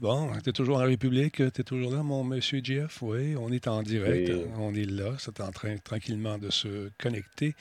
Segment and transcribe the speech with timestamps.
[0.00, 2.98] Bon, t'es toujours en République, t'es toujours là, mon monsieur Jeff?
[3.02, 4.42] Oui, on est en direct, Oui.
[4.58, 7.54] on est là, c'est en train tranquillement de se connecter.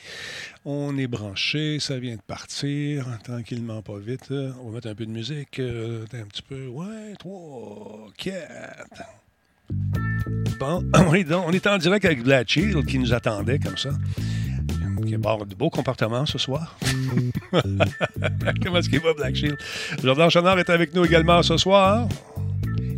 [0.66, 4.32] On est branché, ça vient de partir, tranquillement, pas vite.
[4.32, 9.04] On va mettre un peu de musique, euh, un petit peu, ouais, trois, quatre.
[10.60, 11.14] Bon, on
[11.54, 13.92] est en direct avec Black Shield qui nous attendait comme ça.
[15.06, 16.78] Qui avoir de beaux comportements ce soir.
[17.52, 19.58] Comment est-ce qu'il va, Black Shield?
[20.04, 22.08] Jordan Chenard est avec nous également ce soir.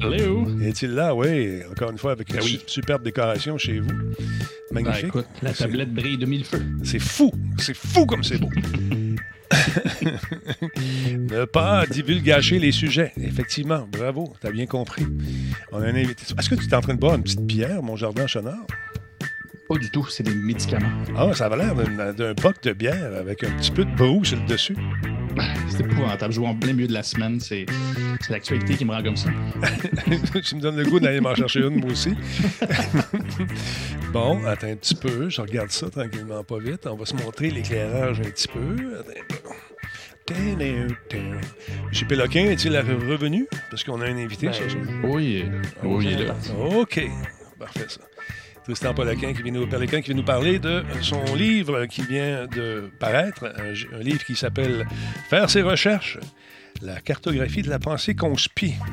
[0.02, 0.46] Hello!
[0.62, 1.16] Est-il là?
[1.16, 2.60] Oui, encore une fois, avec une Ben oui.
[2.66, 3.88] su- superbe décoration chez vous.
[4.72, 5.06] Ben, Magnifique.
[5.06, 6.64] écoute, la tablette brille de mille feux.
[6.84, 7.32] C'est fou.
[7.58, 8.50] C'est fou comme c'est beau.
[10.76, 13.14] ne pas divulgacher les sujets.
[13.22, 15.06] Effectivement, bravo, t'as bien compris.
[15.72, 16.24] On a un invité.
[16.38, 18.66] Est-ce que tu es en train de boire une petite bière, mon jardin chenard?
[19.68, 20.92] Pas du tout, c'est des médicaments.
[21.18, 21.74] Ah, ça avait l'air
[22.14, 24.76] d'un boc de bière avec un petit peu de brou sur le dessus.
[25.70, 26.34] C'est épouvantable.
[26.34, 27.66] Jouer en plein milieu de la semaine, c'est
[28.22, 29.30] c'est l'actualité qui me rend comme ça.
[30.44, 32.14] tu me donnes le goût d'aller m'en chercher une, moi aussi.
[34.14, 35.30] bon, attends un petit peu.
[35.30, 36.88] Je regarde ça tranquillement, pas vite.
[36.88, 39.04] On va se montrer l'éclairage un petit peu.
[41.90, 43.48] Monsieur Péloquin, est-il revenu?
[43.70, 44.84] Parce qu'on a un invité ce soir.
[45.04, 45.46] Oui,
[45.84, 46.36] oui, il est là.
[46.78, 47.02] OK.
[47.60, 48.02] Parfait, ça.
[48.66, 54.00] Tristan Péloquin qui, vient nous, nous parler de son livre qui vient de paraître, un,
[54.00, 54.88] livre qui s'appelle
[55.30, 56.18] Faire ses recherches,
[56.82, 58.84] la cartographie de la pensée conspire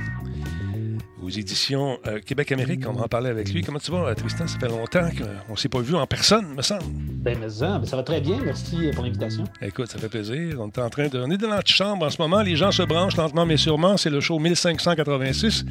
[1.39, 2.85] éditions euh, Québec-Amérique.
[2.87, 3.63] On va en parler avec lui.
[3.63, 4.47] Comment tu vas, euh, Tristan?
[4.47, 5.09] Ça fait longtemps
[5.47, 6.85] qu'on ne s'est pas vu en personne, me semble.
[6.93, 8.39] Ben, mais ça, ben, ça va très bien.
[8.45, 9.45] Merci pour l'invitation.
[9.61, 10.57] Écoute, ça fait plaisir.
[10.61, 11.19] On est en train de.
[11.19, 12.43] On est dans l'antichambre en ce moment.
[12.43, 13.97] Les gens se branchent lentement mais sûrement.
[13.97, 15.65] C'est le show 1586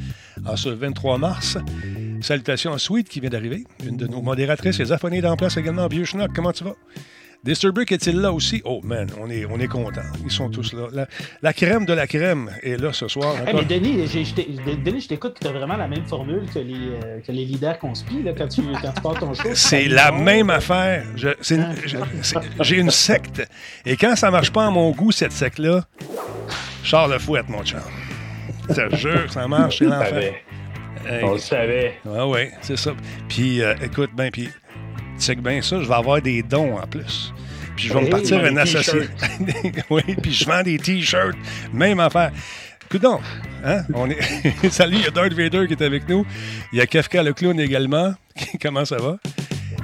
[0.46, 1.58] en ce 23 mars.
[2.20, 3.64] Salutations à Sweet qui vient d'arriver.
[3.84, 5.86] Une de nos modératrices est affonée en place également.
[5.88, 6.74] Vieux Schnock, comment tu vas?
[7.44, 8.62] Disturbic est-il là aussi?
[8.64, 10.02] Oh man, on est, on est content.
[10.24, 10.86] Ils sont tous là.
[10.92, 11.08] La,
[11.42, 13.34] la crème de la crème est là ce soir.
[13.46, 14.48] Hey, mais Denis, je t'ai-
[14.84, 17.80] Denis, je t'écoute, tu as vraiment la même formule que les, euh, que les leaders
[17.80, 19.48] conspient là, quand, tu, quand tu pars ton show.
[19.54, 21.04] C'est la même affaire.
[22.60, 23.42] J'ai une secte.
[23.84, 25.84] Et quand ça marche pas à mon goût, cette secte-là,
[26.84, 27.80] Charles le fouette, mon chum.
[28.68, 30.08] Je te jure, ça marche, c'est On le l'enfer.
[30.10, 30.42] savait.
[31.04, 31.24] Hey.
[31.24, 31.94] On le savait.
[32.08, 32.92] Ah oui, c'est ça.
[33.28, 34.48] Puis, euh, écoute, ben, puis,
[35.30, 37.32] bien ça, je vais avoir des dons en plus.
[37.76, 39.08] Puis, je vais me partir un associé.
[39.90, 41.36] oui, puis je vends des T-shirts.
[41.72, 42.30] Même affaire.
[42.84, 43.20] Écoute donc,
[43.64, 43.82] hein?
[43.94, 44.18] On est...
[44.70, 46.26] Salut, il y a Darth Vader qui est avec nous.
[46.72, 48.12] Il y a Kafka le clown également.
[48.62, 49.16] Comment ça va?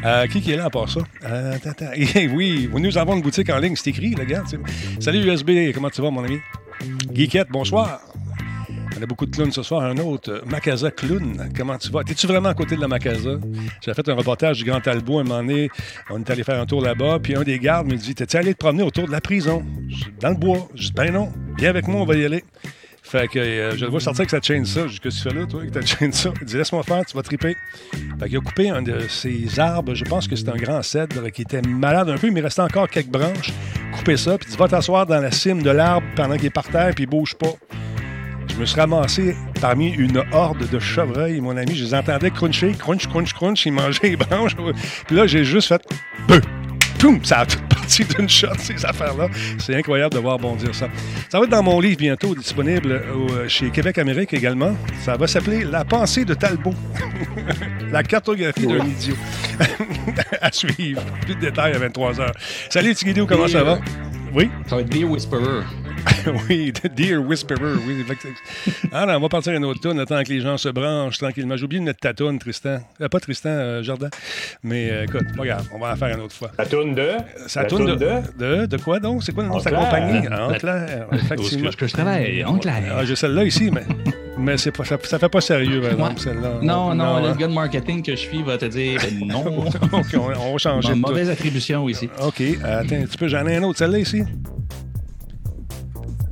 [0.04, 1.00] Euh, qui qui est là à part ça?
[1.24, 1.90] Euh, attends, attends.
[1.94, 4.58] Eh oui, nous avons une boutique en ligne, c'est écrit, tu sais.
[5.00, 6.38] Salut USB, comment tu vas, mon ami?
[7.12, 8.00] Geekette, bonsoir.
[8.98, 9.82] On a beaucoup de clowns ce soir.
[9.82, 11.50] Un autre, euh, Macasa Clown.
[11.56, 12.02] Comment tu vas?
[12.02, 13.38] T'es-tu vraiment à côté de la Macasa?
[13.80, 15.70] J'ai fait un reportage du Grand Talbot un moment donné.
[16.10, 17.20] On est allé faire un tour là-bas.
[17.22, 19.64] Puis un des gardes me dit T'es-tu allé te promener autour de la prison?
[20.20, 20.68] Dans le bois.
[20.74, 21.30] Je dis Ben non.
[21.58, 22.42] Viens avec moi, on va y aller.
[23.02, 24.88] Fait que euh, je le vois sortir avec sa chaîne ça.
[24.88, 26.32] Je dis que tu fais là, toi, avec ta chaîne ça?
[26.40, 27.56] Il dit Laisse-moi faire, tu vas triper.
[28.18, 29.94] Fait qu'il a coupé un de ses arbres.
[29.94, 32.62] Je pense que c'était un grand cèdre qui était malade un peu, mais il restait
[32.62, 33.52] encore quelques branches.
[33.92, 34.36] Coupé ça.
[34.38, 36.92] Puis il dit Va t'asseoir dans la cime de l'arbre pendant qu'il est par terre,
[36.96, 37.54] puis il bouge pas.
[38.58, 41.76] Je me suis ramassé parmi une horde de chevreuils, mon ami.
[41.76, 43.64] Je les entendais cruncher, crunch, crunch, crunch.
[43.66, 44.56] Ils mangeaient les branches.
[45.06, 45.80] Puis là, j'ai juste fait
[46.26, 46.40] peu.
[46.98, 47.24] Poum!
[47.24, 49.28] Ça a tout parti d'une shot, ces affaires-là.
[49.60, 50.88] C'est incroyable de voir bondir ça.
[51.28, 54.74] Ça va être dans mon livre bientôt, disponible au- chez Québec-Amérique également.
[55.04, 56.74] Ça va s'appeler La pensée de Talbot.
[57.92, 59.14] La cartographie d'un idiot.
[60.42, 61.02] à suivre.
[61.24, 62.32] Plus de détails à 23h.
[62.70, 63.78] Salut, Tigidou, comment ça va?
[64.34, 64.50] Oui?
[64.66, 65.64] Ça va être Dear Whisperer.
[66.48, 68.00] oui, Dear Whisperer, oui.
[68.00, 68.36] effectivement.
[68.92, 71.56] Ah on va partir à une autre tune, attends que les gens se branchent tranquillement.
[71.56, 72.78] J'ai oublié de mettre ta tune, Tristan.
[73.00, 74.08] Euh, pas Tristan, euh, Jardin.
[74.62, 76.50] Mais euh, écoute, grave, on va en faire une autre fois.
[76.58, 77.10] La tourne de?
[77.46, 78.66] Ça la de, toune de...
[78.66, 78.76] de?
[78.76, 79.22] quoi donc?
[79.22, 80.28] C'est quoi le nom de sa compagnie?
[80.28, 81.70] En clair, effectivement.
[81.70, 82.44] que je travaille?
[82.44, 82.96] En clair.
[82.96, 83.84] Ah, j'ai celle-là ici, mais,
[84.38, 86.20] mais c'est pas, ça, ça fait pas sérieux, par exemple, Ouais.
[86.20, 86.50] celle-là.
[86.62, 87.36] Non, non, le hein?
[87.36, 89.66] gars de marketing que je suis va te dire non.
[89.92, 90.98] OK, on, on va changer tout.
[90.98, 92.08] mauvaise attribution ici.
[92.22, 94.22] OK, attends un petit peu, j'en ai un autre, celle-là ici?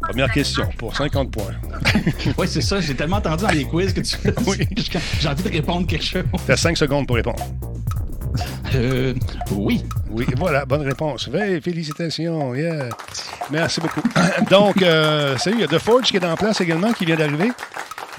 [0.03, 1.45] Première question, pour 50 points.
[2.39, 2.81] Oui, c'est ça.
[2.81, 4.17] J'ai tellement entendu dans les quiz que tu
[4.47, 4.57] Oui.
[5.21, 6.23] j'ai envie de répondre quelque chose.
[6.47, 7.43] T'as 5 secondes pour répondre.
[8.75, 9.15] Euh,
[9.53, 9.83] oui.
[10.11, 11.29] Oui, voilà, bonne réponse.
[11.35, 12.89] Hey, félicitations, yeah.
[13.51, 14.01] Merci beaucoup.
[14.51, 17.17] Donc, euh, salut, il y a The Forge qui est en place également, qui vient
[17.17, 17.51] d'arriver.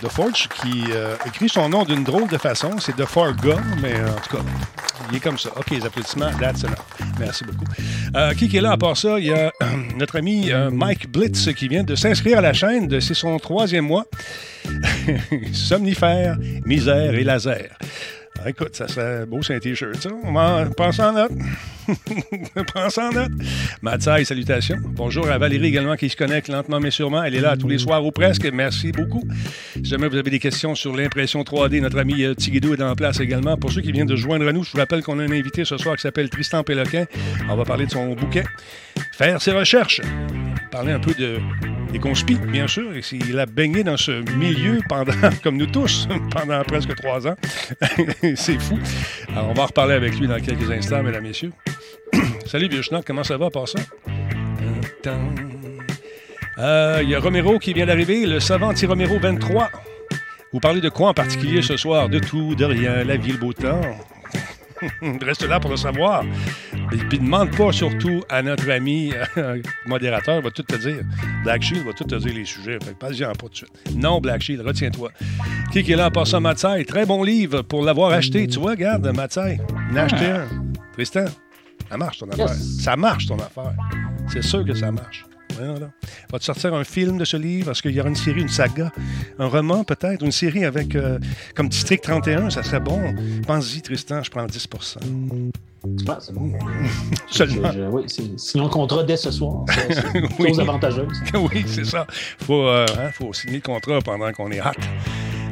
[0.02, 2.78] The Forge qui euh, écrit son nom d'une drôle de façon.
[2.80, 4.44] C'est The Forga, mais euh, en tout cas,
[5.10, 5.50] il est comme ça.
[5.56, 6.76] OK, les applaudissements, that's enough.
[7.20, 7.66] Merci beaucoup.
[8.16, 9.18] Euh, qui, est là à part ça?
[9.20, 9.52] Il y a
[9.98, 12.88] notre ami Mike Blitz qui vient de s'inscrire à la chaîne.
[12.88, 14.06] de- C'est son troisième mois.
[15.54, 17.70] Somnifère, misère et laser.
[18.40, 20.08] Ah, écoute, ça serait beau, c'est un T-shirt.
[20.24, 21.32] On va prendre en note.
[22.74, 23.32] Prends ça en note.
[23.82, 24.78] Mathieu, salutations.
[24.84, 27.24] Bonjour à Valérie également qui se connecte lentement mais sûrement.
[27.24, 28.46] Elle est là tous les soirs ou presque.
[28.52, 29.24] Merci beaucoup.
[29.76, 32.96] Si jamais vous avez des questions sur l'impression 3D, notre ami euh, Tigidou est en
[32.96, 33.58] place également.
[33.58, 35.66] Pour ceux qui viennent de joindre à nous, je vous rappelle qu'on a un invité
[35.66, 37.06] ce soir qui s'appelle Tristan Péloquin.
[37.50, 38.44] On va parler de son bouquet.
[39.14, 40.02] Faire ses recherches.
[40.72, 41.38] Parler un peu de,
[41.92, 42.92] des conspires, bien sûr.
[43.12, 45.14] Il a baigné dans ce milieu pendant,
[45.44, 47.36] comme nous tous, pendant presque trois ans.
[48.36, 48.78] C'est fou.
[49.30, 51.52] Alors, on va en reparler avec lui dans quelques instants, mesdames, messieurs.
[52.46, 53.80] Salut, vieux comment ça va, par ça?
[56.60, 59.70] Euh, il y a Romero qui vient d'arriver, le savant Romero 23.
[60.54, 62.10] Vous parlez de quoi en particulier ce soir?
[62.10, 63.82] De tout, de rien, la vie, le beau temps.
[65.22, 66.24] Reste là pour le savoir.
[66.94, 71.02] Et puis demande pas surtout à notre ami euh, modérateur, il va tout te dire.
[71.44, 72.78] Black Shield va tout te dire les sujets.
[72.84, 73.96] Fait pas pas tout de suite.
[73.96, 75.12] Non, Black Shield, retiens-toi.
[75.72, 76.86] Qui est là en passant, Matsai?
[76.86, 78.48] Très bon livre pour l'avoir acheté.
[78.48, 79.60] Tu vois, regarde, Matsai,
[79.92, 80.48] il a acheté un.
[80.94, 81.26] Tristan,
[81.90, 82.50] ça marche ton affaire.
[82.50, 83.74] Ça marche ton affaire.
[84.32, 85.26] C'est sûr que ça marche.
[86.32, 87.72] Va te sortir un film de ce livre?
[87.72, 88.92] Est-ce qu'il y aura une série, une saga,
[89.40, 91.20] un roman peut-être, une série avec euh,
[91.56, 93.16] comme District 31, ça serait bon.
[93.46, 94.68] Pense-y, Tristan, je prends 10
[96.10, 96.52] ah, c'est bon.
[97.30, 97.72] Seulement.
[97.92, 98.04] oui,
[98.36, 99.64] sinon le contrat dès ce soir.
[99.70, 100.04] C'est
[100.40, 100.50] oui.
[100.50, 101.22] chose avantageuse.
[101.34, 102.06] oui, c'est ça.
[102.42, 104.76] Il faut, euh, hein, faut signer le contrat pendant qu'on est hâte.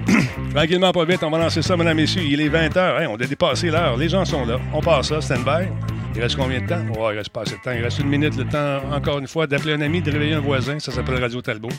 [0.54, 2.24] Tranquillement, pas vite, on va lancer ça, mesdames et messieurs.
[2.24, 3.08] Il est 20h.
[3.08, 3.96] on a dépassé l'heure.
[3.96, 4.60] Les gens sont là.
[4.74, 5.68] On passe ça, stand-by.
[6.16, 6.82] Il reste combien de temps?
[6.98, 7.72] Oh, il reste pas assez de temps.
[7.72, 10.40] Il reste une minute, le temps, encore une fois, d'appeler un ami, de réveiller un
[10.40, 10.80] voisin.
[10.80, 11.70] Ça s'appelle Radio Talbot.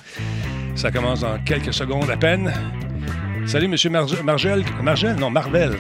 [0.75, 2.53] Ça commence dans quelques secondes à peine.
[3.47, 3.93] Salut, M.
[4.25, 4.65] Margel.
[4.83, 5.17] Margel?
[5.17, 5.73] Non, Marvel.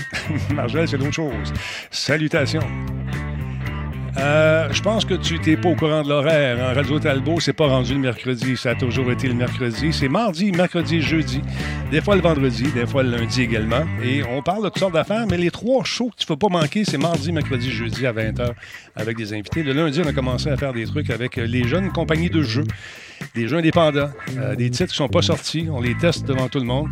[0.54, 1.52] Margel, c'est d'autres chose.
[1.90, 2.66] Salutations.
[4.16, 6.58] Euh, je pense que tu n'es pas au courant de l'horaire.
[6.70, 8.56] En Radio Talbot, c'est pas rendu le mercredi.
[8.56, 9.92] Ça a toujours été le mercredi.
[9.92, 11.40] C'est mardi, mercredi, jeudi.
[11.90, 13.84] Des fois le vendredi, des fois le lundi également.
[14.02, 16.38] Et on parle de toutes sortes d'affaires, mais les trois shows que tu ne peux
[16.38, 18.52] pas manquer, c'est mardi, mercredi, jeudi à 20h
[18.96, 19.62] avec des invités.
[19.62, 22.66] Le lundi, on a commencé à faire des trucs avec les jeunes compagnies de jeux,
[23.34, 25.68] des jeux indépendants, euh, des titres qui sont pas sortis.
[25.70, 26.88] On les teste devant tout le monde.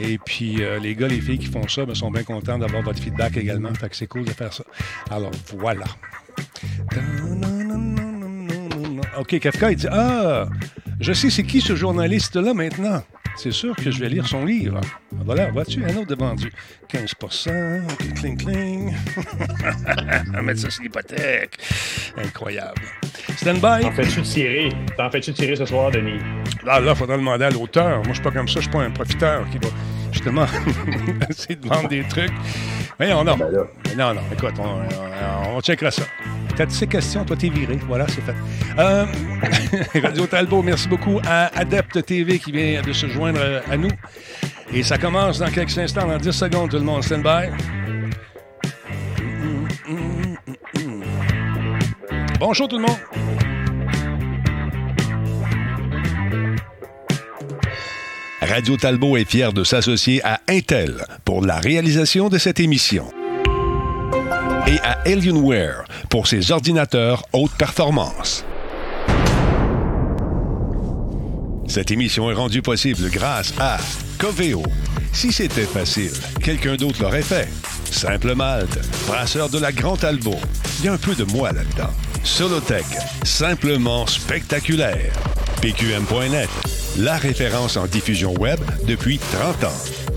[0.00, 2.82] Et puis, euh, les gars, les filles qui font ça ben, sont bien contents d'avoir
[2.82, 3.74] votre feedback également.
[3.74, 4.64] Fait que c'est cool de faire ça.
[5.10, 5.86] Alors, voilà.
[9.18, 10.46] OK, Kafka, il dit Ah,
[11.00, 13.02] je sais c'est qui ce journaliste-là maintenant.
[13.38, 14.80] C'est sûr que je vais lire son livre.
[15.12, 16.52] Voilà, vois-tu, un autre de vendu.
[16.88, 18.92] 15 OK, cling, cling.
[20.42, 21.56] mettre ça sur l'hypothèque.
[22.16, 22.82] Incroyable.
[23.36, 23.82] Stand by.
[23.82, 24.72] T'en fais-tu tirer?
[24.96, 26.18] T'en fais-tu tirer ce soir, Denis?
[26.64, 27.98] Là, là, il faudra demander à l'auteur.
[27.98, 28.54] Moi, je suis pas comme ça.
[28.56, 29.68] Je suis pas un profiteur qui va
[30.12, 30.46] justement
[31.30, 32.32] essayer de vendre des trucs.
[32.98, 33.36] Mais non, non.
[33.36, 33.50] Ben
[33.96, 34.20] non, non.
[34.32, 36.02] Écoute, on, on checkera ça.
[36.56, 37.78] T'as ces questions, toi, t'es viré.
[37.86, 38.34] Voilà, c'est fait.
[38.78, 39.06] Euh,
[40.02, 43.40] Radio Talbot, merci beaucoup à Adept TV qui vient de se joindre
[43.70, 43.90] à nous.
[44.72, 47.04] Et ça commence dans quelques instants, dans 10 secondes, tout le monde.
[47.04, 47.50] Stand by.
[52.40, 53.47] Bonjour tout le monde.
[58.48, 63.04] Radio Talbot est fier de s'associer à Intel pour la réalisation de cette émission
[64.66, 68.46] et à Alienware pour ses ordinateurs haute performance.
[71.66, 73.76] Cette émission est rendue possible grâce à
[74.18, 74.62] Coveo.
[75.12, 76.12] Si c'était facile,
[76.42, 77.48] quelqu'un d'autre l'aurait fait.
[77.90, 80.36] Simple Malte, brasseur de la Grande Albo.
[80.78, 81.92] Il y a un peu de moi là-dedans.
[82.24, 82.86] Solotech,
[83.24, 85.12] simplement spectaculaire.
[85.60, 86.48] PQM.net,
[86.98, 90.07] la référence en diffusion web depuis 30 ans.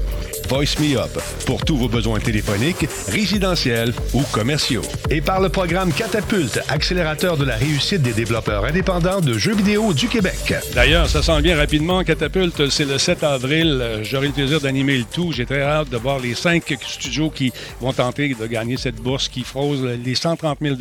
[0.52, 4.82] Voice Me Up pour tous vos besoins téléphoniques, résidentiels ou commerciaux.
[5.10, 9.94] Et par le programme Catapulte, accélérateur de la réussite des développeurs indépendants de jeux vidéo
[9.94, 10.54] du Québec.
[10.76, 12.04] D'ailleurs, ça sent bien rapidement.
[12.04, 14.02] Catapulte, c'est le 7 avril.
[14.04, 15.32] J'aurai le plaisir d'animer le tout.
[15.32, 19.30] J'ai très hâte de voir les cinq studios qui vont tenter de gagner cette bourse
[19.30, 20.76] qui frose les 130 000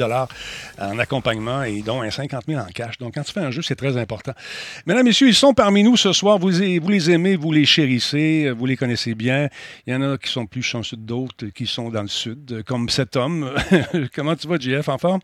[0.81, 2.99] en accompagnement et dont un 50 000 en cash.
[2.99, 4.33] Donc, quand tu fais un jeu, c'est très important.
[4.87, 6.39] Mesdames, Messieurs, ils sont parmi nous ce soir.
[6.41, 9.49] Vous les aimez, vous les chérissez, vous les connaissez bien.
[9.87, 12.63] Il y en a qui sont plus chanceux que d'autres, qui sont dans le sud,
[12.65, 13.51] comme cet homme.
[14.15, 15.21] Comment tu vas, JF, en forme?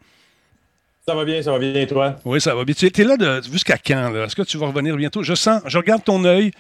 [1.09, 2.17] Ça va bien, ça va bien, toi?
[2.25, 2.75] Oui, ça va bien.
[2.75, 4.13] Tu es là jusqu'à quand?
[4.25, 5.23] Est-ce que tu vas revenir bientôt?
[5.23, 6.51] Je sens, je regarde ton œil,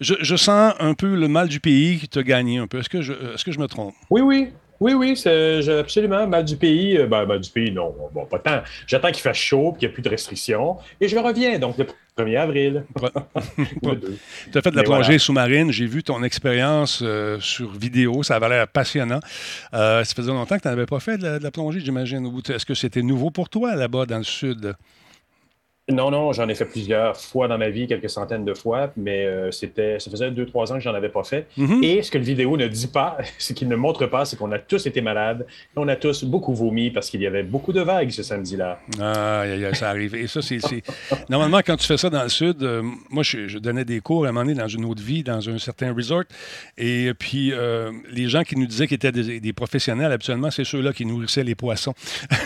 [0.00, 2.78] je, sens un peu le mal du pays qui t'a gagné un peu.
[2.78, 3.94] Est-ce que, je, est-ce que je me trompe?
[4.08, 4.48] Oui, oui.
[4.80, 6.26] Oui, oui, c'est absolument.
[6.26, 8.62] Mal du pays, euh, ben, mal du pays, non, bon, pas tant.
[8.86, 11.86] J'attends qu'il fasse chaud, qu'il n'y ait plus de restrictions, et je reviens, donc le
[12.16, 12.84] 1er avril.
[14.52, 18.36] tu as fait de la plongée sous-marine, j'ai vu ton expérience euh, sur vidéo, ça
[18.36, 19.20] avait l'air passionnant.
[19.74, 22.30] Euh, ça faisait longtemps que tu n'avais pas fait de la, plongée, j'imagine.
[22.48, 24.74] Est-ce que c'était nouveau pour toi là-bas dans le sud?
[25.90, 29.24] Non, non, j'en ai fait plusieurs fois dans ma vie, quelques centaines de fois, mais
[29.26, 31.46] euh, c'était, ça faisait deux, trois ans que j'en avais pas fait.
[31.56, 31.82] Mhm.
[31.82, 34.52] Et ce que le vidéo ne dit pas, ce qu'il ne montre pas, c'est qu'on
[34.52, 37.80] a tous été malades, on a tous beaucoup vomi parce qu'il y avait beaucoup de
[37.80, 38.80] vagues ce samedi-là.
[39.00, 39.44] Ah,
[39.74, 40.14] ça arrive.
[40.14, 40.60] Et ça, c'est.
[41.28, 44.26] Normalement, quand tu fais ça dans le Sud, euh, moi, je, je donnais des cours
[44.26, 46.24] à un moment donné dans une autre vie, dans un certain resort.
[46.76, 50.64] Et puis, euh, les gens qui nous disaient qu'ils étaient des, des professionnels, habituellement, c'est
[50.64, 51.94] ceux-là qui nourrissaient les poissons.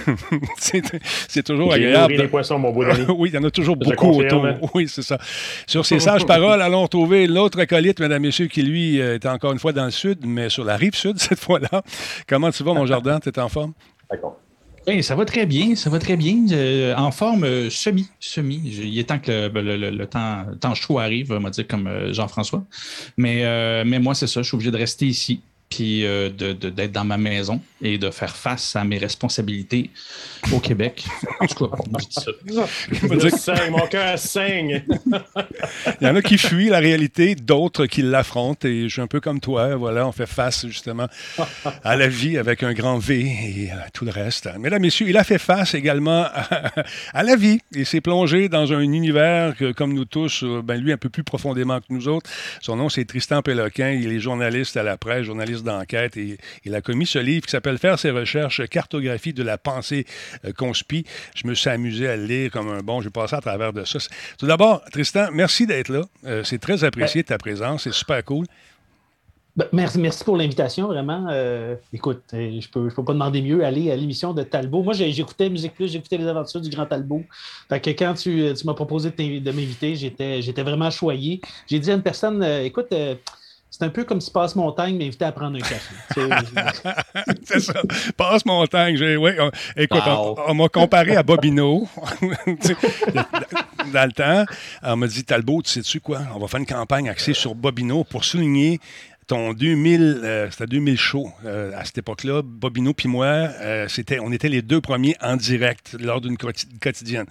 [0.58, 2.12] c'est, toujours J'ai agréable.
[2.12, 2.84] nourri les poissons, mon beau
[3.16, 4.46] oui, y en a toujours Je beaucoup autour.
[4.74, 5.18] Oui, c'est ça.
[5.66, 9.52] Sur ces sages paroles, allons retrouver l'autre acolyte, mesdames, messieurs, qui lui euh, est encore
[9.52, 11.82] une fois dans le sud, mais sur la rive sud cette fois-là.
[12.28, 13.20] Comment tu vas, mon jardin?
[13.20, 13.72] Tu es en forme?
[14.10, 14.40] D'accord.
[14.86, 16.44] Oui, ça va très bien, ça va très bien.
[16.52, 18.56] Euh, en forme euh, semi, semi.
[18.62, 21.40] Il est temps que le, ben, le- le- le temps, le temps chaud arrive, on
[21.40, 22.62] va dire comme euh, Jean-François.
[23.16, 25.40] Mais, euh, mais moi, c'est ça, je suis obligé de rester ici,
[25.74, 29.90] puis euh, de- de- d'être dans ma maison et de faire face à mes responsabilités
[30.52, 31.04] au Québec.
[31.40, 32.30] En tout cas, moi, je dis ça.
[32.92, 34.84] Je dire- saigne, mon cœur saigne.
[36.00, 38.68] Il y en a qui fuient la réalité, d'autres qui l'affrontent.
[38.68, 39.74] Et je suis un peu comme toi.
[39.76, 41.08] Voilà, on fait face justement
[41.82, 44.48] à la vie avec un grand V et euh, tout le reste.
[44.58, 46.72] Mesdames, messieurs, il a fait face également à,
[47.12, 47.58] à la vie.
[47.72, 51.08] Il s'est plongé dans un univers que, comme nous tous, euh, ben lui un peu
[51.08, 52.30] plus profondément que nous autres.
[52.60, 53.90] Son nom, c'est Tristan Péloquin.
[53.90, 56.16] Il est journaliste à la presse, journaliste d'enquête.
[56.16, 60.06] Et il a commis ce livre qui s'appelle Faire ses recherches, cartographie de la pensée
[60.44, 61.04] euh, conspi.
[61.34, 63.00] Je me suis amusé à le lire comme un bon.
[63.00, 63.98] J'ai passé à travers de ça.
[64.38, 66.02] Tout d'abord, Tristan, merci d'être là.
[66.26, 67.84] Euh, c'est très apprécié de ta présence.
[67.84, 68.46] C'est super cool.
[69.56, 71.28] Ben, merci, merci pour l'invitation, vraiment.
[71.30, 73.64] Euh, écoute, euh, je peux, je peux pas demander mieux.
[73.64, 74.82] Aller à l'émission de Talbot.
[74.82, 77.22] Moi, j'écoutais Musique Plus, j'écoutais les aventures du Grand Talbot.
[77.68, 81.40] Fait que quand tu, tu m'as proposé de m'inviter, j'étais j'étais vraiment choyé.
[81.68, 83.14] J'ai dit à une personne, euh, écoute, euh,
[83.76, 85.94] c'est un peu comme si Passe Montagne m'invitait à prendre un café.
[87.44, 87.74] C'est ça.
[88.16, 88.96] Passe montagne.
[88.96, 90.36] J'ai, ouais, on- écoute, Wow.
[90.46, 91.88] on, on m'a comparé à Bobino
[93.92, 94.44] dans le temps.
[94.82, 96.20] On m'a dit, Talbot, tu sais-tu quoi?
[96.34, 98.78] On va faire une campagne axée sur Bobino pour souligner
[99.26, 102.42] ton 2000, euh, c'était 2000 show euh, à cette époque-là.
[102.44, 106.68] Bobino puis moi, euh, c'était, on était les deux premiers en direct lors d'une quoti-
[106.78, 107.26] quotidienne.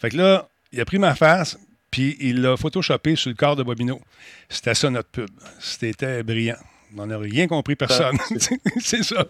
[0.00, 1.58] Fait que là, il a pris ma face,
[1.94, 4.00] puis il l'a photoshopé sur le corps de Bobino.
[4.48, 5.30] C'était ça notre pub.
[5.60, 6.56] C'était brillant.
[6.98, 8.16] On n'a rien compris, personne.
[8.80, 9.24] c'est ça.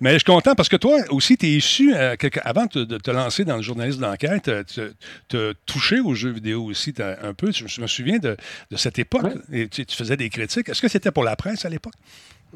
[0.00, 2.84] Mais je suis content parce que toi aussi, tu es issu, euh, quelque- avant de,
[2.84, 4.62] de te lancer dans le journalisme d'enquête, euh,
[5.28, 7.50] tu as touché aux jeux vidéo aussi un peu.
[7.50, 8.36] Je me souviens de,
[8.70, 9.24] de cette époque.
[9.24, 9.60] Ouais.
[9.62, 10.68] Et tu, tu faisais des critiques.
[10.68, 11.94] Est-ce que c'était pour la presse à l'époque?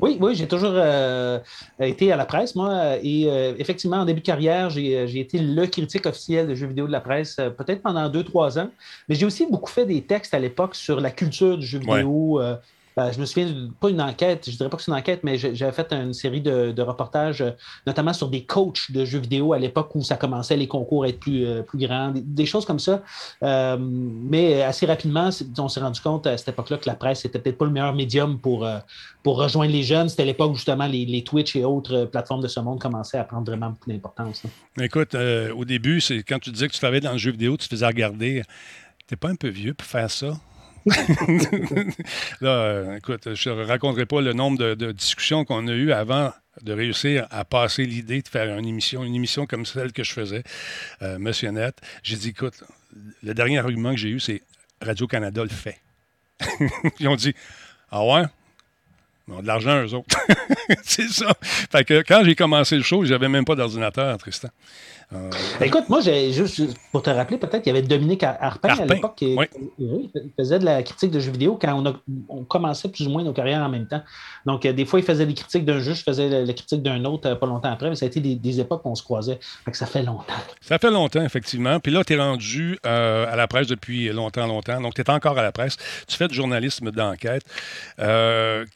[0.01, 1.39] Oui, oui, j'ai toujours euh,
[1.81, 2.97] été à la presse, moi.
[3.03, 6.55] Et euh, effectivement, en début de carrière, j'ai euh, j'ai été le critique officiel de
[6.55, 8.69] jeux vidéo de la presse, peut-être pendant deux, trois ans.
[9.09, 11.97] Mais j'ai aussi beaucoup fait des textes à l'époque sur la culture du jeu Ouais.
[11.99, 12.41] vidéo.
[12.41, 12.55] euh,
[12.99, 15.39] ben, je me souviens, pas une enquête, je dirais pas que c'est une enquête, mais
[15.39, 17.53] j'avais fait une série de, reportages, euh,
[17.87, 21.09] notamment sur des coachs de jeux vidéo à l'époque où ça commençait les concours à
[21.09, 23.05] être plus, euh, plus grands, des, choses comme ça.
[23.45, 27.39] Euh, mais assez rapidement, on s'est rendu compte à cette époque-là que la presse n'était
[27.39, 28.69] peut-être pas le meilleur médium pour,
[29.23, 30.09] pour rejoindre les jeunes.
[30.09, 33.47] C'était l'époque où justement les, Twitch et autres plateformes de ce monde commençaient à prendre
[33.47, 34.43] vraiment beaucoup d'importance.
[34.43, 34.85] là.
[34.85, 37.75] Écoute, au début, quand tu disais que tu travaillais dans le jeu vidéo, tu te
[37.77, 38.43] faisais regarder.
[39.07, 40.33] T'es pas un peu vieux pour faire ça?
[42.41, 46.33] Là, euh, écoute, je ne raconterai pas le nombre de, discussions qu'on a eues avant
[46.63, 50.13] de réussir à passer l'idée de faire une émission, une émission comme celle que je
[50.13, 50.43] faisais,
[51.03, 51.81] euh, Monsieur Net.
[52.03, 52.65] J'ai dit, écoute,
[53.23, 54.43] le dernier argument que j'ai eu, c'est
[54.81, 55.81] Radio-Canada le fait.
[57.01, 57.35] Ils ont dit,
[57.91, 58.25] ah ouais?
[59.29, 60.17] Ils ont de l'argent, eux autres.
[60.83, 61.33] c'est ça.
[61.43, 64.49] Fait que quand j'ai commencé le show, j'avais même pas d'ordinateur, Tristan.
[65.15, 65.31] Euh,
[65.63, 66.61] Écoute, moi, juste
[66.93, 69.35] pour te rappeler, peut-être, il y avait Dominique Ar- Arpin, Arpin, à l'époque qui
[69.79, 70.11] oui.
[70.39, 71.95] faisait de la critique de jeux vidéo quand on, a,
[72.29, 74.03] on commençait plus ou moins nos carrières en même temps.
[74.45, 76.83] Donc, euh, des fois, il faisait des critiques d'un jeu, je faisais la, la critique
[76.83, 78.95] d'un autre euh, pas longtemps après, mais ça a été des, des époques où on
[78.95, 79.39] se croisait.
[79.65, 80.35] Fait que ça fait longtemps.
[80.61, 81.81] Ça fait longtemps, effectivement.
[81.81, 84.79] Puis là, tu es rendu euh, à la presse depuis longtemps, longtemps.
[84.81, 85.79] Donc, tu es encore à la presse.
[86.07, 87.45] Tu fais du journalisme d'enquête.
[87.99, 88.67] Euh,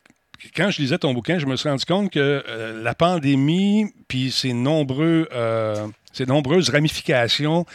[0.54, 4.30] quand je lisais ton bouquin, je me suis rendu compte que euh, la pandémie, puis
[4.30, 7.66] ses, nombreux, euh, ses nombreuses ramifications,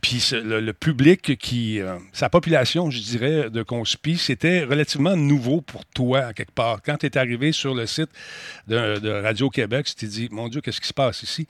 [0.00, 5.84] puis le, public qui, euh, sa population, je dirais, de Conspi, c'était relativement nouveau pour
[5.84, 6.80] toi, quelque part.
[6.82, 8.08] Quand tu es arrivé sur le site
[8.68, 11.46] de, Radio-Québec, tu t'es dit, mon Dieu, qu'est-ce qui se passe ici?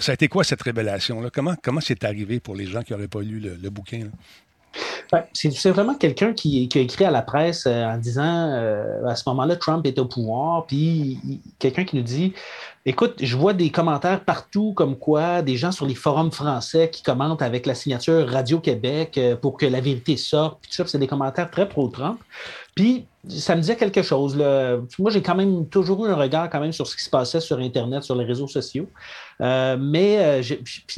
[0.00, 1.30] Ça a été quoi cette révélation-là?
[1.32, 4.10] Comment, comment c'est arrivé pour les gens qui n'auraient pas lu le, bouquin?
[5.32, 9.24] C'est vraiment quelqu'un qui, a écrit à la presse euh, en disant euh, à ce
[9.28, 11.18] moment-là, Trump est au pouvoir, puis
[11.58, 12.32] quelqu'un qui nous dit
[12.84, 17.04] Écoute, je vois des commentaires partout comme quoi des gens sur les forums français qui
[17.04, 20.58] commentent avec la signature Radio-Québec euh, pour que la vérité sorte.
[20.60, 22.18] Puis tout ça, c'est des commentaires très pro-Trump.
[22.74, 24.36] Puis ça me disait quelque chose.
[24.36, 27.38] Moi, j'ai quand même toujours eu un regard quand même sur ce qui se passait
[27.38, 28.88] sur Internet, sur les réseaux sociaux.
[29.40, 30.42] Euh, mais euh,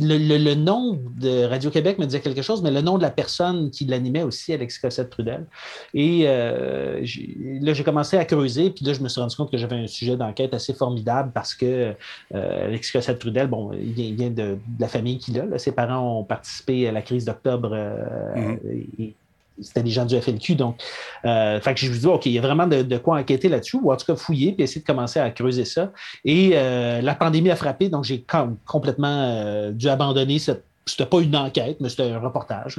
[0.00, 3.84] le, nom de Radio-Québec me disait quelque chose, mais le nom de la personne qui
[3.84, 5.46] l'animait aussi, Alex Cossette-Trudel.
[5.92, 7.04] Et euh,
[7.60, 9.86] là, j'ai commencé à creuser, puis là, je me suis rendu compte que j'avais un
[9.86, 11.94] sujet d'enquête assez formidable parce que
[12.32, 15.58] Alex Cossette-Trudel, bon, il vient, de, la famille qu'il a.
[15.58, 17.76] Ses parents ont participé à la crise d'octobre
[18.34, 19.12] mm-hmm
[19.60, 20.54] c'était des gens du FLQ.
[20.54, 20.80] Donc,
[21.24, 23.78] euh, fait que je me dis, OK, il y a vraiment de, quoi enquêter là-dessus,
[23.82, 25.92] ou en tout cas fouiller, puis essayer de commencer à creuser ça.
[26.24, 28.24] Et euh, la pandémie a frappé, donc j'ai
[28.66, 32.78] complètement euh, dû abandonner cette c'était pas une enquête, mais c'était un reportage.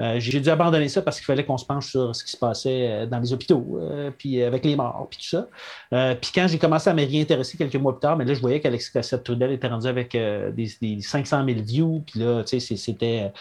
[0.00, 2.36] Euh, j'ai dû abandonner ça parce qu'il fallait qu'on se penche sur ce qui se
[2.36, 6.14] passait euh, dans les hôpitaux, euh, puis avec les morts, puis tout ça.
[6.20, 8.60] puis quand j'ai commencé à me réintéresser quelques mois plus tard, mais là, je voyais
[8.60, 13.32] qu'Alex Cassette-Trudel était rendu avec des, 500 000 views, puis là, tu sais, c'était...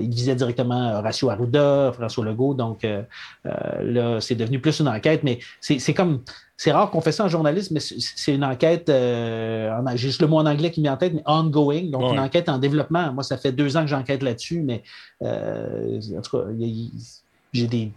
[0.00, 2.86] il visait directement Horacio Arruda, François Legault, donc
[3.44, 6.22] là, c'est devenu plus une enquête, mais c'est comme
[6.64, 10.28] c'est rare qu'on fait ça en journalisme, mais c'est une enquête, euh, j'ai juste le
[10.28, 13.12] mot en anglais qui me vient en tête, mais ongoing, donc une enquête en développement.
[13.12, 14.82] Moi, ça fait deux ans que j'enquête là-dessus, mais
[15.20, 16.44] euh, en tout cas,
[17.52, 17.90] j'ai des,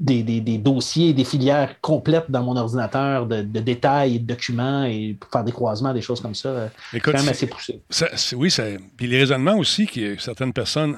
[0.00, 5.30] des, dossiers, des filières complètes dans mon ordinateur de, détails et de documents et pour
[5.30, 6.70] faire des croisements, des choses comme ça.
[6.90, 7.80] C'est quand même assez poussé.
[8.34, 8.52] oui,
[8.96, 10.96] puis les raisonnements aussi que certaines personnes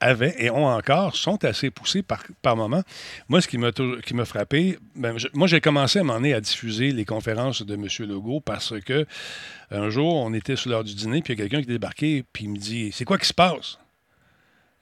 [0.00, 2.82] avaient et ont encore sont assez poussés par, par moment.
[3.28, 7.62] Moi, ce qui m'a, frappé, ben, moi, j'ai commencé à m'en à diffuser les conférences
[7.62, 7.86] de M.
[8.00, 9.06] Legault parce que
[9.70, 11.74] un jour, on était sur l'heure du dîner, puis il y a quelqu'un qui est
[11.74, 13.78] débarqué, puis il me dit C'est quoi qui se passe?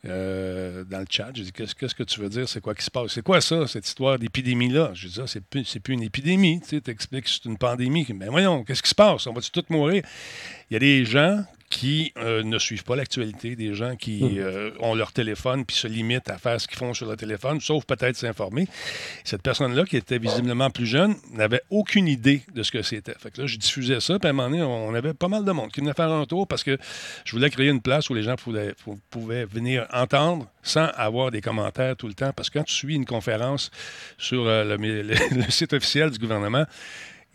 [0.04, 1.30] Euh, dans le chat.
[1.34, 3.12] J'ai dit qu'est-ce, que tu veux dire C'est quoi qui se passe?
[3.12, 6.60] C'est quoi ça, cette histoire d'épidémie-là Je dis ah, c'est plus, c'est plus une épidémie.
[6.60, 8.06] Tu expliques que c'est une pandémie.
[8.14, 9.26] Mais voyons, qu'est-ce qui se passe?
[9.26, 10.04] On va-tu tous mourir?
[10.70, 14.34] Il y a des gens qui euh, ne suivent pas l'actualité, des gens qui hum.
[14.38, 17.60] euh, ont leur téléphone puis se limitent à faire ce qu'ils font sur leur téléphone,
[17.60, 18.66] sauf peut-être s'informer.
[19.24, 23.14] Cette personne-là, qui était visiblement plus jeune, n'avait aucune idée de ce que c'était.
[23.18, 25.44] Fait que là, je diffusais ça, puis à un moment donné, on avait pas mal
[25.44, 26.78] de monde qui venait faire un tour parce que
[27.24, 28.74] je voulais créer une place où les gens pouvaient,
[29.10, 32.32] pouvaient venir entendre sans avoir des commentaires tout le temps.
[32.34, 33.70] Parce que quand tu suis une conférence
[34.16, 36.64] sur euh, le site officiel du gouvernement,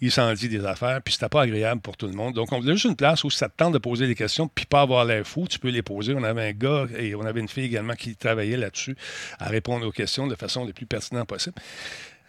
[0.03, 2.33] il s'en dit des affaires, puis c'était pas agréable pour tout le monde.
[2.33, 4.65] Donc, on voulait juste une place où ça te tente de poser des questions, puis
[4.65, 6.13] pas avoir l'air fou, tu peux les poser.
[6.13, 8.97] On avait un gars et on avait une fille également qui travaillait là-dessus
[9.39, 11.55] à répondre aux questions de façon la plus pertinente possible.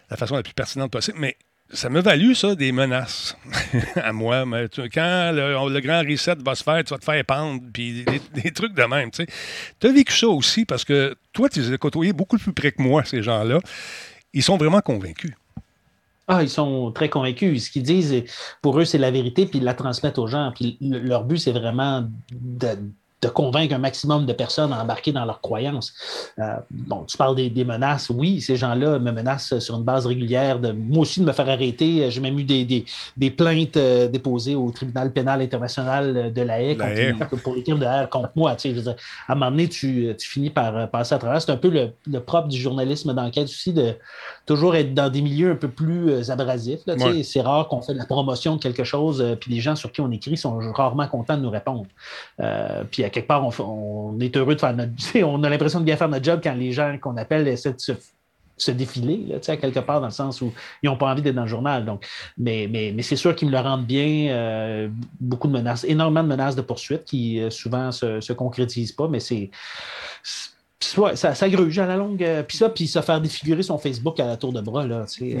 [0.09, 1.17] La façon la plus pertinente possible.
[1.19, 1.35] Mais
[1.69, 3.35] ça m'a valu, ça, des menaces
[3.95, 4.45] à moi.
[4.45, 8.51] Mais quand le, grand reset va se faire, tu vas te faire pendre, puis des,
[8.51, 9.11] trucs de même.
[9.11, 9.25] Tu
[9.83, 12.81] as vécu ça aussi parce que toi, tu les as côtoyés beaucoup plus près que
[12.81, 13.59] moi, ces gens-là.
[14.31, 15.33] Ils sont vraiment convaincus.
[16.27, 17.65] Ah, ils sont très convaincus.
[17.65, 18.23] Ce qu'ils disent,
[18.61, 20.51] pour eux, c'est la vérité, puis ils la transmettent aux gens.
[20.55, 22.67] Puis leur but, c'est vraiment de,
[23.25, 25.93] de convaincre un maximum de personnes à embarquer dans leurs croyances.
[26.37, 28.11] Euh, bon, tu parles des, menaces.
[28.11, 31.49] Oui, ces gens-là me menacent sur une base régulière de moi aussi de me faire
[31.49, 32.09] arrêter.
[32.11, 32.85] J'ai même eu des,
[33.17, 36.77] des, plaintes euh, déposées au tribunal pénal international de la Haye,
[37.43, 38.55] pour les crimes de haie contre moi.
[38.55, 38.89] Tu sais,
[39.27, 41.41] à un moment donné, tu, tu, finis par euh, passer à travers.
[41.41, 43.95] C'est un peu le, le propre du journalisme d'enquête aussi de
[44.45, 46.81] toujours être dans des milieux un peu plus abrasifs.
[47.23, 50.01] C'est rare qu'on fait de la promotion de quelque chose, puis les gens sur qui
[50.01, 51.85] on écrit sont rarement contents de nous répondre.
[52.91, 54.91] puis à quelque part, on, est heureux de faire notre.
[55.23, 57.97] On a l'impression de bien faire notre job quand les gens qu'on appelle essaient de
[58.57, 61.35] se, défiler, là, à quelque part, dans le sens où ils n'ont pas envie d'être
[61.35, 61.85] dans le journal.
[61.85, 62.05] Donc,
[62.37, 64.29] mais, mais, mais c'est sûr qu'ils me le rendent bien.
[64.31, 68.91] Euh, beaucoup de menaces, énormément de menaces de poursuite qui euh, souvent se, se concrétisent
[68.91, 69.49] pas, mais c'est.
[70.79, 72.21] ça, ça gruge à la longue.
[72.21, 75.05] Euh, puis ça, puis se faire défigurer son Facebook à la tour de bras, là,
[75.07, 75.37] c'est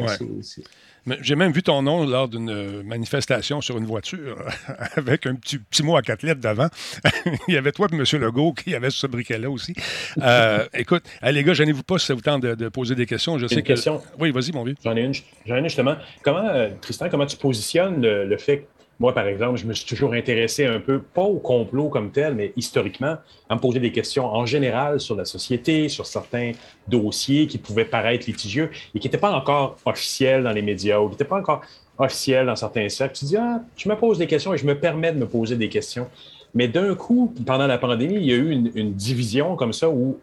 [1.21, 4.37] j'ai même vu ton nom lors d'une euh, manifestation sur une voiture
[4.95, 6.67] avec un petit, petit mot à quatre lettres devant.
[7.47, 8.03] Il y avait toi et M.
[8.21, 9.73] Legault qui avait ce briquet-là aussi.
[10.21, 13.37] Euh, écoute, les gars, gênez-vous pas si ça vous tente de, poser des questions.
[13.37, 14.01] Je sais une question?
[14.19, 14.75] Oui, vas-y, mon vieux.
[14.83, 15.13] J'en ai une,
[15.45, 15.95] j'en ai une justement.
[16.23, 18.67] Comment, euh, Tristan, comment tu positionnes le, fait
[18.99, 22.33] moi, par exemple, je me suis toujours intéressé un peu, pas au complot comme tel,
[22.33, 23.17] mais historiquement,
[23.49, 26.53] à me poser des questions en général sur la société, sur certains
[26.87, 31.07] dossiers qui pouvaient paraître litigieux et qui n'étaient pas encore officiels dans les médias ou
[31.07, 31.61] qui n'étaient pas encore
[31.97, 33.17] officiels dans certains cercles.
[33.17, 35.57] Tu dis, ah, je me pose des questions et je me permets de me poser
[35.57, 36.07] des questions.
[36.53, 39.89] Mais d'un coup, pendant la pandémie, il y a eu une, une division comme ça
[39.89, 40.19] où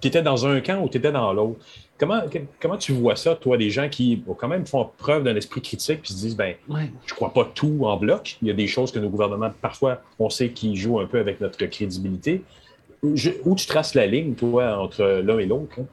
[0.00, 1.60] tu étais dans un camp ou tu étais dans l'autre.
[1.98, 2.22] Comment,
[2.60, 6.02] comment tu vois ça, toi, des gens qui quand même font preuve d'un esprit critique
[6.02, 6.90] puis se disent, ben, ouais.
[7.06, 8.38] je crois pas tout en bloc.
[8.40, 11.18] Il y a des choses que nos gouvernements, parfois, on sait qu'ils jouent un peu
[11.18, 12.42] avec notre crédibilité.
[13.02, 15.76] Où tu traces la ligne, toi, entre l'un et l'autre?
[15.78, 15.84] Hein?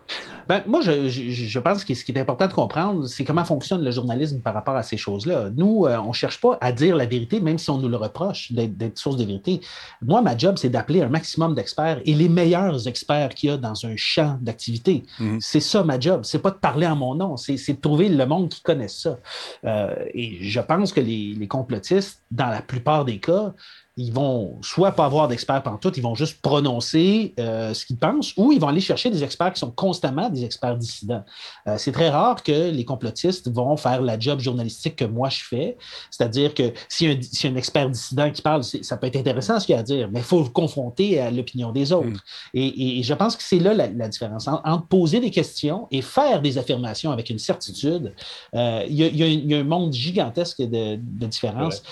[0.48, 3.84] Ben, moi, je, je, pense que ce qui est important de comprendre, c'est comment fonctionne
[3.84, 5.50] le journalisme par rapport à ces choses-là.
[5.56, 7.98] Nous, euh, on ne cherche pas à dire la vérité, même si on nous le
[7.98, 9.62] reproche d'être source de vérité.
[10.02, 13.58] Moi, ma job, c'est d'appeler un maximum d'experts et les meilleurs experts qu'il y a
[13.58, 15.04] dans un champ d'activité.
[15.20, 15.40] Mhm.
[15.42, 16.22] C'est ça ma job.
[16.24, 19.18] C'est pas de parler en mon nom, c'est de trouver le monde qui connaît ça.
[19.66, 23.54] Euh, et je pense que les, les complotistes, dans la plupart des cas,
[23.98, 28.34] ils vont soit pas avoir d'experts tout, ils vont juste prononcer euh, ce qu'ils pensent,
[28.36, 31.24] ou ils vont aller chercher des experts qui sont constamment des experts dissidents.
[31.68, 35.44] Euh, c'est très rare que les complotistes vont faire la job journalistique que moi je
[35.44, 35.78] fais,
[36.12, 39.66] c'est-à-dire que si un, si un expert dissident qui parle, ça peut être intéressant ce
[39.66, 42.08] qu'il a à dire, mais il faut le confronter à l'opinion des autres.
[42.08, 42.20] Mm.
[42.54, 46.58] Et, je pense que c'est là la, différence entre poser des questions et faire des
[46.58, 48.14] affirmations avec une certitude.
[48.56, 51.84] Euh, il y, a un monde gigantesque de, de différence.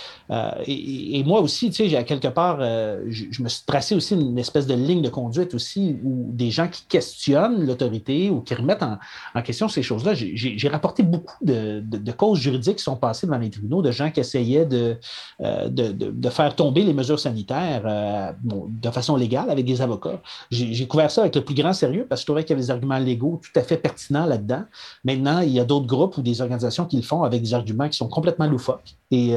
[0.66, 4.16] Et, et, moi aussi, tu sais, à quelque part, euh, je, me suis tracé aussi
[4.16, 8.54] une espèce de ligne de conduite aussi où des gens qui questionnent l'autorité ou qui
[8.54, 10.14] remettent en, question ces choses-là.
[10.14, 14.20] J'ai rapporté beaucoup de, causes juridiques qui sont passées devant les tribunaux, de gens qui
[14.20, 14.98] essayaient de,
[15.42, 20.22] euh, de, faire tomber les mesures sanitaires euh, de façon légale avec des avocats.
[20.50, 22.62] J'ai couvert ça avec le plus grand sérieux parce que je trouvais qu'il y avait
[22.62, 24.64] des arguments légaux tout à fait pertinents là-dedans.
[25.04, 27.90] Maintenant, il y a d'autres groupes ou des organisations qui le font avec des arguments
[27.90, 28.96] qui sont complètement loufoques.
[29.12, 29.36] Et,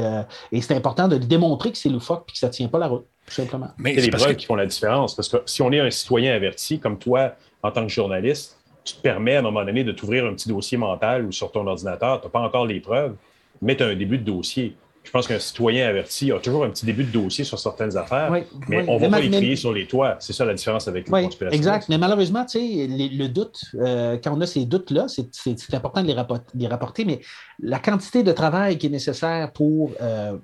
[0.51, 2.87] et c'est important de démontrer que c'est loufoque et que ça ne tient pas la
[2.87, 3.69] route, tout simplement.
[3.77, 5.15] Mais c'est les preuves qui font la différence.
[5.15, 8.95] Parce que si on est un citoyen averti, comme toi, en tant que journaliste, tu
[8.95, 11.67] te permets à un moment donné de t'ouvrir un petit dossier mental ou sur ton
[11.67, 13.15] ordinateur, tu n'as pas encore les preuves,
[13.61, 14.75] mais tu as un début de dossier.
[15.07, 18.29] Je pense qu'un citoyen averti a toujours un petit début de dossier sur certaines affaires,
[18.67, 20.17] mais on ne va pas les crier sur les toits.
[20.19, 21.57] C'est ça la différence avec les conspirations.
[21.57, 21.87] Exact.
[21.87, 26.15] Mais malheureusement, le doute, euh, quand on a ces doutes-là, c'est important de les,
[26.55, 27.21] les, rapporter, mais
[27.61, 30.35] la quantité de travail qui est nécessaire pour euh,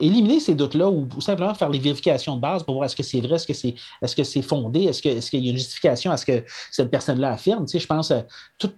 [0.00, 3.20] éliminer ces doutes-là ou, simplement faire les vérifications de base pour voir est-ce que c'est
[3.20, 6.10] vrai, est-ce que c'est est -ce c'est fondé, est-ce qu'il est y a une justification
[6.10, 7.66] à ce que cette personne-là affirme?
[7.66, 8.24] Tu sais, je pense à
[8.58, 8.76] toute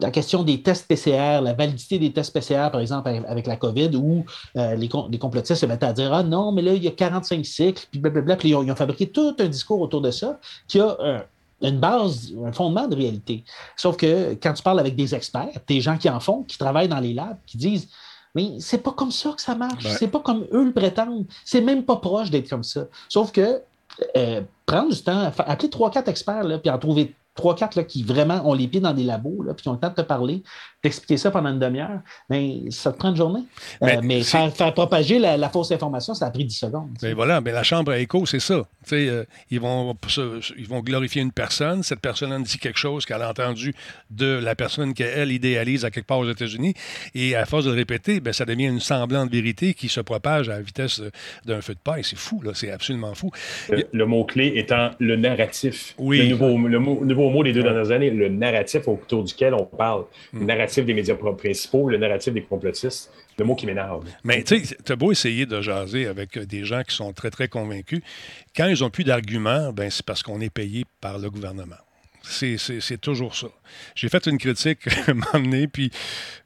[0.00, 3.90] la question des tests PCR, la validité des tests PCR, par exemple, avec la COVID,
[3.96, 4.24] où
[4.56, 6.92] euh, les, les, complotistes se mettent à dire Ah non, mais là, il y a
[6.92, 10.78] 45 cycles, puis blablabla, puis ils ont, fabriqué tout un discours autour de ça qui
[10.80, 11.24] a
[11.62, 13.44] une base, un fondement de réalité.
[13.76, 16.88] Sauf que quand tu parles avec des experts, des gens qui en font, qui travaillent
[16.88, 17.88] dans les labs, qui disent
[18.34, 19.86] mais c'est pas comme ça que ça marche.
[19.98, 21.26] C'est pas comme eux le prétendent.
[21.44, 22.86] C'est même pas proche d'être comme ça.
[23.08, 23.60] Sauf que
[24.16, 28.02] euh, prendre du temps, appeler trois, quatre experts, là, puis en trouver trois, quatre qui
[28.02, 30.02] vraiment ont les pieds dans des labos, là, puis qui ont le temps de te
[30.02, 30.42] parler,
[30.82, 33.42] d'expliquer ça pendant une demi-heure, mais ça te prend une journée.
[33.82, 36.90] Euh, mais, faire, propager la, fausse information, ça a pris 10 secondes.
[37.02, 38.62] Mais voilà, mais la chambre à écho, c'est ça.
[38.92, 39.96] Euh, ils, vont,
[40.58, 43.74] ils vont glorifier une personne, cette personne dit quelque chose qu'elle a entendu
[44.10, 46.74] de la personne qu'elle idéalise à quelque part aux États-Unis,
[47.14, 50.48] et à force de le répéter, ben, ça devient une semblante vérité qui se propage
[50.48, 51.02] à la vitesse
[51.44, 52.04] d'un feu de paille.
[52.04, 53.30] C'est fou, là, c'est absolument fou.
[53.68, 55.94] Le, mot-clé étant le narratif.
[55.98, 56.18] Oui.
[56.18, 60.04] Le nouveau, le nouveau mot des deux dernières années, le narratif autour duquel on parle.
[60.32, 60.46] Le hmm.
[60.46, 64.04] narratif des médias principaux, le narratif des complotistes, le mot qui m'énerve.
[64.24, 67.30] Mais tu sais, tu as beau essayer de jaser avec des gens qui sont très,
[67.30, 68.00] très convaincus.
[68.56, 71.76] Quand ils n'ont plus d'arguments, ben, c'est parce qu'on est payé par le gouvernement.
[72.22, 73.48] C'est toujours ça.
[73.94, 75.90] J'ai fait une critique à un moment donné, puis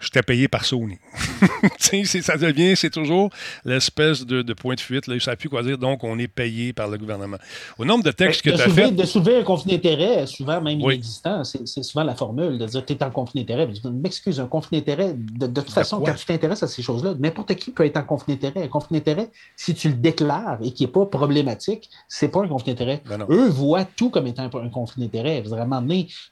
[0.00, 0.98] j'étais payé par Sony.
[1.78, 3.30] ça devient, c'est toujours
[3.64, 5.06] l'espèce de, point de fuite.
[5.06, 5.78] Là, ne savent plus quoi dire.
[5.78, 7.38] Donc, on est payé par le gouvernement.
[7.78, 8.92] Au nombre de textes que tu as fait.
[8.92, 12.92] De soulever un conflit d'intérêt, souvent même inexistant, c'est souvent la formule de dire tu
[12.92, 13.68] es en conflit d'intérêt.
[13.92, 17.70] M'excuse, un conflit d'intérêt, de, toute façon, quand tu t'intéresses à ces choses-là, n'importe qui
[17.70, 18.66] peut être en conflit d'intérêt.
[18.66, 22.48] Un conflit d'intérêt, si tu le déclares et qui n'est pas problématique, c'est pas un
[22.48, 23.02] conflit d'intérêt.
[23.08, 25.42] Ben Eux voient tout comme étant un, conflit d'intérêt.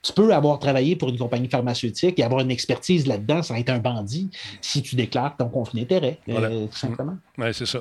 [0.02, 3.70] Tu peux avoir travaillé pour une compagnie pharmaceutique et avoir une expertise là-dedans sans être
[3.70, 7.16] un bandit si tu déclares ton conflit d'intérêt, euh, tout simplement.
[7.38, 7.80] Oui, c'est ça.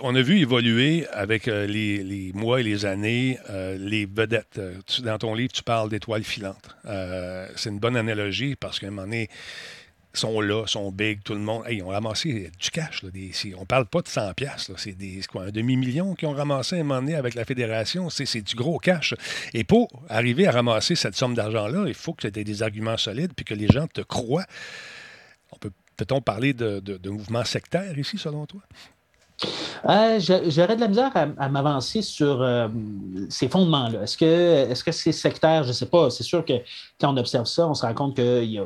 [0.00, 4.60] On a vu évoluer avec euh, les, mois et les années euh, les vedettes.
[5.02, 6.76] dans ton livre, tu parles d'étoiles filantes.
[7.56, 9.28] c'est une bonne analogie parce qu'à un moment donné,
[10.18, 11.64] sont là, sont big, tout le monde.
[11.70, 13.02] ils ont ramassé du cash.
[13.58, 14.96] On parle pas de 100 pièces C'est
[15.28, 18.10] quoi, un demi-million qu'ils ont ramassé à un moment donné avec la fédération.
[18.10, 19.14] C'est, du gros cash.
[19.54, 22.96] Et pour arriver à ramasser cette somme d'argent-là, il faut que tu aies des arguments
[22.96, 24.46] solides puis que les gens te croient.
[25.52, 28.60] On peut peut-on parler de, de, de mouvement sectaire ici, selon toi?
[29.88, 32.68] Euh, j'aurais de la misère à, m'avancer sur euh,
[33.28, 34.02] ces fondements-là.
[34.02, 35.62] Est-ce que c'est sectaire?
[35.62, 36.10] Je ne sais pas.
[36.10, 36.54] C'est sûr que
[36.98, 38.64] quand on observe ça, on se rend compte qu'il y, a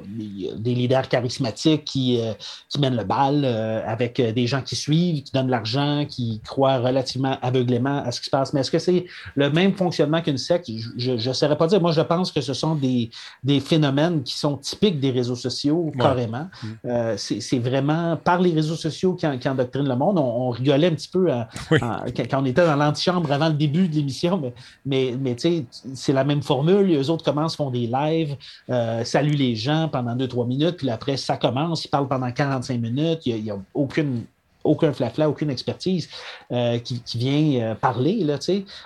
[0.57, 2.33] des leaders charismatiques qui, euh,
[2.69, 7.37] qui mènent le bal avec des gens qui suivent, qui donnent l'argent, qui croient relativement
[7.43, 8.53] aveuglément à ce qui se passe.
[8.53, 10.71] Mais est-ce que c'est le même fonctionnement qu'une secte?
[10.97, 11.81] Je ne saurais pas dire.
[11.81, 13.11] Moi, je pense que ce sont des,
[13.43, 16.49] des phénomènes qui sont typiques des réseaux sociaux, carrément.
[16.63, 17.17] Mm.
[17.17, 20.19] c'est vraiment par les réseaux sociaux qui, qui endoctrinent le monde.
[20.19, 21.29] On, rigolait un petit peu
[21.71, 24.55] quand on était dans l'antichambre avant le début de l'émission, mais,
[24.87, 26.87] mais, mais tu sais, c'est la même formule.
[26.87, 28.37] Les autres commencent, font des lives,
[29.05, 33.27] saluent les gens pendant 2-3 minutes, puis après, ça commence, ils parlent pendant 45 minutes,
[33.27, 34.25] il n'y a, aucune
[34.65, 36.09] aucun flafla, aucune expertise
[36.53, 38.25] euh, qui, vient euh, parler.
[38.25, 38.39] Là,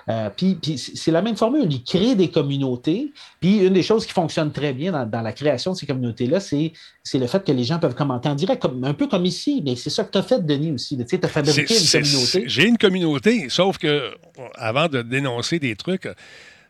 [0.08, 1.66] euh, puis, c'est la même formule.
[1.70, 3.12] Ils créent des communautés.
[3.40, 6.72] Puis une des choses qui fonctionne très bien dans, la création de ces communautés-là, c'est
[7.14, 9.62] le fait que les gens peuvent commenter en direct, comme, un peu comme ici.
[9.64, 10.96] Mais c'est ça que tu as fait, Denis, aussi.
[10.96, 12.44] Tu as fabriqué une communauté.
[12.46, 14.12] J'ai une communauté, sauf que
[14.54, 16.08] avant de dénoncer des trucs,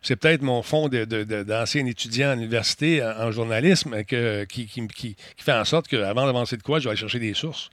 [0.04, 6.26] c'est peut-être mon fond d'ancien étudiant à l'université en, journalisme qui, fait en sorte qu'avant
[6.26, 7.70] d'avancer de quoi, je vais aller chercher des sources.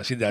[0.00, 0.24] Essayer de,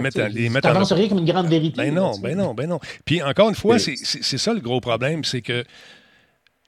[0.00, 1.76] mettre, les mettre rien comme une grande vérité.
[1.76, 2.80] Ben non, ben non, ben non.
[3.04, 5.64] Puis encore une fois, c'est ça le gros problème, c'est que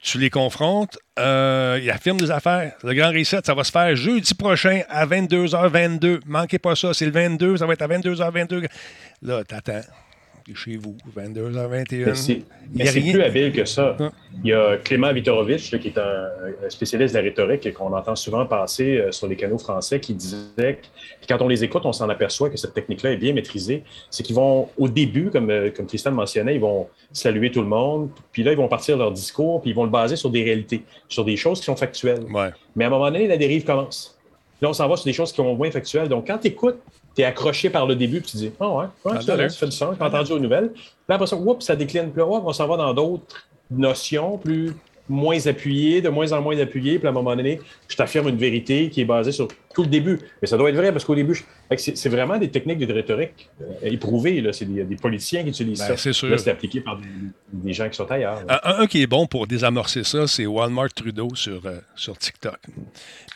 [0.01, 2.75] tu les confrontes, euh, ils affirment des affaires.
[2.85, 6.21] Le grand reset, ça va se faire jeudi prochain à 22h22.
[6.27, 8.67] Manquez pas ça, c'est le 22, ça va être à 22h22.
[9.23, 9.81] Là, t'attends
[10.53, 12.43] chez vous, 22h21.
[12.75, 13.97] Mais c'est plus habile que ça.
[13.99, 14.11] Ah.
[14.43, 16.29] Il y a Clément Vitorovitch, qui est un,
[16.69, 20.15] spécialiste de la rhétorique et qu'on entend souvent passer euh, sur les canaux français, qui
[20.15, 23.85] disait que quand on les écoute, on s'en aperçoit que cette technique-là est bien maîtrisée.
[24.11, 27.69] C'est qu'ils vont, au début, comme, euh, comme Tristan mentionnait, ils vont saluer tout le
[27.69, 30.43] monde, puis là, ils vont partir leur discours, puis ils vont le baser sur des
[30.43, 32.25] réalités, sur des choses qui sont factuelles.
[32.77, 34.19] Mais à un moment donné, la dérive commence.
[34.61, 36.09] Là, on s'en va sur des choses qui sont moins factuelles.
[36.09, 36.79] Donc, quand tu écoutes
[37.15, 39.67] tu es accroché par le début, puis tu dis Ah oh ouais, ouais ça, fait
[39.67, 40.71] du sens, j'ai entendu aux nouvelles.
[40.73, 42.11] Puis après ça, oups, ça décline.
[42.11, 44.73] Puis là, on s'en va dans d'autres notions plus
[45.09, 46.99] moins appuyées, de moins en moins appuyées.
[46.99, 49.89] Puis à un moment donné, je t'affirme une vérité qui est basée sur tout le
[49.89, 50.19] début.
[50.41, 51.45] Mais ça doit être vrai parce qu'au début,
[51.77, 54.43] c'est vraiment des techniques de rhétorique euh, éprouvées.
[54.53, 56.13] C'est des, des, politiciens qui utilisent ben, ça.
[56.13, 56.99] C'est c'est appliqué par
[57.53, 58.43] des, gens qui sont ailleurs.
[58.49, 62.59] Un, qui est bon pour désamorcer ça, c'est Walmart Trudeau sur, euh, sur TikTok.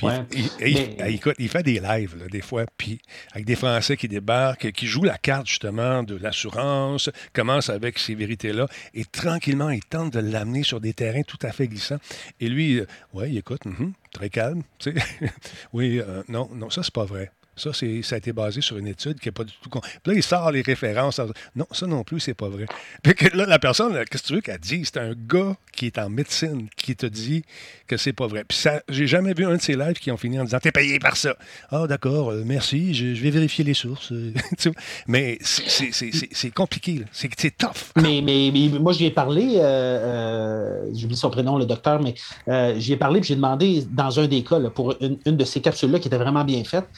[0.03, 3.01] il, fait des lives, des fois, puis
[3.33, 8.15] avec des Français qui débarquent, qui jouent la carte, justement, de l'assurance, commence avec ces
[8.15, 11.99] vérités-là, et tranquillement, il tente de l'amener sur des terrains tout à fait glissants.
[12.41, 14.63] Et lui, euh, ouais, il écoute, mm-hmm très calme.
[14.79, 15.29] Tu sais.
[15.73, 17.31] oui, euh, non, non, ça, c'est pas vrai.
[17.59, 19.71] Ça, ça a été basé sur une étude qui n'est pas du tout.
[19.71, 21.21] Puis là, il sort les références.
[21.55, 22.67] Non, ça non plus, c'est pas vrai.
[23.03, 24.91] Puis que là, la personne, qu'est-ce que tu veux qu'elle dise?
[24.93, 27.45] C'est un gars qui est en médecine qui te dit
[27.87, 28.45] que c'est pas vrai.
[28.47, 30.73] Puis ça, j'ai jamais vu un de ces lives qui ont fini en disant T'es
[30.73, 31.37] payé par ça.
[31.71, 34.13] Ah, d'accord, euh, merci, je, vais vérifier les sources.
[35.07, 37.03] mais c'est compliqué.
[37.13, 37.93] C'est tough.
[37.97, 42.15] Mais, mais, moi, j'y ai parlé, euh, euh, j'oublie son prénom, le docteur, mais
[42.79, 45.61] j'y ai parlé, puis j'ai demandé dans un des cas, pour une, une de ces
[45.61, 46.89] capsules-là qui était vraiment bien faite.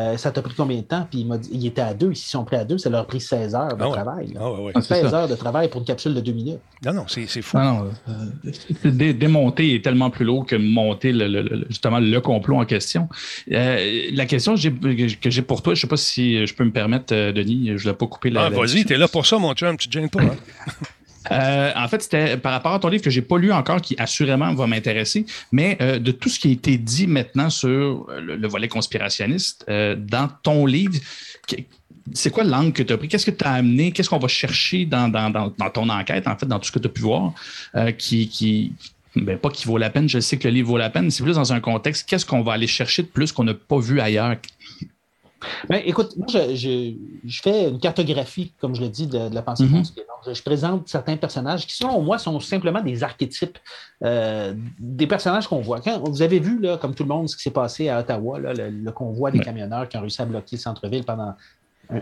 [0.00, 1.06] Euh, ça t'a pris combien de temps?
[1.10, 2.10] Puis il m'a dit, il était à deux.
[2.12, 4.34] Ils sont pris à deux, ça leur a pris 16 heures de ah travail.
[4.80, 6.60] 16 ah heures de travail pour une capsule de deux minutes.
[6.84, 7.58] Non, non, c'est fou.
[7.58, 13.08] Non, euh, démonter est tellement plus lourd que monter le, justement le complot en question.
[13.50, 16.72] Euh, la question que j'ai pour toi, je ne sais pas si je peux me
[16.72, 18.44] permettre, Denis, je ne voulais pas couper la.
[18.44, 20.22] Ah, vas-y, tu es là pour ça, mon chum, tu ne te gênes pas.
[20.22, 20.36] Hein?
[21.30, 23.94] Euh, en fait, c'était par rapport à ton livre que j'ai pas lu encore, qui
[23.98, 28.48] assurément va m'intéresser, mais euh, de tout ce qui a été dit maintenant sur le,
[28.48, 30.98] volet conspirationniste, euh, dans ton livre,
[32.12, 33.08] c'est quoi l'angle que tu as pris?
[33.08, 33.92] Qu'est-ce que tu as amené?
[33.92, 35.10] Qu'est-ce qu'on va chercher dans,
[35.72, 37.32] ton enquête, en fait, dans tout ce que tu as pu voir,
[37.98, 38.72] qui, qui
[39.16, 41.22] ben, pas qui vaut la peine, je sais que le livre vaut la peine, c'est
[41.22, 44.00] plus dans un contexte, qu'est-ce qu'on va aller chercher de plus qu'on n'a pas vu
[44.00, 44.36] ailleurs?
[45.68, 46.92] Ben, écoute, moi, je,
[47.42, 49.82] fais une cartographie, comme je le dis, de, la pensée mm
[50.32, 53.58] je, présente certains personnages qui, selon moi, sont simplement des archétypes
[54.04, 55.80] euh, des personnages qu'on voit.
[55.80, 58.38] Quand, vous avez vu, là, comme tout le monde, ce qui s'est passé à Ottawa,
[58.38, 61.34] le, convoi des camionneurs qui ont réussi à bloquer le centre-ville pendant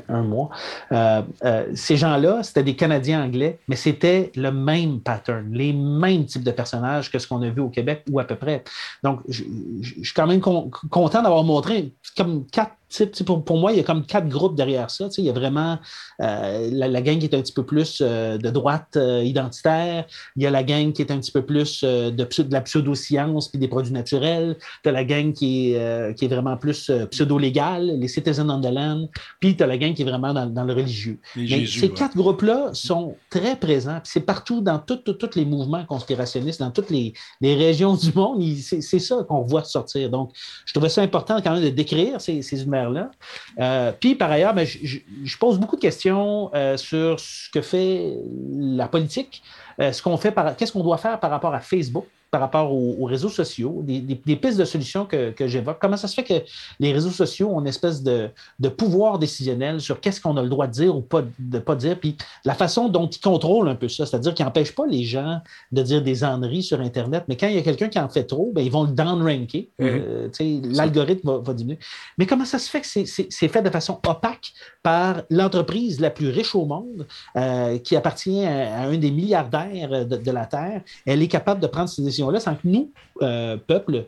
[0.09, 0.51] un, mois.
[0.93, 6.27] Euh, euh, ces gens-là, c'était des Canadiens anglais, mais c'était le même pattern, les mêmes
[6.27, 8.65] types de personnages que ce qu'on a vu au Québec ou à peu près.
[9.03, 9.45] Donc, je,
[10.03, 12.73] suis quand même content d'avoir montré comme quatre
[13.25, 15.09] pour, pour, moi, il y a comme quatre groupes derrière ça.
[15.19, 15.79] Il y a vraiment
[16.23, 20.07] euh, la, gang qui est un petit peu plus euh, de droite euh, identitaire.
[20.37, 23.49] Il y a la gang qui est un petit peu plus de, de, la pseudo-science
[23.49, 24.57] puis des produits naturels.
[24.83, 28.73] Tu as la gang qui est, qui est vraiment plus pseudo-légale, les citizens on the
[28.73, 29.09] land.
[29.41, 31.19] Puis tu as la gang qui est vraiment dans, le religieux.
[31.35, 34.01] ces quatre groupes-là sont très présents.
[34.05, 38.43] C'est partout dans tous les mouvements conspirationnistes, dans toutes les, les régions du monde.
[38.59, 40.11] C'est ça qu'on voit sortir.
[40.11, 40.33] Donc,
[40.65, 43.11] je trouvais ça important quand même de décrire ces, ces là
[43.61, 48.17] euh, puis par ailleurs, ben, je, pose beaucoup de questions euh, sur ce que fait
[48.53, 49.43] la politique,
[49.81, 52.07] euh, ce qu'on fait qu'est-ce qu'on doit faire par rapport à Facebook.
[52.31, 55.79] Par rapport aux, réseaux sociaux, des, pistes de solutions que, j'évoque.
[55.81, 56.47] Comment ça se fait que
[56.79, 58.31] les réseaux sociaux ont une espèce de,
[58.77, 61.99] pouvoir décisionnel sur qu'est-ce qu'on a le droit de dire ou pas, de pas dire,
[61.99, 65.41] puis la façon dont ils contrôlent un peu ça, c'est-à-dire qu'ils n'empêchent pas les gens
[65.73, 68.25] de dire des âneries sur Internet, mais quand il y a quelqu'un qui en fait
[68.25, 69.71] trop, ben, ils vont le down-ranker.
[69.81, 70.31] Mm-hmm.
[70.41, 71.79] Euh, l'algorithme va, diminuer.
[72.19, 76.29] Mais comment ça se fait que c'est fait de façon opaque par l'entreprise la plus
[76.29, 80.83] riche au monde, euh, qui appartient à, un des milliardaires de, la Terre?
[81.07, 82.03] Elle est capable de prendre ces
[82.41, 82.91] sans que nous,
[83.23, 84.05] euh, peuple,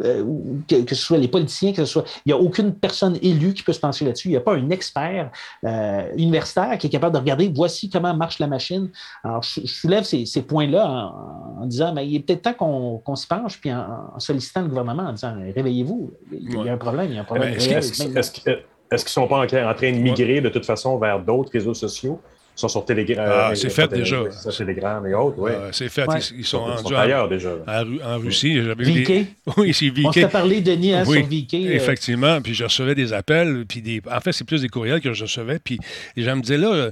[0.00, 0.24] euh,
[0.68, 2.04] que, ce soit les politiciens, que ce soit.
[2.26, 4.28] Il n'y a aucune personne élue qui peut se pencher là-dessus.
[4.28, 5.30] Il n'y a pas un expert
[5.64, 8.90] euh, universitaire qui est capable de regarder voici comment marche la machine.
[9.22, 11.12] Alors, je, soulève ces, points-là
[11.60, 15.04] en, disant mais il est peut-être temps qu'on s'y penche, puis en, sollicitant le gouvernement
[15.04, 17.54] en disant réveillez-vous, il y a un problème, il y a un problème.
[17.54, 21.74] Est-ce qu'ils ne sont pas en, train de migrer de toute façon vers d'autres réseaux
[21.74, 22.20] sociaux?
[22.54, 23.28] Sont sur Telegram.
[23.30, 24.24] Ah, c'est fait déjà.
[24.56, 25.52] Telegram et autres, oui.
[25.72, 26.06] c'est fait.
[26.36, 27.50] Ils, sont, rendus ailleurs déjà.
[27.66, 28.58] En, Russie.
[28.60, 29.26] VK?
[29.56, 30.06] Oui, c'est VK.
[30.06, 31.54] On s'est parlé, Denis, hein, sur VK.
[31.54, 31.72] Euh.
[31.72, 32.40] Effectivement.
[32.40, 33.64] Puis je recevais des appels.
[33.68, 34.02] Puis des...
[34.10, 35.58] En fait, c'est plus des courriels que je recevais.
[35.58, 35.78] Puis
[36.16, 36.90] les gens me disaient, là,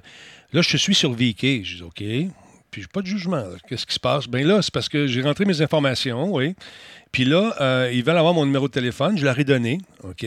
[0.52, 1.62] là je suis sur VK.
[1.62, 2.02] Je dis, OK.
[2.70, 3.44] Puis j'ai pas de jugement.
[3.68, 4.28] Qu'est-ce qui se passe?
[4.28, 6.54] Bien là, c'est parce que j'ai rentré mes informations, oui.
[7.10, 9.18] Puis là, euh, ils veulent avoir mon numéro de téléphone.
[9.18, 9.78] Je leur ai donné.
[10.04, 10.24] OK.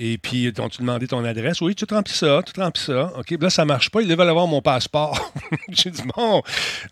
[0.00, 1.60] Et puis, t'ont-tu demandé ton adresse?
[1.60, 3.12] Oui, tu te remplis ça, tu te remplis ça.
[3.18, 4.00] OK, là, ça marche pas.
[4.00, 5.32] Ils veulent avoir mon passeport.
[5.70, 6.40] J'ai dit, bon,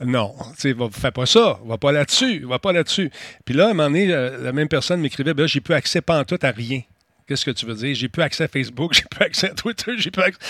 [0.05, 1.61] non, tu sais, fais pas ça.
[1.64, 2.40] Va pas là-dessus.
[2.40, 3.12] Va pas là-dessus.
[3.45, 6.01] Puis là, à un moment donné, euh, la même personne m'écrivait, ben j'ai plus accès
[6.01, 6.83] pantoute à rien.
[7.29, 7.95] Qu'est-ce que tu veux dire?
[7.95, 10.40] J'ai plus accès à Facebook, j'ai plus accès à Twitter, j'ai plus accès.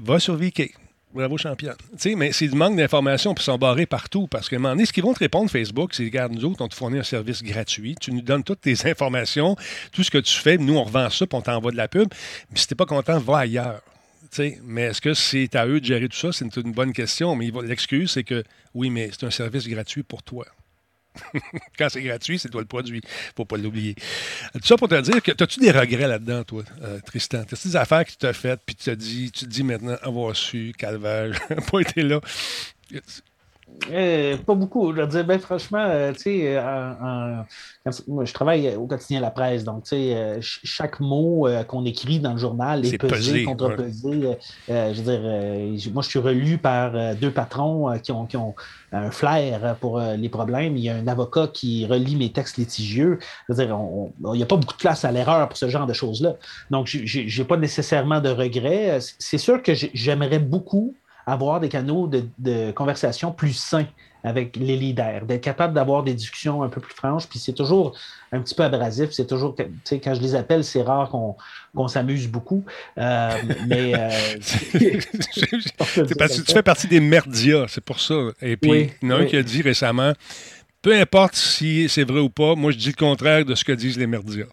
[0.00, 0.74] Va sur VK.
[1.14, 1.76] Bravo, championne.
[2.16, 4.26] mais c'est du manque d'informations, puis sont barrés partout.
[4.26, 6.60] Parce qu'à un moment donné, ce qu'ils vont te répondre, Facebook, c'est regarde, nous autres,
[6.64, 7.94] on te fournit un service gratuit.
[8.00, 9.54] Tu nous donnes toutes tes informations,
[9.92, 10.58] tout ce que tu fais.
[10.58, 12.08] Nous, on revend ça, puis on t'envoie de la pub.
[12.50, 13.80] Mais si t'es pas content, va ailleurs.
[14.64, 16.32] mais est-ce que c'est à eux de gérer tout ça?
[16.32, 17.36] C'est une bonne question.
[17.36, 18.42] Mais l'excuse, c'est que
[18.74, 20.44] oui, mais c'est un service gratuit pour toi.
[21.78, 23.02] Quand c'est gratuit, c'est toi le produit.
[23.36, 23.94] faut pas l'oublier.
[24.52, 27.42] Tout ça pour te dire que, as-tu des regrets là-dedans, toi, euh, Tristan?
[27.50, 29.96] As-tu des affaires que tu t'as faites, puis tu te dis, tu te dis maintenant,
[30.02, 31.38] avoir su, calvaire,
[31.70, 32.20] pas été là?
[33.90, 34.94] Euh, pas beaucoup.
[34.94, 36.62] Je veux dire, ben, franchement, euh, tu sais,
[38.06, 42.32] moi, je travaille au quotidien la presse, donc, tu sais, chaque mot qu'on écrit dans
[42.32, 44.38] le journal est, pesé, contre-pesé.
[44.68, 48.54] je veux dire, moi, je suis relu par deux patrons qui ont, qui ont
[48.92, 50.76] un flair pour les problèmes.
[50.76, 53.18] Il y a un avocat qui relit mes textes litigieux.
[53.48, 53.76] Je veux dire,
[54.32, 56.36] il n'y a pas beaucoup de place à l'erreur pour ce genre de choses-là.
[56.70, 58.98] Donc, je n'ai pas nécessairement de regrets.
[59.18, 60.94] C'est sûr que j'aimerais beaucoup
[61.26, 63.86] avoir des canaux de, conversation plus sains
[64.22, 67.26] avec les leaders, d'être capable d'avoir des discussions un peu plus franches.
[67.26, 67.94] Puis c'est toujours
[68.32, 69.10] un petit peu abrasif.
[69.10, 72.64] C'est toujours, tu sais, quand je les appelle, c'est rare qu'on s'amuse beaucoup.
[72.96, 73.30] Euh,
[73.66, 73.94] mais.
[73.94, 74.08] Euh,
[74.40, 78.14] c'est parce que tu fais partie des merdias, c'est pour ça.
[78.40, 80.14] Et puis, il y en a un qui a dit récemment
[80.84, 83.72] peu importe si c'est vrai ou pas, moi je dis le contraire de ce que
[83.72, 84.44] disent les merdias.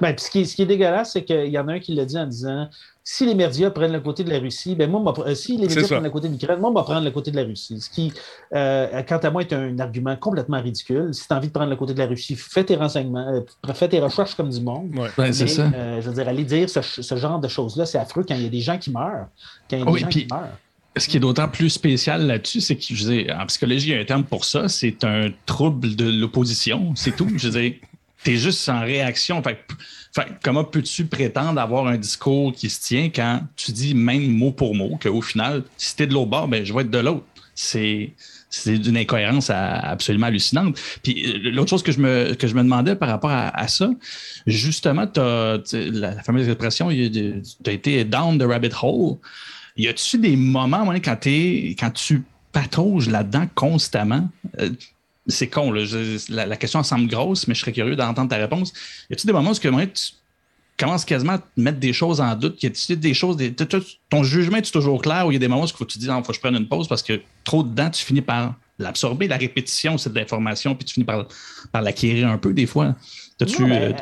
[0.00, 2.04] Ben, ce, qui, ce, qui, est dégueulasse, c'est qu'il y en a un qui l'a
[2.04, 2.68] dit en disant
[3.10, 5.86] si les médias prennent le côté de la Russie, ben moi, euh, si les médias
[5.88, 7.80] prennent le côté de l'Ukraine, moi, on va prendre le côté de la Russie.
[7.80, 8.12] Ce qui,
[8.54, 11.14] euh, quant à moi, est un argument complètement ridicule.
[11.14, 13.26] Si tu as envie de prendre le côté de la Russie, fais tes renseignements,
[13.66, 14.90] euh, fais tes recherches comme du monde.
[14.94, 15.32] Ouais.
[15.32, 15.70] c'est ça.
[15.72, 18.50] je veux dire, aller dire ce, genre de choses-là, c'est affreux quand il y a
[18.50, 19.28] des gens qui meurent.
[19.70, 20.58] Quand il y a des gens qui meurent.
[20.98, 23.94] Ce qui est d'autant plus spécial là-dessus, c'est que je veux dire, en psychologie, il
[23.94, 27.28] y a un terme pour ça, c'est un trouble de l'opposition, c'est tout.
[27.36, 27.72] Je veux dire,
[28.22, 29.42] tu es juste en réaction.
[29.42, 29.64] Fait,
[30.42, 34.74] comment peux-tu prétendre avoir un discours qui se tient quand tu dis même mot pour
[34.74, 37.24] mot qu'au final, si tu es de l'autre bord, ben, je vais être de l'autre?
[37.54, 38.14] C'est
[38.66, 40.78] d'une incohérence absolument hallucinante.
[41.02, 43.90] Puis euh, l'autre chose que je me, que demandais par rapport à, ça,
[44.46, 49.18] justement, as, la, fameuse expression, tu as été down the rabbit hole.
[49.76, 54.28] Y a-tu des moments, quand, es, quand tu patauges là-dedans constamment,
[54.60, 54.70] euh,
[55.28, 58.72] c'est con, la, question semble grosse, mais je serais curieux d'entendre ta réponse.
[59.10, 59.70] Y a-t-il des moments où tu
[60.78, 62.62] commences quasiment à te mettre des choses en doute?
[62.62, 63.36] Y a-t-il des choses,
[64.10, 65.98] ton jugement est toujours clair ou il y a des moments où faut que tu
[65.98, 68.54] dis, il faut que je prenne une pause parce que trop dedans, tu finis par
[68.78, 72.94] l'absorber, la répétition, c'est de l'information, puis tu finis par l'acquérir un peu des fois.
[73.40, 73.92] Euh,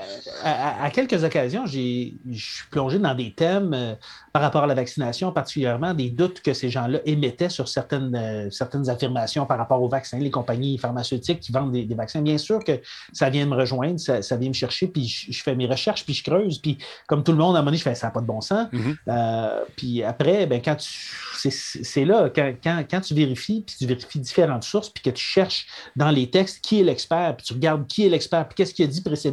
[0.42, 3.94] à, quelques occasions, je suis plongé dans des thèmes euh,
[4.32, 8.50] par rapport à la vaccination, particulièrement des doutes que ces gens-là émettaient sur certaines, euh,
[8.50, 12.22] certaines affirmations par rapport aux vaccins, les compagnies pharmaceutiques qui vendent des, vaccins.
[12.22, 12.80] Bien sûr que
[13.12, 16.22] ça vient me rejoindre, ça, vient me chercher, puis je, fais mes recherches, puis je
[16.22, 18.20] creuse, puis comme tout le monde, à un moment donné, je fais ça n'a pas
[18.20, 18.68] de bon sens.
[18.72, 19.64] Mm-hmm.
[19.76, 24.90] puis après, ben, quand c'est là, quand, quand, tu vérifies, puis tu vérifies différentes sources,
[24.90, 28.08] puis que tu cherches dans les textes qui est l'expert, puis tu regardes qui est
[28.08, 29.25] l'expert, puis qu'est-ce qu'il a dit précisément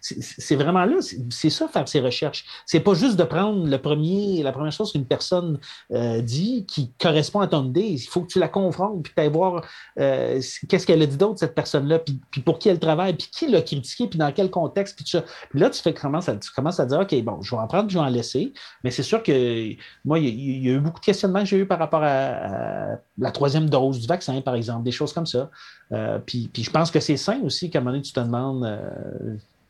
[0.00, 0.96] C'est vraiment là,
[1.30, 2.44] c'est ça faire ses recherches.
[2.66, 5.58] C'est pas juste de prendre le premier, la première chose qu'une personne
[5.92, 7.82] euh, dit qui correspond à ton idée.
[7.82, 9.64] Il faut que tu la confrontes, puis tu ailles voir
[9.98, 13.48] euh, qu'est-ce qu'elle a dit d'autre, cette personne-là, puis, pour qui elle travaille, puis qui
[13.48, 15.04] l'a critiqué, puis dans quel contexte, puis.
[15.50, 18.08] Puis là, tu commences à dire, OK, bon, je vais en prendre, je vais en
[18.08, 18.52] laisser.
[18.84, 21.66] Mais c'est sûr que moi, il y, a eu beaucoup de questionnements que j'ai eu
[21.66, 25.50] par rapport à, la troisième dose du vaccin, par exemple, des choses comme ça.
[25.92, 28.20] Euh, puis, puis, je pense que c'est sain aussi qu'à un moment donné, tu te
[28.20, 28.66] demandes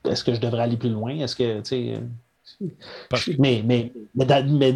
[0.05, 1.15] est-ce que je devrais aller plus loin?
[1.17, 2.01] Est-ce que, tu sais.
[3.39, 4.75] Mais, mais, mais, mais,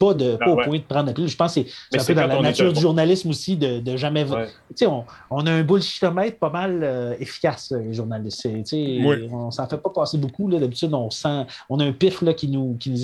[0.00, 1.28] pas, de, ah, au point de prendre la pilule.
[1.28, 1.60] Je pense que
[1.90, 4.24] c'est un peu dans la nature du journalisme aussi de, de jamais.
[4.24, 4.30] Tu
[4.74, 8.48] sais, on, on, a un bullshitomètre pas mal euh, efficace, les journalistes.
[8.72, 9.28] Oui.
[9.30, 10.50] On s'en fait pas passer beaucoup.
[10.50, 11.46] D'habitude, on sent.
[11.68, 12.96] On a un pif là, qui nous, qui nous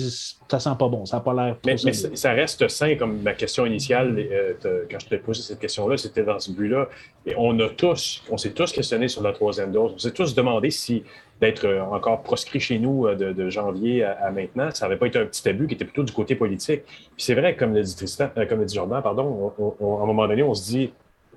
[0.49, 1.57] ça sent pas bon, ça n'a pas l'air.
[1.65, 4.53] Mais, mais ça reste sain, comme ma question initiale, euh,
[4.89, 6.87] quand je t'ai posé cette question-là, c'était dans ce but-là.
[7.25, 9.91] Et on a tous, on s'est tous questionné sur la troisième dose.
[9.95, 11.03] On s'est tous demandé si
[11.41, 15.19] d'être euh, encore proscrit chez nous euh, de, janvier à, maintenant, ça n'avait pas été
[15.19, 16.83] un petit abus qui était plutôt du côté politique.
[16.85, 20.27] Puis c'est vrai, comme le dit Tristan, comme le dit Jordan, pardon, à un moment
[20.27, 20.91] donné, on se dit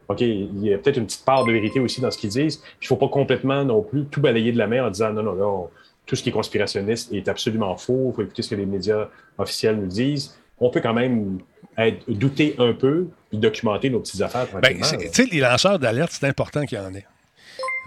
[0.08, 2.60] OK, il y a peut-être une petite part de vérité aussi dans ce qu'ils disent.
[2.80, 5.22] Il ne faut pas complètement non plus tout balayer de la main en disant non,
[5.22, 5.70] non, non,
[6.04, 9.08] tout ce qui est conspirationniste est absolument faux, il faut écouter ce que les médias
[9.38, 10.36] officiels nous disent.
[10.58, 11.38] On peut quand même
[11.78, 14.48] être, douter un peu et documenter nos petites affaires.
[14.60, 17.06] Ben, tu sais, les lanceurs d'alerte, c'est important qu'il y en ait.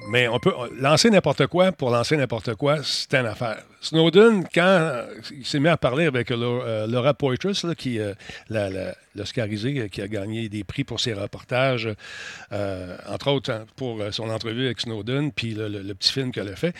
[0.07, 3.63] Mais on peut lancer n'importe quoi pour lancer n'importe quoi, c'est une affaire.
[3.79, 8.13] Snowden, quand il s'est mis à parler avec euh, Laura Poitras, qui euh,
[9.15, 11.89] l'Oscarisé, qui a gagné des prix pour ses reportages,
[12.51, 16.55] euh, entre autres hein, pour son entrevue avec Snowden, puis le, petit film qu'elle a
[16.55, 16.75] fait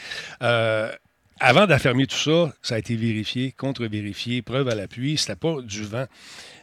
[1.43, 5.17] avant d'affermir tout ça, ça a été vérifié, contre-vérifié, preuve à l'appui.
[5.17, 6.05] C'était pas du vent.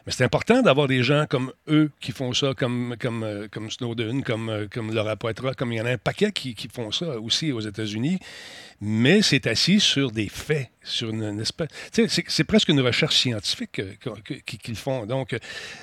[0.07, 4.49] Mais c'est important d'avoir des gens comme eux qui font ça, comme, euh, Snowden, comme,
[4.49, 7.19] euh, comme Laura Poitras, comme il y en a un paquet qui, qui font ça
[7.19, 8.17] aussi aux États-Unis.
[8.81, 11.69] Mais c'est assis sur des faits sur une, espèce.
[12.27, 14.13] C'est presque une recherche scientifique euh,
[14.45, 15.05] qu'ils font.
[15.05, 15.37] Donc,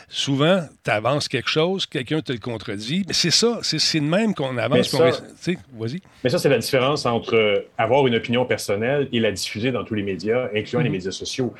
[0.09, 3.05] souvent, tu avances quelque chose, quelqu'un te le contredit.
[3.07, 4.93] Mais c'est ça, c'est de même qu'on avance.
[4.95, 6.01] Vas-y.
[6.25, 9.85] Mais ça, c'est la différence entre euh, avoir une opinion personnelle et la diffuser dans
[9.85, 10.97] tous les médias, incluant les mhm.
[10.97, 11.55] médias sociaux.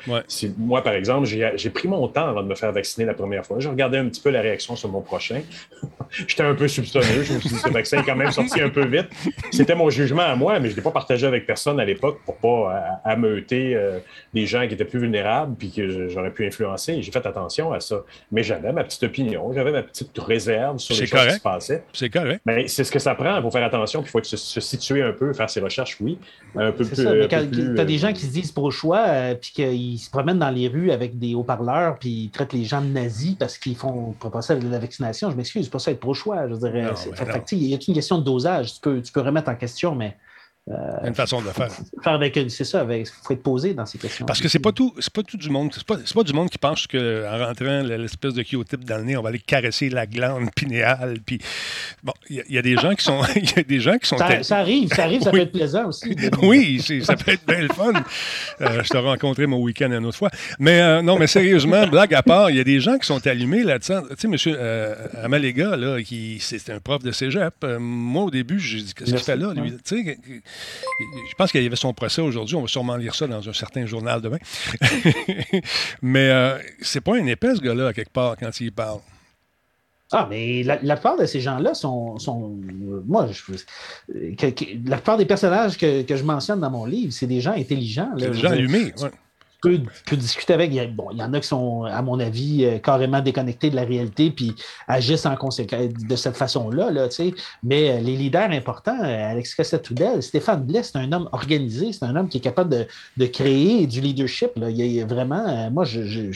[0.57, 3.59] Moi, par exemple, j'ai pris mon temps avant de me faire vacciner la première fois.
[3.59, 5.41] Je regardais un petit peu la réaction sur mon prochain.
[6.11, 7.23] J'étais un peu soupçonneux.
[7.23, 9.07] Je me suis dit, ce vaccin est quand même sorti un peu vite.
[9.51, 12.19] C'était mon jugement à moi, mais je ne l'ai pas partagé avec personne à l'époque
[12.25, 13.99] pour pas euh, euh,
[14.33, 17.01] des gens qui étaient plus vulnérables puis que j'aurais pu influencer.
[17.01, 18.03] J'ai fait attention à ça.
[18.31, 21.83] Mais j'avais ma petite opinion, j'avais ma petite réserve sur les choses qui se passaient.
[21.93, 22.41] C'est correct.
[22.45, 25.13] Mais c'est ce que ça prend pour faire attention, puis il faut se, situer un
[25.13, 26.17] peu, faire ses recherches, oui.
[26.55, 26.95] Un peu plus.
[26.95, 29.99] Ça, mais quand tu as des gens qui se disent pour choix, euh, puis qu'ils
[29.99, 33.35] se promènent dans les rues avec des haut-parleurs, puis ils traitent les gens de nazis
[33.35, 36.47] parce qu'ils font passer la vaccination, je m'excuse, c'est pas ça être pro-choix.
[36.47, 36.85] Je dirais,
[37.51, 38.75] il y a une question de dosage.
[38.75, 40.17] Tu peux, tu peux remettre en question, mais
[40.69, 41.71] euh, une façon de le faire.
[42.03, 44.25] faire avec, c'est ça, il faut être posé dans ces questions.
[44.25, 46.49] Parce que c'est pas tout, c'est pas tout du monde, c'est pas, pas du monde
[46.49, 50.05] qui pense qu'en rentrant l'espèce de Q-tip dans le nez, on va aller caresser la
[50.05, 51.17] glande pinéale.
[51.25, 51.39] Puis
[52.03, 54.17] bon, il y, a des gens qui sont, il y a des gens qui sont.
[54.17, 56.15] Ça, arrive, ça arrive, ça peut être plaisant aussi.
[56.43, 57.93] oui, ça peut être bien le fun.
[58.61, 60.29] Euh, je t'ai rencontré mon week-end une autre fois.
[60.59, 63.25] Mais euh, non, mais sérieusement, blague à part, il y a des gens qui sont
[63.25, 63.93] allumés là-dessus.
[64.11, 64.55] Tu sais, Monsieur
[65.23, 67.65] Amalega, là, qui c'est un prof de cégep.
[67.79, 69.71] moi, au début, j'ai dit qu'est-ce qu'il fait là, lui?
[69.83, 70.19] Tu sais,
[71.29, 72.55] je pense qu'il y avait son procès aujourd'hui.
[72.55, 74.37] On va sûrement lire ça dans un certain journal demain.
[76.01, 78.99] mais euh, c'est pas un épais, ce gars-là, à quelque part, quand il parle.
[80.11, 82.17] Ah, mais la, plupart de ces gens-là sont,
[83.05, 83.53] moi, je,
[84.87, 88.09] la plupart des personnages que, je mentionne dans mon livre, c'est des gens intelligents.
[88.15, 89.09] des gens allumés, oui
[89.61, 89.79] peux,
[90.15, 90.95] discuter avec.
[90.95, 93.83] Bon, il y en a qui sont, à mon avis, euh, carrément déconnectés de la
[93.83, 94.55] réalité puis
[94.87, 96.91] agissent en conséquence de cette façon-là.
[96.91, 97.07] Là,
[97.63, 102.05] mais euh, les leaders importants, euh, Alex Cossette-Trudel, Stéphane Blais, c'est un homme organisé, c'est
[102.05, 102.87] un homme qui est capable
[103.17, 104.51] de, créer du leadership.
[104.55, 104.69] Là.
[104.69, 106.31] Il y a vraiment, moi, je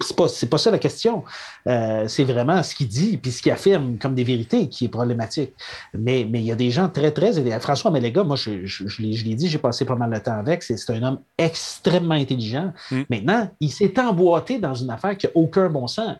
[0.00, 1.24] c'est pas, pas ça la question.
[1.66, 4.88] Euh, c'est vraiment ce qu'il dit puis ce qu'il affirme comme des vérités qui est
[4.88, 5.52] problématique.
[5.92, 7.32] Mais, mais il y a des gens très, très.
[7.60, 10.62] François Méléga, moi, je, je, je l'ai dit, j'ai passé pas mal de temps avec.
[10.62, 12.72] C'est un homme extrêmement intelligent.
[12.90, 13.02] Mm.
[13.10, 16.16] Maintenant, il s'est emboîté dans une affaire qui n'a aucun bon sens.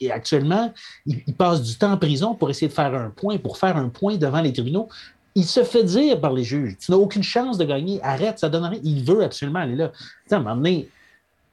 [0.00, 0.72] Et actuellement,
[1.06, 3.88] il, passe du temps en prison pour essayer de faire un point, pour faire un
[3.88, 4.88] point devant les tribunaux
[5.36, 8.48] il se fait dire par les juges, tu n'as aucune chance de gagner, arrête, ça
[8.48, 8.80] donne rien.
[8.82, 9.92] Il veut absolument aller là.
[10.28, 10.88] à un moment donné,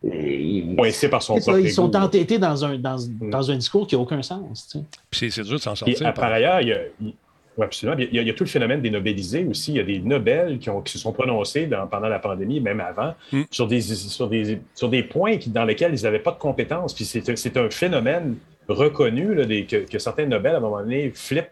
[0.03, 3.29] c'est par son Ils sont entêtés dans un, dans, mm.
[3.29, 4.77] dans, un discours qui n'a aucun sens.
[5.09, 6.13] Puis c'est dur de s'en sortir.
[6.13, 6.31] par...
[6.31, 6.79] ailleurs, il y a,
[7.61, 7.97] absolument.
[7.99, 9.71] Il y, a, tout le phénomène des Nobélisés aussi.
[9.71, 12.79] Il y a des Nobel qui, ont, qui se sont prononcés pendant la pandémie, même
[12.79, 13.43] avant, mm.
[13.49, 16.93] sur, des, sur, des, sur des points dans lesquels ils n'avaient pas de compétences.
[16.93, 18.37] Puis c'est un phénomène
[18.67, 21.51] reconnu là, des, que, que, certains Nobel, à un moment donné, flippent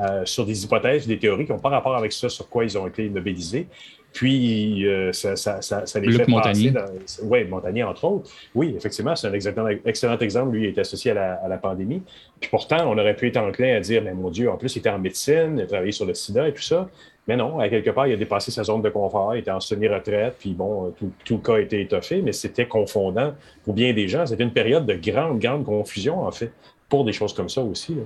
[0.00, 2.78] euh, sur des hypothèses, des théories qui n'ont pas rapport avec ça, sur quoi ils
[2.78, 3.66] ont été mobilisés.
[4.12, 6.70] Puis, euh, ça, ça, ça, ça, les Luc fait Montagnier.
[6.70, 7.22] passer.
[7.22, 8.30] Oui, Montagnier, entre autres.
[8.54, 10.54] Oui, effectivement, c'est un excellent, excellent exemple.
[10.54, 12.02] Lui, il est associé à la, à la, pandémie.
[12.38, 14.80] Puis pourtant, on aurait pu être enclin à dire, mais mon Dieu, en plus, il
[14.80, 16.88] était en médecine, il a travaillé sur le sida et tout ça.
[17.26, 19.60] Mais non, à quelque part, il a dépassé sa zone de confort, il était en
[19.60, 23.32] semi-retraite, puis bon, tout, tout, le cas a été étoffé, mais c'était confondant
[23.64, 24.26] pour bien des gens.
[24.26, 26.50] C'était une période de grande, grande confusion, en fait,
[26.88, 27.94] pour des choses comme ça aussi.
[27.94, 28.02] Là.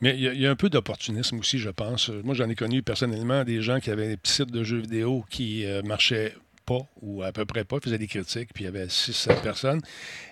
[0.00, 2.08] Mais il y, a un peu d'opportunisme aussi, je pense.
[2.08, 5.24] Moi, j'en ai connu personnellement des gens qui avaient des petits sites de jeux vidéo
[5.28, 6.34] qui euh, marchaient
[6.66, 9.80] pas ou à peu près pas, faisaient des critiques, puis il y avait 6-7 personnes.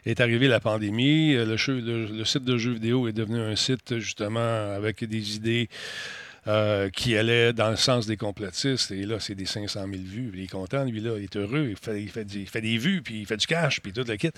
[0.05, 3.99] Est arrivée la pandémie, le, jeu, le, site de jeux vidéo est devenu un site
[3.99, 5.69] justement avec des idées
[6.47, 8.93] euh, qui allaient dans le sens des complotistes.
[8.93, 10.31] Et là, c'est des 500 000 vues.
[10.35, 12.79] Il est content, lui, là, il est heureux, il fait, il fait, il fait des
[12.79, 14.31] vues, puis il fait du cash, puis tout le kit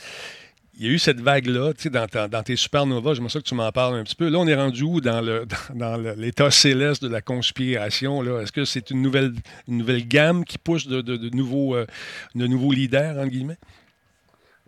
[0.78, 3.54] il y a eu cette vague-là, tu sais, dans, tes supernovas, j'aimerais ça que tu
[3.56, 4.28] m'en parles un petit peu.
[4.28, 5.20] Là, on est rendu où dans,
[6.16, 8.40] l'état céleste de la conspiration?
[8.40, 9.32] Est-ce que c'est une nouvelle,
[10.06, 11.86] gamme qui pousse de nouveaux, euh,
[12.36, 13.58] de nouveaux leaders, entre guillemets?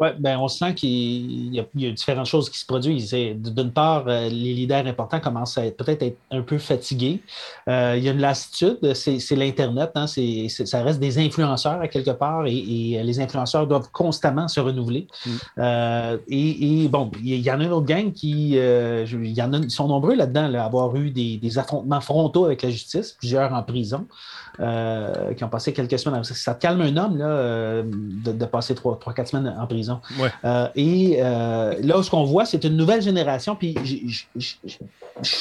[0.01, 3.13] Oui, ben on sent qu'il y, y, a différentes choses qui se produisent.
[3.13, 7.21] D'une part, euh, les leaders importants commencent à peut-être être un peu fatigués.
[7.69, 12.13] Euh, il y a une lassitude, c'est l'Internet, hein, ça reste des influenceurs à quelque
[12.13, 15.07] part et, et, les influenceurs doivent constamment se renouveler.
[15.27, 15.31] Mm.
[15.59, 19.43] Euh, et, et, bon, il y, en a une autre gang qui, euh, il y
[19.43, 22.63] en a, ils sont nombreux là-dedans, là, à avoir eu des, des, affrontements frontaux avec
[22.63, 24.07] la justice, plusieurs en prison.
[24.59, 26.25] Euh, qui ont passé quelques semaines.
[26.25, 29.67] Ça te calme un homme là, euh, de, de, passer trois, trois, quatre semaines en
[29.67, 30.01] prison.
[30.19, 30.29] Ouais.
[30.45, 33.57] Euh, et là, ce qu'on voit, c'est une nouvelle génération.
[33.57, 34.79] Puis j j j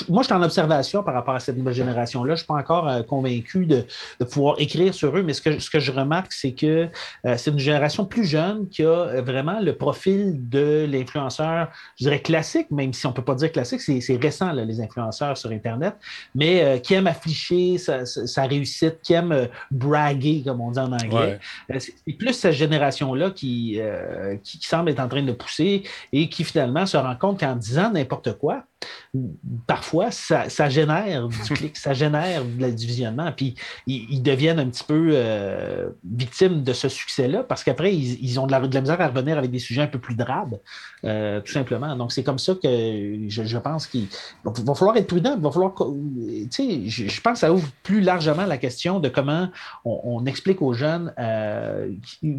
[0.10, 2.30] moi, je suis en observation par rapport à cette nouvelle génération-là.
[2.30, 3.86] Je ne suis pas encore convaincu de,
[4.20, 6.90] de, pouvoir écrire sur eux, mais ce que, ce que je remarque, c'est que
[7.24, 12.70] c'est une génération plus jeune qui a vraiment le profil de l'influenceur, je dirais classique,
[12.72, 15.96] même si on ne peut pas dire classique, c'est récent, là, les influenceurs sur Internet,
[16.36, 20.92] mais qui aime afficher sa, sa réussite, qui aime euh, braguer, comme on dit en
[20.92, 21.40] anglais.
[21.70, 21.80] Ouais.
[21.80, 26.30] C'est plus cette génération-là qui, euh, qui, qui, semble être en train de pousser et
[26.30, 28.64] qui finalement se rend compte qu'en disant n'importe quoi,
[29.68, 33.32] parfois, ça, ça, génère du clic, ça génère de la divisionnement.
[33.36, 33.56] Puis
[33.88, 38.40] ils, ils deviennent un petit peu euh, victimes de ce succès-là parce qu'après, ils, ils,
[38.40, 40.60] ont de la, de la, misère à revenir avec des sujets un peu plus drabes,
[41.06, 41.96] euh, tout simplement.
[41.96, 42.68] Donc, c'est comme ça que
[43.28, 44.08] je, je pense qu'il
[44.44, 45.34] va, falloir être prudent.
[45.36, 45.74] Il va falloir.
[45.76, 49.50] Tu sais, je, je, pense que ça ouvre plus largement la question de comment
[49.86, 51.92] on, on explique aux jeunes euh,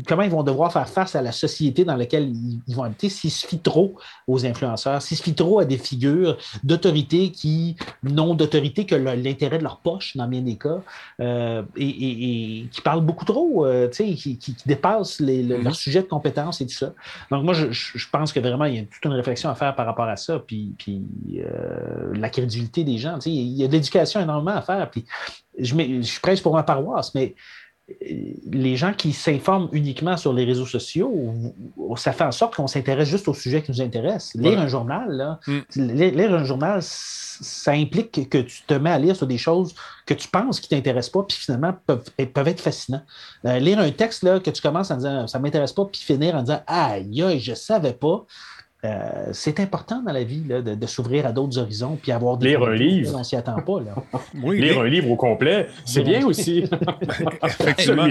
[0.06, 3.08] comment ils vont devoir faire face à la société dans laquelle ils, ils vont habiter
[3.08, 6.29] s'ils se fient trop aux influenceurs, s'ils se fient trop à des figures
[6.64, 10.80] d'autorité qui n'ont d'autorité que l'intérêt de leur poche, dans bien des cas,
[11.20, 15.58] euh, et, et, et, qui parlent beaucoup trop, euh, qui, qui, qui, dépassent les, le,
[15.58, 16.92] leur sujet de compétence et tout ça.
[17.30, 19.74] Donc, moi, je, je, pense que vraiment, il y a toute une réflexion à faire
[19.74, 21.02] par rapport à ça, puis, puis
[21.38, 23.18] euh, la crédulité des gens.
[23.26, 25.04] Il y a de l'éducation énormément à faire, puis
[25.58, 27.34] je, je prêche pour ma paroisse, mais
[28.00, 31.12] les gens qui s'informent uniquement sur les réseaux sociaux,
[31.96, 34.32] ça fait en sorte qu'on s'intéresse juste au sujet qui nous intéresse.
[34.34, 34.56] Lire ouais.
[34.58, 35.60] un journal, là, mm.
[35.76, 39.74] lire un journal, ça implique que tu te mets à lire sur des choses
[40.06, 43.02] que tu penses qui ne t'intéressent pas, puis finalement peuvent, peuvent être fascinants.
[43.44, 46.00] Euh, lire un texte là, que tu commences en disant ça ne m'intéresse pas, puis
[46.00, 48.24] finir en disant aïe, aïe, je ne savais pas.
[48.82, 52.38] Euh, c'est important dans la vie là, de, de s'ouvrir à d'autres horizons puis avoir
[52.38, 53.14] des lire un livre.
[53.14, 53.80] On s'y attend pas.
[53.80, 53.94] Là.
[54.42, 54.86] oui, lire mais...
[54.86, 56.64] un livre au complet, c'est bien aussi.
[57.44, 58.06] Effectivement.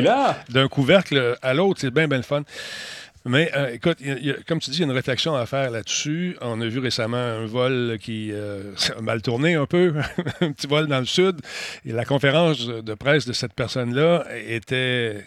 [0.49, 2.43] D'un couvercle à l'autre, c'est bien, bien le fun.
[3.25, 5.71] Mais euh, écoute, y a, comme tu dis, il y a une réflexion à faire
[5.71, 6.37] là-dessus.
[6.41, 9.93] On a vu récemment un vol qui euh, a mal tourné un peu,
[10.41, 11.41] un petit vol dans le sud.
[11.85, 15.25] Et la conférence de presse de cette personne-là était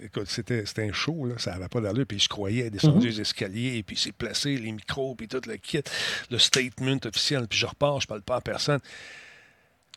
[0.00, 2.06] Écoute, c'était un show, là, ça n'avait pas d'allure.
[2.06, 3.16] Puis croyait descendu mm -hmm.
[3.16, 5.82] les escaliers, puis il s'est placé, les micros, puis tout le kit,
[6.30, 7.46] le statement officiel.
[7.48, 8.80] Puis je repars, je parle pas à personne.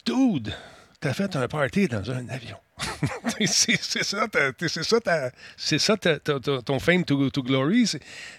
[0.05, 0.53] Dude,
[0.99, 2.57] t'as fait un party dans un avion.
[3.45, 4.27] c'est ça,
[4.57, 5.97] c'est ça, c'est ça
[6.65, 7.91] ton fame to, to glory.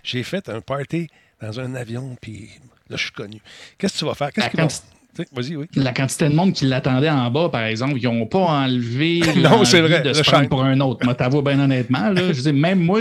[0.03, 1.09] J'ai fait un party
[1.41, 2.51] dans un avion, puis
[2.89, 3.41] là, je suis connu.
[3.79, 4.33] Qu'est-ce que tu vas faire?
[4.33, 5.02] Qu'est-ce que
[5.33, 5.67] Vas-y, oui.
[5.77, 9.63] La quantité de monde qui l'attendait en bas, par exemple, ils n'ont pas enlevé non,
[9.65, 11.05] c'est vrai, de se prendre pour un autre.
[11.05, 12.09] Moi, t'avoue bien honnêtement.
[12.09, 13.01] Là, je dis, même moi,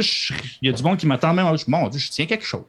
[0.62, 1.46] il y a du monde qui m'attend même.
[1.68, 2.64] Mon Dieu, je tiens quelque chose.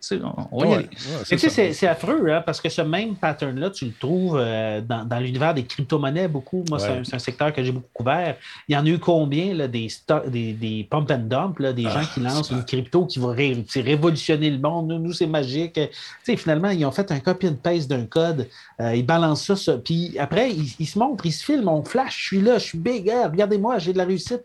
[0.53, 0.89] On ouais.
[0.89, 5.19] Ouais, c'est affreux, hein, parce que ce même pattern-là, tu le trouves euh, dans, dans
[5.19, 6.65] l'univers des crypto-monnaies beaucoup.
[6.69, 7.01] Moi, ouais.
[7.03, 8.37] c'est un, un, secteur que j'ai beaucoup couvert.
[8.69, 9.89] Il y en a eu combien là, des,
[10.29, 13.33] des, des, pump and dump, là, des ah, gens qui lancent une crypto qui va
[13.33, 14.89] ré révolutionner le monde?
[14.89, 15.81] Nous, nous c'est magique.
[16.23, 18.49] sais, finalement, ils ont fait un copy and paste d'un code.
[18.81, 19.79] Euh, ils balancent ça, ça.
[19.79, 22.79] Puis après, il, se montre, il se filme, on flash, je suis là, je suis
[22.79, 24.43] big, regardez-moi, j'ai de la réussite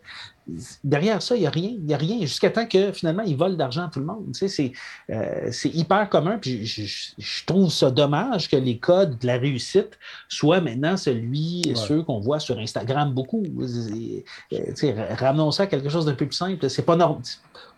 [0.84, 1.70] derrière ça, il n'y a rien.
[1.70, 4.32] Il n'y a rien jusqu'à temps que finalement, ils volent d'argent à tout le monde.
[5.10, 6.38] Euh, c'est hyper commun.
[6.40, 12.02] Puis je, trouve ça dommage que les codes de la réussite soient maintenant celui, ceux
[12.02, 13.44] qu'on voit sur Instagram beaucoup.
[13.60, 16.68] Euh, ramenons ça à quelque chose d'un peu plus simple.
[16.68, 17.22] C'est pas normal.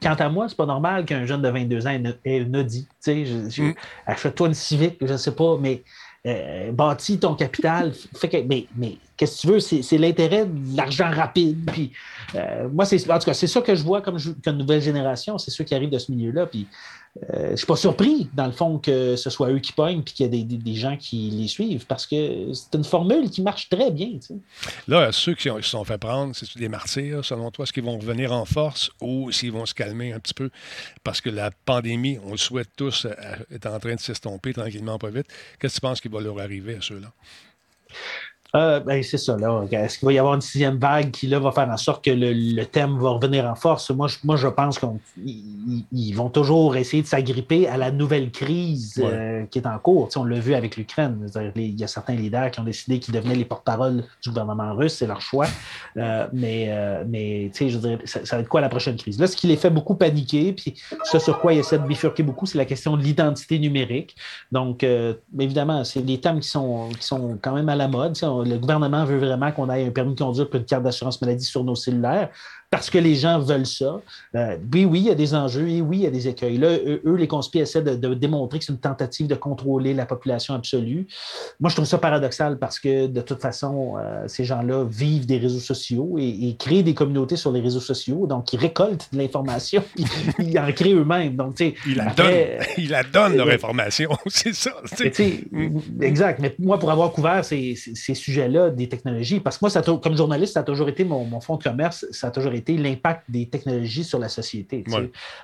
[0.02, 2.86] Quant à moi, c'est pas normal qu'un jeune de 22 ans ait une Audi.
[3.06, 3.72] Mm.
[4.06, 5.82] Achète-toi une Civic, je ne sais pas, mais
[6.26, 7.92] euh, bâtis ton capital.
[8.16, 9.82] Fait mais, mais qu'est-ce que tu veux?
[9.82, 11.70] C'est l'intérêt de l'argent rapide.
[11.70, 11.92] Puis,
[12.34, 15.36] euh, moi, en tout cas, c'est ça que je vois comme, comme nouvelle génération.
[15.36, 16.46] C'est ceux qui arrivent de ce milieu-là.
[16.46, 16.66] Puis,
[17.18, 20.02] euh, je ne suis pas surpris, dans le fond, que ce soit eux qui pognent
[20.02, 23.42] puis qu'il y ait des, gens qui les suivent parce que c'est une formule qui
[23.42, 24.12] marche très bien.
[24.88, 27.64] Là, ceux qui se sont fait prendre, c'est des martyrs, selon toi?
[27.64, 30.48] Est-ce qu'ils vont revenir en force ou s'ils vont se calmer un petit peu?
[31.04, 33.10] Parce que la pandémie, on le souhaite tous, euh,
[33.50, 35.26] est en train de s'estomper tranquillement, pas vite.
[35.58, 37.12] Qu'est-ce que tu penses qui va leur arriver à ceux-là?
[38.56, 39.36] Euh, ben, c'est ça.
[39.36, 39.62] Là.
[39.70, 42.10] Est-ce qu'il va y avoir une sixième vague qui là, va faire en sorte que
[42.10, 43.90] le, thème va revenir en force?
[43.90, 49.00] Moi, je, moi, je pense qu'ils vont toujours essayer de s'agripper à la nouvelle crise
[49.04, 50.08] euh, qui est en cours.
[50.16, 51.26] on l'a vu avec l'Ukraine.
[51.56, 54.94] Il y a certains leaders qui ont décidé qu'ils devenaient les porte-paroles du gouvernement russe.
[54.94, 55.46] C'est leur choix.
[55.96, 56.70] Euh, mais
[57.08, 59.18] mais je veux dire, ça, va être quoi la prochaine crise?
[59.18, 60.74] Là, ce qui les fait beaucoup paniquer, puis
[61.04, 64.16] ce sur quoi ils essaient de bifurquer beaucoup, c'est la question de l'identité numérique.
[64.50, 64.84] Donc,
[65.38, 69.04] évidemment, c'est des thèmes qui sont, qui sont quand même à la mode le gouvernement
[69.04, 71.74] veut vraiment qu'on ait un permis de conduire et une carte d'assurance maladie sur nos
[71.74, 72.30] cellulaires
[72.70, 74.00] parce que les gens veulent ça.
[74.36, 76.56] Euh, oui, oui, il y a des enjeux et oui, il y a des écueils.
[76.56, 76.68] Là,
[77.04, 81.08] eux, les conspirateurs essaient de, démontrer que c'est une tentative de contrôler la population absolue.
[81.58, 85.38] Moi, je trouve ça paradoxal parce que de toute façon, euh, ces gens-là vivent des
[85.38, 88.28] réseaux sociaux et, créent des communautés sur les réseaux sociaux.
[88.28, 90.04] Donc, ils récoltent de l'information et
[90.38, 91.34] ils en créent eux-mêmes.
[91.34, 92.34] Donc, tu sais, ils la donnent,
[92.78, 94.10] ils la donnent leur information.
[94.28, 94.70] c'est ça.
[95.50, 96.02] Mm.
[96.02, 96.38] Exact.
[96.38, 100.54] Mais moi, pour avoir couvert ces, sujets-là des technologies, parce que moi, ça comme journaliste,
[100.54, 103.46] ça a toujours été mon, mon fonds de commerce, ça a toujours été l'impact des
[103.46, 104.84] technologies sur la société.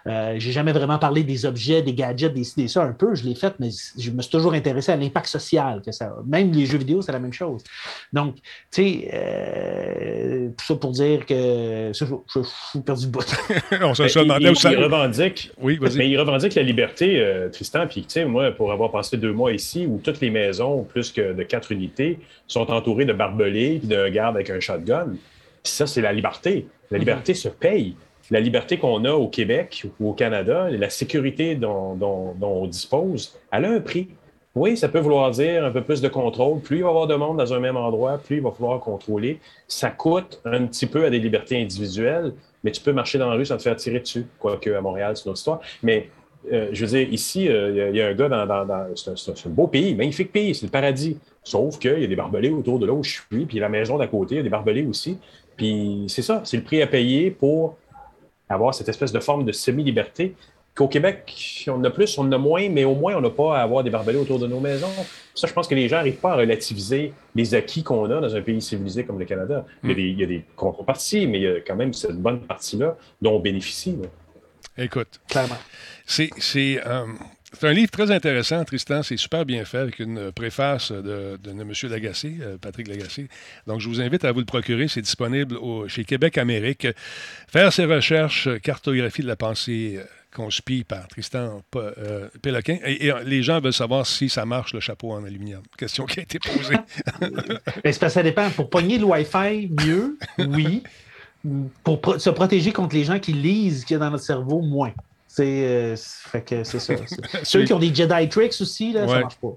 [0.07, 3.35] Euh, j'ai jamais vraiment parlé des objets, des gadgets, des, ça un peu, je l'ai
[3.35, 6.23] fait, mais je me suis toujours intéressé à l'impact social que ça a.
[6.27, 7.63] Même les jeux vidéo, c'est la même chose.
[8.13, 13.27] Donc, tu sais, euh, tout ça pour dire que je, suis perdu de bout.
[13.83, 17.87] On se demandait où ça il revendique, oui, mais il revendique la liberté, euh, Tristan.
[17.87, 21.13] Puis, tu sais, moi, pour avoir passé deux mois ici, où toutes les maisons, plus
[21.13, 25.15] que de quatre unités, sont entourées de barbelés et de gardes avec un shotgun,
[25.63, 26.67] ça, c'est la liberté.
[26.91, 27.97] La liberté se paye.
[28.31, 31.97] La liberté qu'on a au Québec ou au Canada, la sécurité dont,
[32.41, 34.09] on dispose, elle a un prix.
[34.57, 36.61] Oui, ça peut vouloir dire un peu plus de contrôle.
[36.61, 38.81] Plus il va y avoir de monde dans un même endroit, plus il va falloir
[38.81, 39.39] contrôler.
[39.69, 42.33] Ça coûte un petit peu à des libertés individuelles,
[42.65, 44.27] mais tu peux marcher dans la rue sans te faire tirer dessus.
[44.39, 45.61] Quoique à Montréal, c'est une autre histoire.
[45.83, 46.09] Mais
[46.53, 48.47] euh, je veux dire, ici, euh, il y, a un gars dans.
[48.47, 51.19] dans, c'est, un, beau pays, magnifique pays, c'est le paradis.
[51.47, 53.99] Sauf qu'il y a des barbelés autour de là où je suis, puis la maison
[53.99, 55.17] d'à côté, il y a des barbelés aussi.
[55.57, 57.79] Puis c'est ça, c'est le prix à payer pour
[58.49, 60.35] avoir cette espèce de forme de semi-liberté
[60.75, 63.31] qu'au Québec, on en a plus, on en a moins, mais au moins, on n'a
[63.31, 64.91] pas à avoir des barbelés autour de nos maisons.
[65.37, 68.35] Ça, je pense que les gens n'arrivent pas à relativiser les acquis qu'on a dans
[68.35, 69.65] un pays civilisé comme le Canada.
[69.85, 71.93] Il, y a des, il, y a des, contreparties, mais il y a quand même
[71.93, 73.97] cette bonne partie-là dont on bénéficie.
[74.77, 75.59] Écoute, clairement.
[76.05, 76.29] C'est,
[76.85, 77.07] euh,
[77.59, 79.03] c'est un livre très intéressant, Tristan.
[79.03, 81.73] C'est super bien fait avec une préface de, M.
[81.91, 83.29] Lagacé, euh, Patrick Lagacé.
[83.67, 84.89] Donc, je vous invite à vous le procurer.
[84.89, 85.57] C'est disponible
[85.89, 86.87] chez Québec Amérique.
[87.49, 90.05] Faire ses recherches, cartographie de la pensée euh,
[90.35, 92.79] conspire par Tristan euh, Péloquin.
[92.85, 95.63] Et, les gens veulent savoir si ça marche, le chapeau en aluminium.
[95.79, 96.77] Question qui a été posée.
[97.83, 98.51] Ben, ça dépend.
[98.51, 100.83] Pour pogner le Wi-Fi, mieux, oui.
[101.85, 104.93] Pour se protéger contre les gens qui lisent qu'il y a dans notre cerveau, moins.
[105.37, 106.95] C'est euh, fait que c'est ça.
[107.43, 109.53] Ceux qui ont des Jedi tricks aussi, là, ça marche pas.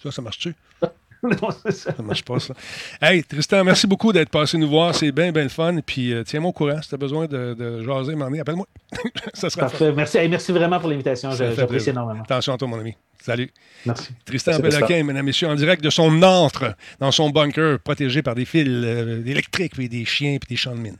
[0.00, 0.54] Ça, ça marche-tu?
[1.24, 1.72] non, ça.
[1.72, 2.54] ça marche pas, ça.
[3.02, 4.94] Hey, Tristan, merci beaucoup d'être passé nous voir.
[4.94, 5.80] C'est bien, bien le fun.
[5.84, 6.80] Puis euh, tiens-moi au courant.
[6.80, 8.68] Si tu as besoin de, de jaser, m'en appelle-moi.
[9.34, 9.90] ça sera Parfait.
[9.90, 10.18] Merci.
[10.28, 11.32] merci vraiment pour l'invitation.
[11.32, 12.22] J'apprécie énormément.
[12.22, 12.94] Attention à toi, mon ami.
[13.20, 13.50] Salut.
[13.84, 14.10] Merci.
[14.24, 18.36] Tristan Péloquin, mesdames et messieurs, en direct de son antre, dans son bunker, protégé par
[18.36, 20.98] des fils euh, électriques, puis des chiens, puis des champs de mine.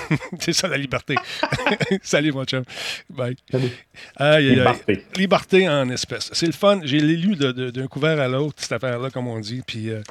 [0.40, 1.14] c'est ça la liberté.
[2.02, 2.64] Salut, mon chum.
[3.10, 3.36] Bye.
[3.50, 3.70] Salut.
[4.40, 5.04] liberté.
[5.16, 6.30] liberté en espèces.
[6.32, 6.80] C'est le fun.
[6.84, 9.62] J'ai lu d'un couvert à l'autre, cette affaire-là, comme on dit.
[9.66, 10.02] Puis euh,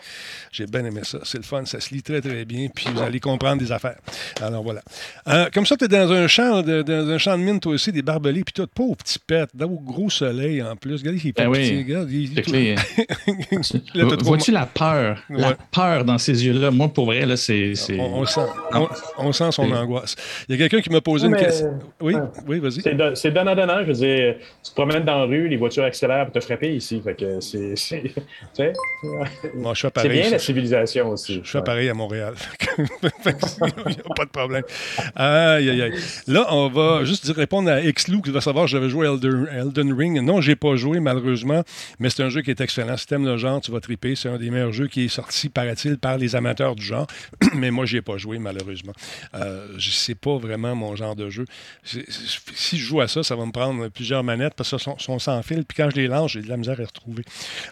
[0.51, 1.19] j'ai bien aimé ça.
[1.23, 1.65] C'est le fun.
[1.65, 2.67] Ça se lit très, très bien.
[2.73, 3.97] Puis vous allez comprendre des affaires.
[4.41, 4.81] Alors voilà.
[5.27, 7.73] Euh, comme ça, tu es dans un champ de, dans un champ de mine, toi
[7.73, 8.43] aussi, des barbelés.
[8.43, 10.95] Puis toi, pauvre petit pet, dans au gros soleil en plus.
[10.95, 11.83] Regardez, il est ben oui.
[11.83, 12.09] Regarde,
[14.23, 15.23] Vois-tu la peur?
[15.29, 16.71] La peur dans ses yeux-là?
[16.71, 17.73] Moi, pour vrai, là, c'est.
[17.99, 18.41] On, sent,
[19.17, 20.15] on, sent son mon angoisse.
[20.47, 21.79] Il y a quelqu'un qui m'a posé une question.
[21.99, 22.15] Oui,
[22.47, 22.81] oui, vas-y.
[23.15, 23.79] C'est donnant-donnant.
[23.81, 26.73] Je veux dire, tu te promènes dans la rue, les voitures accélèrent pour te frapper
[26.75, 27.01] ici.
[27.03, 27.75] Fait que c'est.
[28.55, 28.73] C'est
[30.09, 31.41] bien la civilisation aussi.
[31.43, 32.33] Je, suis pareil à Montréal.
[32.77, 34.63] Il n'y a pas de problème.
[35.15, 35.93] Aïe, aïe, aïe.
[36.27, 40.21] Là, on va juste répondre à Exlou qui va savoir j'avais joué Elden, Elden Ring.
[40.21, 41.63] Non, j'ai pas joué, malheureusement,
[41.99, 42.97] mais c'est un jeu qui est excellent.
[42.97, 44.15] Si t'aimes le genre, tu vas triper.
[44.15, 47.07] C'est un des meilleurs jeux qui est sorti, paraît-il, par les amateurs du genre.
[47.55, 48.93] mais moi, n'y ai pas joué, malheureusement.
[49.35, 49.60] Euh,
[49.91, 51.45] sais pas vraiment mon genre de jeu.
[51.83, 55.41] Si je joue à ça, ça va me prendre plusieurs manettes parce que sont, sans
[55.41, 55.65] fil.
[55.65, 57.23] Puis quand je les lance, j'ai de la misère à retrouver.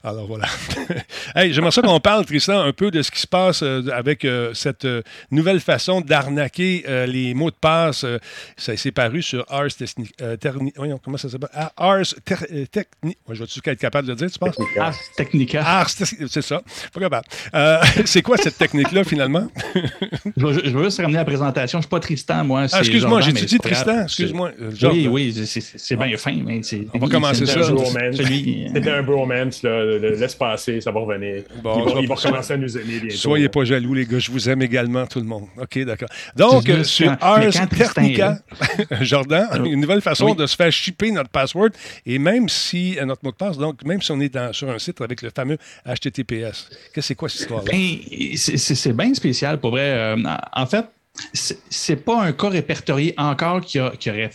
[0.03, 0.47] Alors voilà.
[1.35, 4.23] hey, J'aimerais ça qu'on parle, Tristan, un peu de ce qui se passe euh, avec
[4.23, 8.05] euh, cette euh, nouvelle façon d'arnaquer les mots de passe.
[8.57, 10.97] ça s'est paru sur Ars Technica.
[11.03, 11.49] comment ça s'appelle?
[11.53, 12.89] Ah, Ars Technica.
[13.29, 14.55] je vais-tu être capable de le dire, tu penses?
[14.79, 15.63] Ars Technica.
[15.65, 16.61] Ars, c'est ça.
[16.93, 17.27] Pas capable.
[18.05, 19.47] c'est quoi cette technique-là, finalement?
[20.37, 21.78] je, veux, juste ramener la présentation.
[21.81, 22.65] Suis pas Tristan, moi.
[22.71, 24.03] Ah, excuse-moi, j'ai dit Tristan?
[24.03, 24.51] Excuse-moi.
[24.83, 26.35] Oui, oui, c'est bien fin.
[26.45, 26.61] Mais
[26.93, 27.61] On va commencer ça.
[27.63, 29.63] C'était un bromance.
[29.63, 31.43] Laisse passer, ça va revenir.
[31.55, 33.15] il, va, recommencer à nous aimer bientôt.
[33.15, 34.19] Soyez pas jaloux, les gars.
[34.19, 35.45] Je vous aime également, tout le monde.
[35.57, 36.09] OK, d'accord.
[36.35, 38.39] Donc, sur Ars Technica,
[39.01, 41.69] Jordan, une nouvelle façon de se faire shipper notre password
[42.05, 44.79] et même si euh, notre mot de passe, donc même si on est sur un
[44.79, 46.69] site avec le fameux HTTPS.
[46.69, 47.71] Qu'est-ce que c'est quoi cette histoire-là?
[47.71, 49.89] Ben, c'est bien spécial pour vrai.
[49.89, 50.17] Euh,
[50.53, 50.85] en fait,
[51.33, 54.31] c'est pas un cas répertorié encore qui, aurait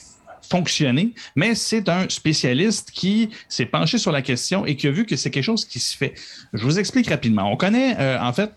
[0.50, 5.06] fonctionné, mais c'est un spécialiste qui s'est penché sur la question et qui a vu
[5.06, 6.14] que c'est quelque chose qui se fait.
[6.52, 7.50] Je vous explique rapidement.
[7.50, 8.50] On connaît, euh, en fait,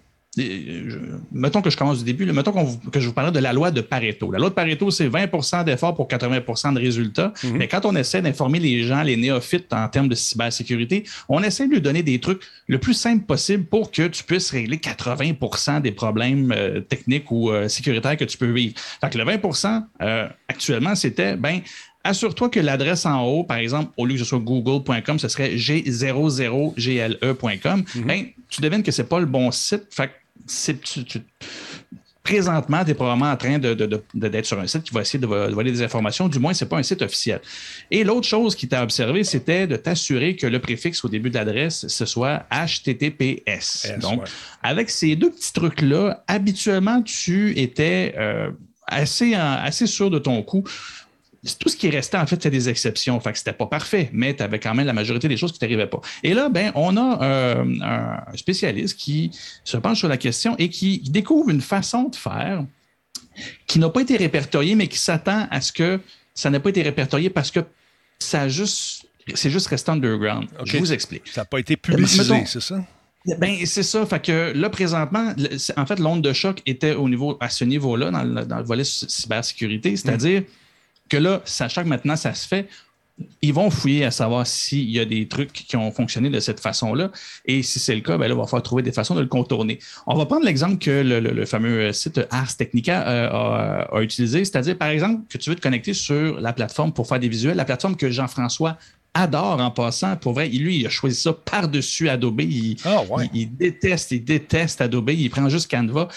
[1.31, 3.81] mettons que je commence du début, mettons que je vous parlais de la loi de
[3.81, 4.31] Pareto.
[4.31, 7.33] La loi de Pareto, c'est 20% d'efforts pour 80% de résultats.
[7.43, 7.57] Mhm.
[7.57, 11.67] Mais quand on essaie d'informer les gens, les néophytes en termes de cybersécurité, on essaie
[11.67, 15.81] de lui donner des trucs le plus simple possible pour que tu puisses régler 80%
[15.81, 18.75] des problèmes euh, techniques ou euh, sécuritaires que tu peux vivre.
[19.01, 21.61] Fait que le 20% euh, actuellement, c'était, ben,
[22.03, 25.55] assure-toi que l'adresse en haut, par exemple, au lieu que ce soit google.com, ce serait
[25.55, 27.83] g00gle.com.
[27.95, 28.05] Mhm.
[28.05, 29.87] ben, tu devines que ce n'est pas le bon site.
[29.91, 30.11] Fait
[32.27, 35.71] présentement, tu es probablement en train d'être sur un site qui va essayer de voler
[35.71, 36.27] des informations.
[36.27, 37.39] Du moins, ce n'est pas un site officiel.
[37.89, 41.35] Et l'autre chose qui t'a observé, c'était de t'assurer que le préfixe au début de
[41.35, 43.93] l'adresse, ce soit HTTPS.
[44.01, 44.23] Donc,
[44.61, 48.51] avec ces deux petits trucs-là, habituellement, tu étais euh,
[48.87, 50.63] assez, assez sûr de ton coup
[51.59, 53.19] tout ce qui restait, en fait, c'est des exceptions.
[53.19, 55.59] Fait que c'était pas parfait, mais tu avais quand même la majorité des choses qui
[55.59, 56.01] t'arrivaient pas.
[56.23, 59.31] Et là, ben, on a euh, un spécialiste qui
[59.63, 62.63] se penche sur la question et qui découvre une façon de faire
[63.67, 65.99] qui n'a pas été répertoriée, mais qui s'attend à ce que
[66.33, 67.59] ça n'ait pas été répertorié parce que
[68.19, 70.47] ça juste, c'est juste resté underground.
[70.65, 71.27] Je vous explique.
[71.27, 72.83] Ça n'a pas été publicisé, c'est ça?
[73.39, 74.05] Ben, c'est ça.
[74.05, 75.33] Fait que là, présentement,
[75.75, 79.97] en fait, l'onde de choc était au niveau, à ce niveau-là, dans, le, volet cybersécurité,
[79.97, 80.43] c'est-à-dire
[81.09, 82.67] que là, sachant que maintenant ça se fait,
[83.41, 86.59] ils vont fouiller à savoir s'il y a des trucs qui ont fonctionné de cette
[86.59, 87.11] façon-là.
[87.45, 89.27] Et si c'est le cas, ben là, il va falloir trouver des façons de le
[89.27, 89.79] contourner.
[90.05, 94.89] On va prendre l'exemple que le, fameux site Ars Technica euh, a, utilisé, c'est-à-dire, par
[94.89, 97.95] exemple, que tu veux te connecter sur la plateforme pour faire des visuels, la plateforme
[97.95, 98.77] que Jean-François
[99.13, 100.15] adore en passant.
[100.15, 102.41] Pour vrai, lui, il a choisi ça par-dessus Adobe.
[102.41, 103.01] Il, ah,
[103.33, 105.09] il, déteste, il déteste Adobe.
[105.09, 106.07] Il prend juste Canva.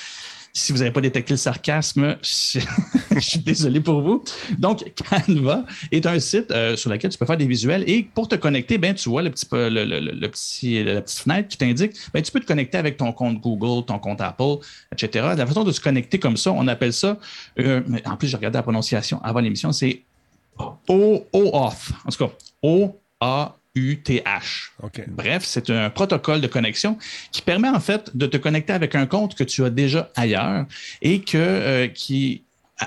[0.53, 2.61] Si vous n'avez pas détecté le sarcasme, je,
[3.21, 4.25] suis désolé pour vous.
[4.59, 8.27] Donc, Canva est un site euh, sur lequel tu peux faire des visuels et pour
[8.27, 12.23] te connecter, ben, tu vois le petit, le, petit, la petite fenêtre qui t'indique, ben,
[12.23, 14.57] tu peux te connecter avec ton compte Google, ton compte Apple,
[14.93, 15.35] etc.
[15.37, 17.19] La façon de se connecter comme ça, on appelle ça,
[17.59, 20.03] euh, en plus, j'ai regardé la prononciation avant l'émission, c'est
[20.89, 21.93] O-Auth.
[22.05, 22.33] En tout cas,
[22.63, 24.73] O-A UTH.
[25.09, 26.99] Bref, c'est un protocole de connexion
[27.31, 30.67] qui permet en fait de te connecter avec un compte que tu as déjà ailleurs
[31.03, 32.43] et que euh, qui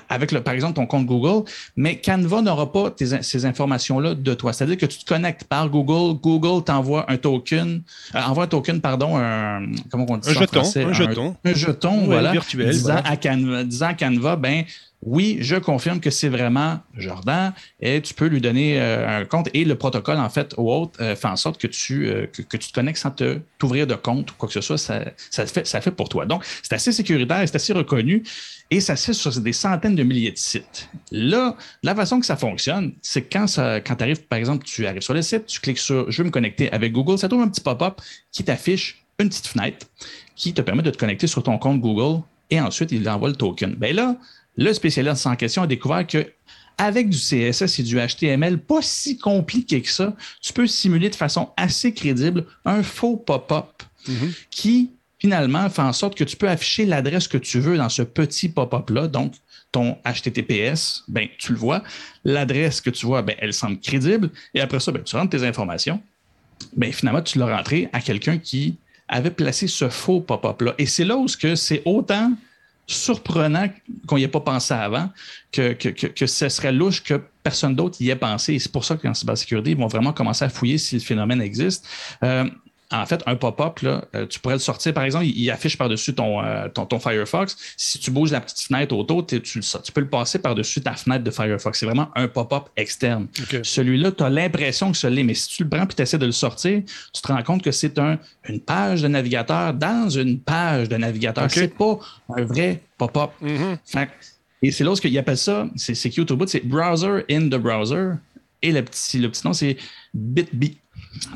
[0.10, 4.54] avec le, par exemple ton compte Google, mais Canva n'aura pas ces informations-là de toi.
[4.54, 7.84] C'est-à-dire que tu te connectes par Google, Google t'envoie un token,
[8.16, 12.06] euh, envoie un token, pardon, un comment on dit un jeton, un, jeton, un, jeton,
[12.06, 14.64] voilà, virtuel, disant à Canva, disant à Canva, ben
[15.06, 19.50] oui, je confirme que c'est vraiment Jordan et tu peux lui donner euh, un compte
[19.54, 22.58] et le protocole, en fait, ou autre, euh, fait en sorte que tu, euh, que,
[22.58, 24.78] te connectes sans te, t'ouvrir de compte ou quoi que ce soit.
[24.78, 26.26] Ça, ça, fait, pour toi.
[26.26, 28.24] Donc, c'est assez sécuritaire, c'est assez reconnu
[28.72, 30.90] et ça se fait sur des centaines de milliers de sites.
[31.12, 35.02] Là, la façon que ça fonctionne, c'est quand, quand tu arrives, par exemple, tu arrives
[35.02, 37.50] sur le site, tu cliques sur Je veux me connecter avec Google, ça trouve un
[37.50, 38.00] petit pop-up
[38.32, 39.88] qui t'affiche une petite fenêtre
[40.36, 43.36] qui te permet de te connecter sur ton compte Google et ensuite il envoie le
[43.36, 43.76] token.
[43.76, 44.18] Bien là,
[44.58, 46.26] le spécialiste en question a découvert que
[46.78, 51.16] avec du CSS et du HTML pas si compliqué que ça, tu peux simuler de
[51.16, 54.34] façon assez crédible un faux pop-up mhm.
[54.50, 54.90] qui
[55.20, 58.50] finalement fait en sorte que tu peux afficher l'adresse que tu veux dans ce petit
[58.50, 59.08] pop-up-là.
[59.08, 59.34] Donc,
[59.72, 61.82] ton HTTPS, ben, tu le vois.
[62.26, 64.30] L'adresse que tu vois, ben, elle semble crédible.
[64.54, 66.02] Et après ça, ben, tu rentres tes informations.
[66.76, 68.76] Ben, finalement, tu l'as rentré à quelqu'un qui
[69.08, 70.76] avait placé ce faux pop-up-là.
[70.78, 72.34] Et c'est là où c'est autant
[72.88, 73.70] surprenant
[74.08, 75.10] qu'on n'y ait pas pensé avant,
[75.52, 78.54] que, que, que, ce serait louche que personne d'autre y ait pensé.
[78.54, 81.42] Et c'est pour ça qu'en cybersécurité, ils vont vraiment commencer à fouiller si le phénomène
[81.42, 81.88] existe.
[82.24, 82.46] Euh,
[82.94, 86.70] en fait, un pop-up, euh, tu pourrais le sortir, par exemple, il, affiche par-dessus euh,
[86.70, 87.58] ton, ton, Firefox.
[87.76, 89.62] Si tu bouges la petite fenêtre autour, tu, tu,
[89.94, 91.80] peux le passer par-dessus ta fenêtre de Firefox.
[91.80, 93.28] C'est vraiment un pop-up externe.
[93.64, 96.20] Celui-là, tu as l'impression que ce l'est, mais si tu le prends et tu essaies
[96.20, 96.84] de le sortir,
[97.14, 100.96] tu te rends compte que c'est un, une page de navigateur dans une page de
[100.98, 101.50] navigateur.
[101.50, 101.98] Ce C'est pas
[102.30, 103.32] un vrai pop-up.
[103.42, 104.08] Mm-hmm.
[104.62, 107.56] Et c'est là ce qu'il appelle ça, c'est cute au bout, c'est browser in the
[107.56, 108.14] browser.
[108.62, 109.78] Et le petit, le petit nom, c'est
[110.14, 110.76] BitB.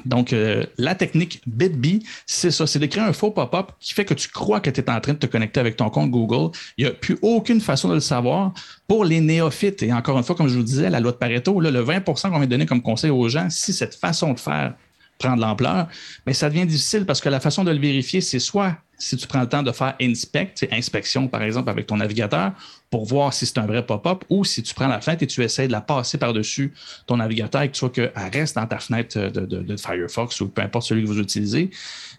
[0.06, 4.14] Donc, euh, la technique BitB, c'est ça, c'est d'écrire un faux pop-up qui fait que
[4.14, 6.56] tu crois que tu es en train de te connecter avec ton compte Google.
[6.78, 8.54] Il n'y a plus aucune façon de le savoir
[8.88, 9.84] pour les néophytes.
[9.84, 12.40] Et encore une fois, comme je vous disais, la loi de Pareto, le 20% qu'on
[12.40, 14.76] vient donner comme conseil aux gens, si cette façon de faire
[15.18, 15.88] prend de l'ampleur,
[16.26, 19.28] mais ça devient difficile parce que la façon de le vérifier, c'est soit si tu
[19.28, 22.54] prends le temps de faire inspect, inspection par exemple avec ton navigateur
[22.90, 25.44] pour voir si c'est un vrai pop-up ou si tu prends la fenêtre et tu
[25.44, 26.74] essaies de la passer par-dessus
[27.06, 30.62] ton navigateur et que tu vois qu'elle reste dans ta fenêtre de, Firefox ou peu
[30.62, 31.70] importe celui que vous utilisez.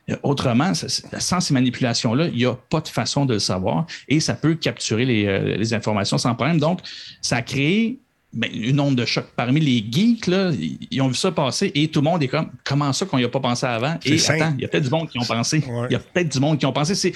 [0.09, 4.21] Euh, autrement, sans ces manipulations-là, il n'y a pas de façon de le savoir et
[4.21, 6.61] ça peut capturer les, euh, les informations sans problème.
[6.61, 6.81] Donc,
[7.21, 7.99] ça a créé
[8.31, 9.25] ben, une onde de choc.
[9.37, 10.53] Parmi les geeks, là,
[10.91, 13.25] ils ont vu ça passer et tout le monde est comme comment ça qu'on n'y
[13.25, 13.99] a pas pensé avant?
[14.05, 15.65] Et attends, il y a peut-être du monde qui ont pensé.
[15.89, 16.95] Il y a peut-être du monde qui ont pensé.
[16.95, 17.15] C'est,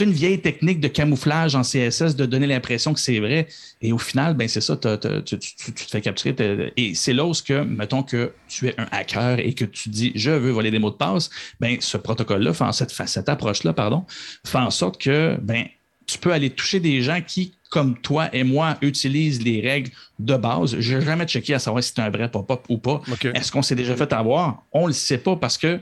[0.00, 3.46] une vieille technique de camouflage en CSS de donner l'impression que c'est vrai.
[3.82, 6.34] Et au final, ben c'est ça, tu, te fais capturer.
[6.76, 10.12] Et c'est là où, que, mettons que tu es un hacker et que tu dis
[10.14, 11.30] je veux voler des mots de passe,
[11.60, 14.04] ben ce protocole-là, cette, cette approche-là, pardon,
[14.44, 15.66] fait en sorte que ben,
[16.08, 20.36] tu peux aller toucher des gens qui, comme toi et moi, utilisent les règles de
[20.36, 20.78] base.
[20.78, 23.02] Je n'ai jamais checké à savoir si c'est un vrai pop-up ou pas.
[23.34, 24.62] Est-ce qu'on s'est déjà fait avoir?
[24.72, 25.80] On ne le sait pas parce que,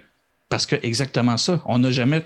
[0.49, 1.63] parce que exactement ça.
[1.67, 2.25] On n'a jamais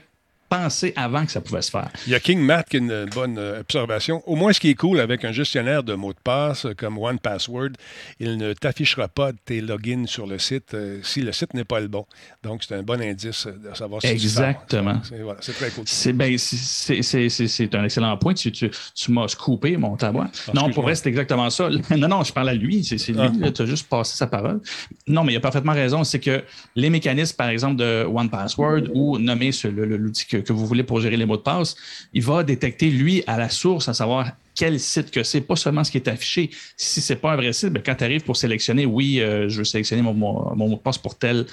[0.50, 1.88] penser avant que ça pouvait se faire.
[2.06, 4.22] Il y a King Matt qui a une bonne euh, observation.
[4.26, 6.98] Au moins, ce qui est cool avec un gestionnaire de mots de passe euh, comme
[6.98, 7.70] One Password,
[8.18, 11.78] il ne t'affichera pas tes logins sur le site euh, si le site n'est pas
[11.78, 12.04] le bon.
[12.42, 15.00] Donc, c'est un bon indice de savoir si Exactement.
[15.40, 15.84] C'est très cool.
[16.14, 18.34] Ben, c'est un excellent point.
[18.34, 20.28] Tu, tu, tu m'as coupé mon tabouin.
[20.48, 21.68] Ah, non, pour vrai, c'est exactement ça.
[22.00, 22.82] Non, non, je parle à lui.
[22.82, 23.20] C'est lui.
[23.20, 23.50] Ah.
[23.50, 24.60] Tu as juste passé sa parole.
[25.06, 26.02] Non, mais il a parfaitement raison.
[26.02, 26.42] C'est que
[26.74, 31.00] les mécanismes, par exemple, de One Password ou nommer l'outil que que, vous voulez pour
[31.00, 31.76] gérer les mots de passe,
[32.12, 35.84] il va détecter, lui, à la source, à savoir quel site que c'est, pas seulement
[35.84, 36.50] ce qui est affiché.
[36.76, 39.58] Si c'est pas un vrai site, ben, quand tu arrives pour sélectionner, oui, euh, je
[39.58, 41.46] veux sélectionner mon, mot de passe pour tel,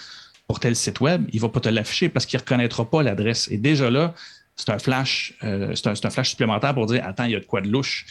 [0.48, 3.48] pour tel site web, il va pas te l'afficher parce qu'il reconnaîtra pas l'adresse.
[3.52, 4.14] Et déjà là,
[4.56, 7.46] c'est un flash, euh, c'est un, flash supplémentaire pour dire attends, il y a de
[7.46, 8.06] quoi de louche.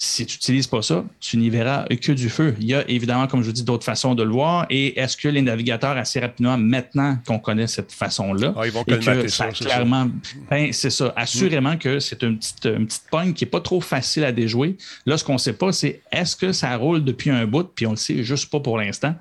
[0.00, 2.54] Si tu n'utilises pas ça, tu n'y verras que du feu.
[2.60, 4.64] Il y a évidemment, comme je vous dis, d'autres façons de le voir.
[4.70, 8.84] Et est-ce que les navigateurs, assez rapidement, maintenant qu'on connaît cette façon-là, ah, ils vont
[8.84, 10.08] que ça, clairement,
[10.48, 11.12] ben, c'est ça.
[11.16, 14.76] Assurément que c'est une petite, une petite pogne qui n'est pas trop facile à déjouer.
[15.04, 17.86] Là, ce qu'on ne sait pas, c'est est-ce que ça roule depuis un bout, puis
[17.86, 19.16] on le sait juste pas pour l'instant.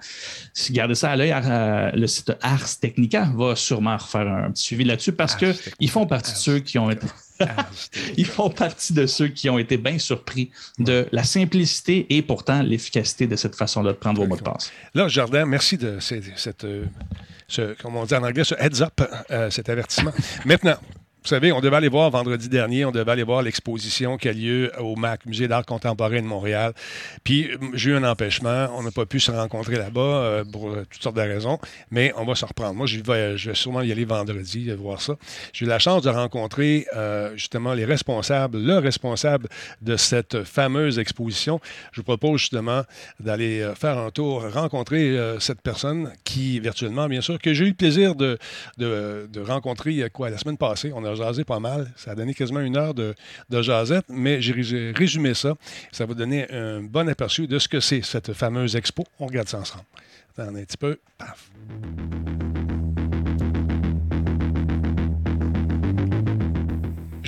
[0.53, 4.63] Si gardez ça à l'œil, euh, le site Ars Technica va sûrement refaire un petit
[4.63, 7.07] suivi là-dessus parce qu'ils font partie de ceux qui ont été.
[8.17, 12.61] Ils font partie de ceux qui ont été bien surpris de la simplicité et pourtant
[12.61, 14.71] l'efficacité de cette façon-là de prendre vos mots de passe.
[14.93, 16.85] Là, Jardin, merci de cette, euh,
[17.47, 20.11] ce, comment on dit en anglais, ce heads up, euh, cet avertissement.
[20.45, 20.77] Maintenant,
[21.27, 24.31] vous savez, on devait aller voir vendredi dernier, on devait aller voir l'exposition qui a
[24.31, 26.71] lieu au MAC, Musée d'art contemporain de Montréal.
[27.25, 30.85] Puis j'ai eu un empêchement, on n'a pas pu se rencontrer là-bas euh, pour euh,
[30.89, 31.59] toutes sortes de raisons,
[31.91, 32.75] mais on va se reprendre.
[32.75, 35.17] Moi, je vais, sûrement y aller vendredi, euh, voir ça.
[35.51, 36.85] J'ai eu la chance de rencontrer
[37.35, 39.49] justement les responsables, le responsable
[39.81, 41.59] de cette fameuse exposition.
[41.91, 42.83] Je vous propose justement
[43.19, 47.73] d'aller faire un tour, rencontrer cette personne qui, virtuellement, bien sûr, que j'ai eu le
[47.73, 48.37] plaisir de,
[48.77, 50.93] de, rencontrer quoi, la semaine passée.
[51.17, 51.91] Jasé pas mal.
[51.95, 53.15] Ça a donné quasiment une heure de,
[53.49, 55.55] de jasette, mais j'ai résumé ça.
[55.91, 59.03] Ça va donner un bon aperçu de ce que c'est, cette fameuse expo.
[59.19, 59.85] On regarde ça ensemble.
[60.37, 60.97] Attendez un petit peu.
[61.17, 61.49] Paf.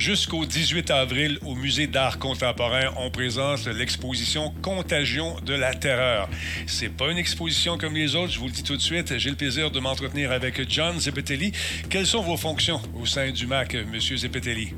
[0.00, 6.26] Jusqu'au 18 avril, au Musée d'art contemporain, on présente l'exposition Contagion de la terreur.
[6.66, 9.18] C'est pas une exposition comme les autres, je vous le dis tout de suite.
[9.18, 11.52] J'ai le plaisir de m'entretenir avec John Zepetelli.
[11.90, 14.72] Quelles sont vos fonctions au sein du MAC, Monsieur Zepetelli?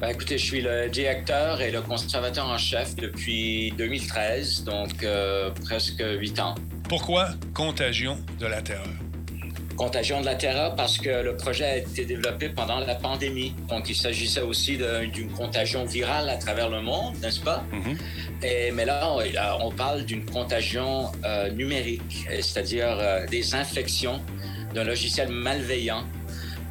[0.00, 5.50] Ben, écoutez, je suis le directeur et le conservateur en chef depuis 2013, donc euh,
[5.66, 6.56] presque huit ans.
[6.88, 9.07] Pourquoi Contagion de la terreur?
[9.78, 13.54] Contagion de la terreur parce que le projet a été développé pendant la pandémie.
[13.68, 14.76] Donc, il s'agissait aussi
[15.12, 17.64] d'une contagion virale à travers le monde, n'est-ce pas?
[17.72, 18.44] Mm-hmm.
[18.44, 19.08] Et, mais là,
[19.60, 24.20] on, parle d'une contagion euh, numérique, c'est-à-dire euh, des infections
[24.74, 26.02] d'un logiciel malveillant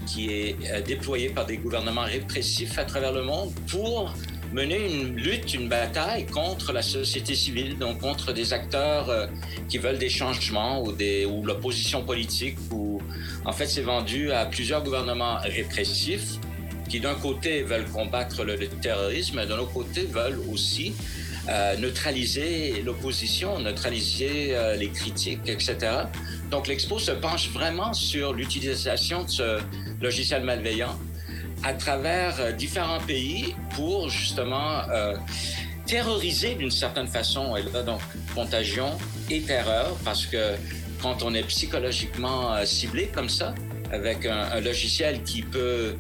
[0.06, 4.14] qui est euh, déployé par des gouvernements répressifs à travers le monde pour
[4.54, 9.28] mener une lutte, une bataille contre la société civile, donc contre des acteurs euh,
[9.68, 12.58] qui veulent des changements ou, des, ou l'opposition politique.
[12.72, 12.97] Ou,
[13.48, 16.34] en fait, c'est vendu à plusieurs gouvernements répressifs
[16.90, 20.94] qui, d'un côté, veulent combattre le, terrorisme, et d'un autre côté, veulent aussi
[21.48, 25.78] euh, neutraliser l'opposition, neutraliser euh, les critiques, etc.
[26.52, 29.60] Donc, l'expo se penche vraiment sur l'utilisation de ce
[30.02, 31.00] logiciel malveillant
[31.64, 34.82] à travers euh, différents pays pour justement
[35.86, 37.56] terroriser d'une certaine façon.
[37.56, 38.02] Et là, donc,
[38.36, 38.98] contagion
[39.30, 40.56] et terreur, parce que
[41.02, 43.54] quand on est psychologiquement euh, ciblé comme ça,
[43.92, 45.96] avec un, logiciel qui peut,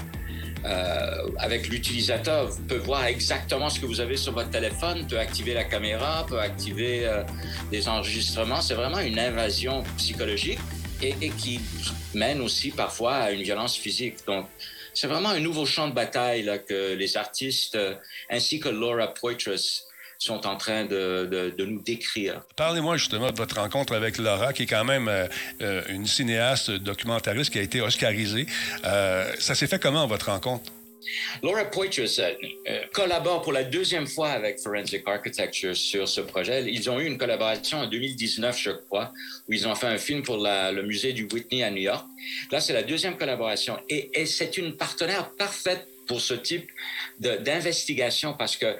[1.37, 5.63] avec l'utilisateur, peut voir exactement ce que vous avez sur votre téléphone, peut activer la
[5.63, 7.09] caméra, peut activer
[7.71, 8.59] des enregistrements.
[8.59, 10.59] C'est vraiment une invasion psychologique
[11.01, 11.59] et, qui
[12.13, 14.15] mène aussi parfois à une violence physique.
[14.25, 14.47] Donc,
[14.93, 17.93] c'est vraiment un nouveau champ de bataille que les artistes euh,
[18.29, 19.83] ainsi que Laura Poitras
[20.19, 22.41] sont en train de, nous décrire.
[22.55, 25.27] Parlez-moi justement de votre rencontre avec Laura, qui est quand même euh,
[25.61, 28.45] euh, une cinéaste documentariste qui a été oscarisée.
[28.83, 30.71] ça s'est fait comment, votre rencontre?
[31.43, 32.33] Laura Poitras euh,
[32.67, 36.65] euh, collabore pour la deuxième fois avec Forensic Architecture sur ce projet.
[36.71, 39.13] Ils ont eu une collaboration en 2019, je crois,
[39.47, 42.05] où ils ont fait un film pour le musée du Whitney à New York.
[42.51, 46.69] Là, c'est la deuxième collaboration et, c'est une partenaire parfaite pour ce type
[47.19, 48.77] d'investigation parce que,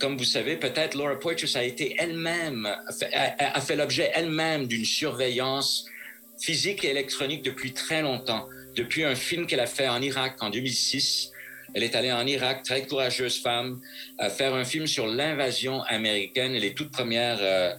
[0.00, 4.84] comme vous savez, peut-être Laura Poitras a été elle-même, a, a fait l'objet elle-même d'une
[4.84, 5.86] surveillance
[6.40, 8.46] physique et électronique depuis très longtemps,
[8.76, 11.32] depuis un film qu'elle a fait en Irak en 2006
[11.74, 13.80] elle est allée en Irak, très courageuse femme,
[14.18, 17.74] à faire un film sur l'invasion américaine et les toutes premières, euh,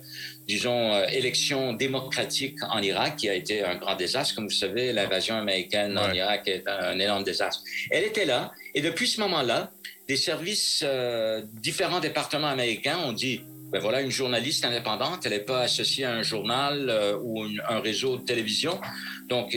[0.48, 4.36] disons, euh, élections démocratiques en Irak, qui a été un grand désastre.
[4.36, 7.64] Comme vous savez, l'invasion américaine en Irak est un, énorme désastre.
[7.90, 9.72] Elle était là, et depuis ce moment-là,
[10.10, 13.42] des services, euh, différents départements américains ont dit
[13.72, 17.80] ben voilà une journaliste indépendante, elle n'est pas associée à un journal euh, ou un
[17.80, 18.82] réseau de télévision.
[19.28, 19.56] Donc,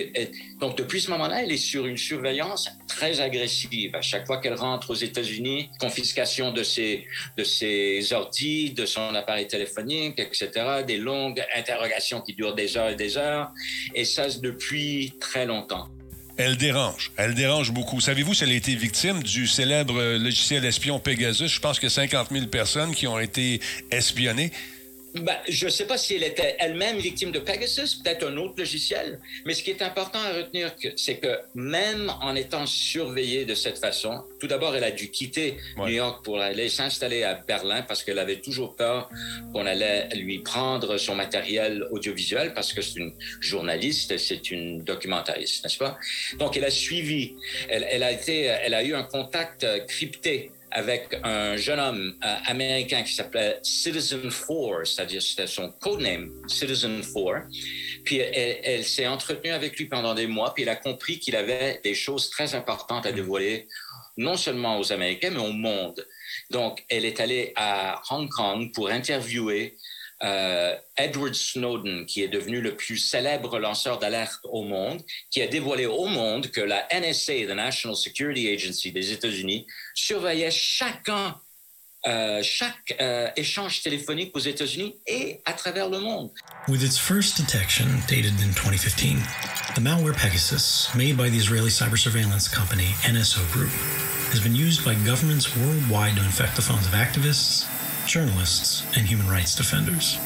[0.61, 3.97] donc depuis ce moment-là, elle est sur une surveillance très agressive.
[3.97, 7.07] À chaque fois qu'elle rentre aux États-Unis, confiscation de ses,
[7.39, 10.51] de ses ordi, de son appareil téléphonique, etc.,
[10.87, 13.51] des longues interrogations qui durent des heures et des heures,
[13.95, 15.89] et ça depuis très longtemps.
[16.39, 17.13] Elle dérange.
[17.17, 18.01] Elle dérange beaucoup.
[18.01, 21.49] Savez-vous si elle a été victime du célèbre logiciel espion Pegasus?
[21.49, 23.61] Je pense que 50 000 personnes qui ont été
[23.91, 24.51] espionnées.
[25.15, 28.55] Ben, je ne sais pas si elle était elle-même victime de Pegasus, peut-être un autre
[28.57, 33.55] logiciel, mais ce qui est important à retenir, c'est que même en étant surveillée de
[33.55, 37.83] cette façon, tout d'abord, elle a dû quitter New York pour aller s'installer à Berlin
[37.83, 39.11] parce qu'elle avait toujours peur
[39.53, 45.65] qu'on allait lui prendre son matériel audiovisuel parce que c'est une journaliste, c'est une documentariste,
[45.65, 45.99] n'est-ce pas?
[46.39, 47.35] Donc, elle a suivi,
[47.69, 52.37] elle, elle, a été, elle a eu un contact crypté avec un jeune homme euh,
[52.47, 57.49] américain qui s'appelait Citizen 4, c'est-à-dire c'était son codename Citizen 4.
[58.05, 61.81] Puis elle, s'est entretenue avec lui pendant des mois, puis elle a compris qu'il avait
[61.85, 63.69] des choses très importantes à dévoiler,
[64.17, 66.07] non seulement aux Américains, mais au monde.
[66.51, 69.77] Donc, elle est allée à Hong Kong pour interviewer
[70.23, 75.47] euh, Edward Snowden, qui est devenu le plus célèbre lanceur d'alerte au monde, qui a
[75.47, 80.51] dévoilé au monde que la NSA, the National Security Agency des États-Unis, surveillait
[82.05, 86.31] euh, chaque euh, échange téléphonique aux États-Unis et à travers le monde.
[86.69, 89.23] With its first detection dated in 2015,
[89.75, 93.71] the malware Pegasus, made by the Israeli cyber surveillance company NSO Group,
[94.33, 97.69] has been used by governments worldwide to infect the phones of activists,
[98.07, 100.19] journalists, and human rights defenders.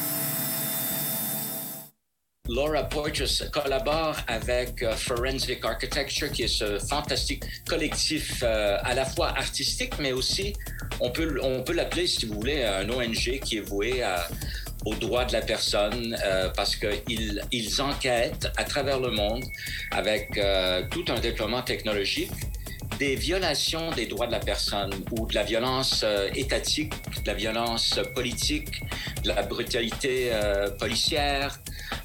[2.49, 9.05] Laura Porges collabore avec euh, Forensic Architecture, qui est ce fantastique collectif euh, à la
[9.05, 10.53] fois artistique, mais aussi,
[11.01, 14.27] on peut, on peut l'appeler, si vous voulez, un ONG qui est voué à,
[14.85, 19.43] aux droits de la personne euh, parce qu'ils ils enquêtent à travers le monde
[19.91, 20.39] avec
[20.91, 22.31] tout un déploiement technologique
[22.97, 26.93] des violations des droits de la personne ou de la violence euh, étatique,
[27.23, 28.81] de la violence politique,
[29.23, 31.59] de la brutalité euh, policière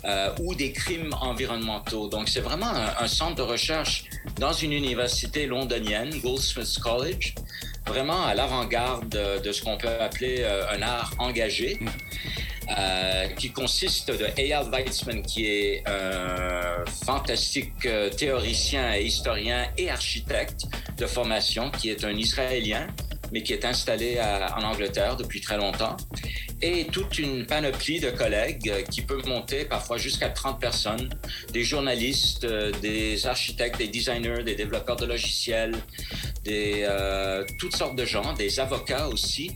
[0.05, 2.09] euh, ou des crimes environnementaux.
[2.09, 4.05] Donc, c'est vraiment un, centre de recherche
[4.38, 7.34] dans une université londonienne, Goldsmiths College,
[7.86, 9.09] vraiment à l'avant-garde
[9.43, 11.78] de, ce qu'on peut appeler un art engagé.
[12.79, 19.91] Euh, qui consiste de Eyal Weizmann, qui est un fantastique euh, théoricien et historien et
[19.91, 20.64] architecte
[20.97, 22.87] de formation, qui est un Israélien,
[23.33, 25.97] mais qui est installé en Angleterre depuis très longtemps,
[26.63, 31.11] et toute une panoplie de collègues euh, qui peut monter parfois jusqu'à 30 personnes,
[31.53, 32.47] des journalistes,
[32.81, 35.75] des architectes, des designers, des développeurs de logiciels,
[36.45, 36.87] des,
[37.59, 39.51] toutes sortes de gens, des avocats aussi.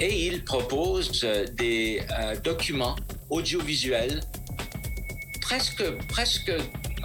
[0.00, 2.94] Et il propose euh, des euh, documents
[3.30, 4.20] audiovisuels
[5.48, 6.52] presque, presque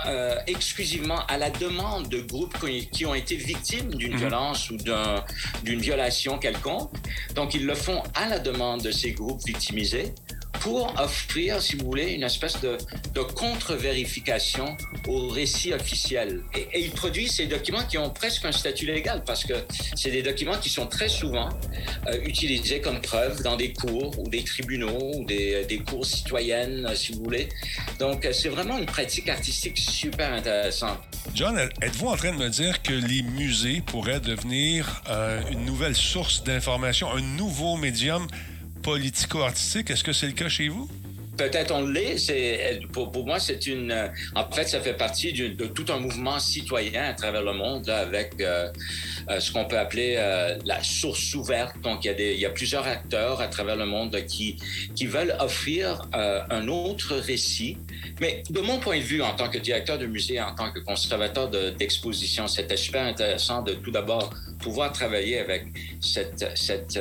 [0.05, 2.57] euh, exclusivement à la demande de groupes
[2.91, 4.19] qui ont été victimes d'une mhm.
[4.19, 4.75] violence ou
[5.63, 6.91] d'une violation quelconque.
[7.35, 10.13] Donc, ils le font à la demande de ces groupes victimisés
[10.61, 12.77] pour offrir, si vous voulez, une espèce de,
[13.35, 14.77] contre-vérification
[15.07, 16.41] au récit officiel.
[16.53, 19.53] Et, il produit ces documents qui ont presque un statut légal parce que
[19.95, 21.49] c'est des documents qui sont très souvent
[22.07, 27.13] euh, utilisés comme preuve dans des cours ou des tribunaux ou des, cours citoyennes, si
[27.13, 27.49] vous voulez.
[27.99, 30.99] Donc, c'est vraiment une pratique artistique super intéressante.
[31.33, 35.95] John, êtes-vous en train de me dire que les musées pourraient devenir euh, une nouvelle
[35.95, 38.27] source d'information, un nouveau médium
[38.83, 39.89] politico-artistique?
[39.89, 40.87] Est-ce que c'est le cas chez vous?
[41.37, 42.31] Peut-être on l'est.
[42.91, 43.91] Pour, pour, moi, c'est une.
[43.91, 47.89] Euh, en fait, ça fait partie de tout un mouvement citoyen à travers le monde
[47.89, 48.69] avec euh,
[49.29, 50.15] euh, ce qu'on peut appeler
[50.65, 51.79] la source ouverte.
[51.81, 54.57] Donc, il y, a plusieurs acteurs à travers le monde qui,
[54.95, 57.77] qui veulent offrir un autre récit.
[58.21, 60.79] Mais de mon point de vue, en tant que directeur de musée, en tant que
[60.79, 65.65] conservateur d'exposition, c'était super intéressant de tout d'abord pouvoir travailler avec
[65.99, 66.99] cette, cette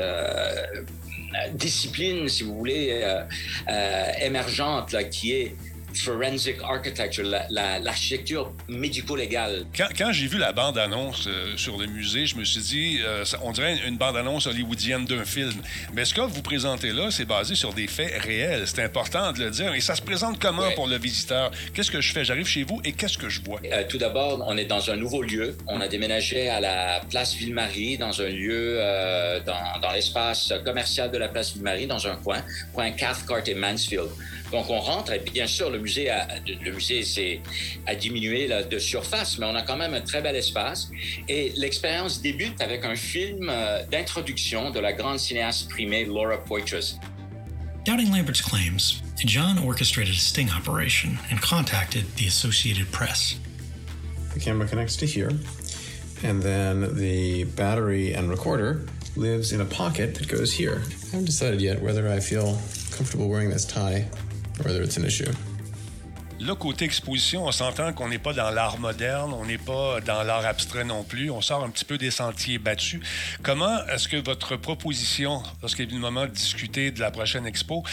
[1.52, 3.22] discipline, si vous voulez, euh,
[3.68, 5.56] euh, émergente qui est
[5.96, 9.66] forensic architecture, l'architecture la, médico-légale.
[9.76, 13.24] Quand, quand j'ai vu la bande-annonce euh, sur le musée, je me suis dit, euh,
[13.42, 15.54] on dirait une bande-annonce hollywoodienne d'un film.
[15.94, 18.64] Mais ce que vous présentez là, c'est basé sur des faits réels.
[18.66, 19.74] C'est important de le dire.
[19.74, 21.50] Et ça se présente comment pour le visiteur?
[21.74, 22.24] Qu'est-ce que je fais?
[22.24, 23.60] J'arrive chez vous et qu'est-ce que je vois?
[23.64, 25.56] Euh, tout d'abord, on est dans un nouveau lieu.
[25.68, 28.78] On a déménagé à la place Ville-Marie, dans un lieu,
[29.46, 34.08] dans, dans l'espace commercial de la place Ville-Marie, dans un coin, coin Cathcart et Mansfield.
[34.52, 37.40] Donc, on rentre, et bien sûr, le musée a, le musée
[37.86, 40.90] a diminué de surface, mais on a quand même un très bel espace.
[41.26, 46.98] Et l'expérience débute avec un film euh, d'introduction de la grande cinéaste primée Laura Poitras.
[47.86, 53.40] Doubting Lambert's claims, John orchestrated a sting operation and contacted the Associated Press.
[54.34, 55.30] The camera connects to here,
[56.22, 58.86] and then the battery and recorder
[59.16, 60.82] lives in a pocket that goes here.
[60.84, 62.58] I haven't decided yet whether I feel
[62.90, 64.08] comfortable wearing this tie
[64.58, 65.32] whether it's an issue.
[66.42, 70.24] Là, côté exposition, on s'entend qu'on n'est pas dans l'art moderne, on n'est pas dans
[70.24, 71.30] l'art abstrait non plus.
[71.30, 73.00] On sort un petit peu des sentiers battus.
[73.44, 77.46] Comment est-ce que votre proposition, lorsqu'il est venu le moment de discuter de la prochaine
[77.46, 77.84] expo,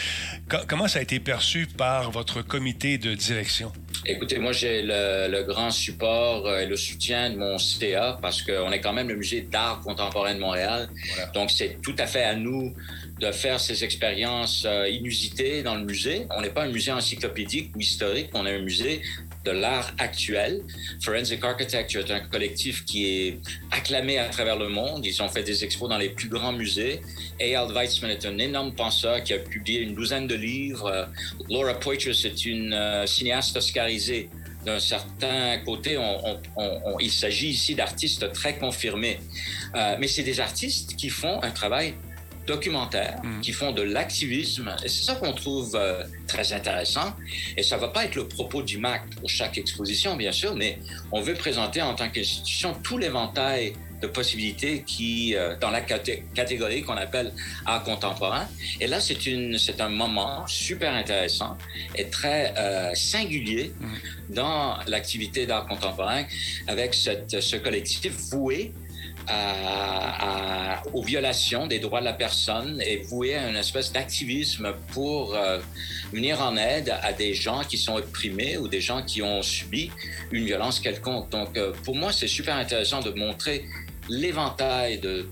[0.67, 3.71] comment ça a été perçu par votre comité de direction?
[4.07, 8.71] Écoutez, moi, j'ai le, grand support euh, et le soutien de mon CA parce qu'on
[8.71, 10.89] est quand même le musée d'art contemporain de Montréal.
[11.35, 12.73] Donc, c'est tout à fait à nous
[13.19, 16.25] de faire ces expériences euh, inusitées dans le musée.
[16.35, 19.01] On n'est pas un musée encyclopédique ou historique, on est un musée
[19.45, 20.61] de l'art actuel.
[21.01, 23.39] Forensic Architecture est un collectif qui est
[23.71, 25.05] acclamé à travers le monde.
[25.05, 27.01] Ils ont fait des expos dans les plus grands musées.
[27.39, 31.07] Eyal Weizmann est un énorme penseur qui a publié une douzaine de livres.
[31.49, 34.29] Laura Poitras est une euh, cinéaste oscarisée
[34.65, 35.97] d'un certain côté,
[36.99, 39.19] il s'agit ici d'artistes très confirmés.
[39.75, 41.93] Euh, mais c'est des artistes qui font un travail
[42.49, 43.41] documentaires mm.
[43.41, 44.75] qui font de l'activisme.
[44.83, 47.13] Et c'est ça qu'on trouve euh, très intéressant.
[47.55, 50.79] Et ça va pas être le propos du MAC pour chaque exposition, bien sûr, mais
[51.11, 56.81] on veut présenter en tant qu'institution tout l'éventail de possibilités qui, euh, dans la catégorie
[56.83, 57.33] qu'on appelle
[57.65, 58.47] art contemporain.
[58.79, 61.57] Et là, c'est une, c'est un moment super intéressant
[61.95, 64.33] et très euh, singulier mm.
[64.33, 66.23] dans l'activité d'art contemporain
[66.67, 68.73] avec cette, ce collectif voué
[70.93, 75.59] aux violations des droits de la personne et voué à une espèce d'activisme pour euh,
[76.11, 79.91] venir en aide à des gens qui sont opprimés ou des gens qui ont subi
[80.31, 81.29] une violence quelconque.
[81.29, 83.65] Donc, euh, pour moi, c'est super intéressant de montrer
[84.09, 85.27] l'éventail de,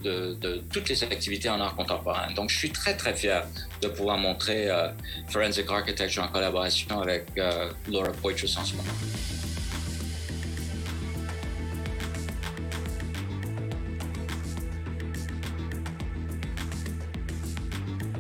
[0.72, 2.32] toutes les activités en art contemporain.
[2.36, 3.44] Donc, je suis très, très fier
[3.82, 4.90] de pouvoir montrer euh,
[5.30, 7.26] Forensic Architecture en collaboration avec
[7.88, 8.94] Laura Poitras en ce moment.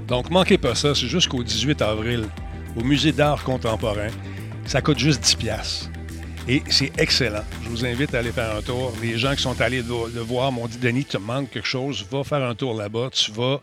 [0.08, 2.30] Donc, manquez pas ça, c'est jusqu'au 18 avril
[2.76, 4.08] au Musée d'art contemporain.
[4.66, 5.89] Ça coûte juste 10$.
[6.47, 7.43] Et c'est excellent.
[7.64, 8.93] Je vous invite à aller faire un tour.
[9.01, 12.24] Les gens qui sont allés le voir m'ont dit Denis, tu manques quelque chose, va
[12.24, 13.10] faire un tour là-bas.
[13.12, 13.60] Tu vas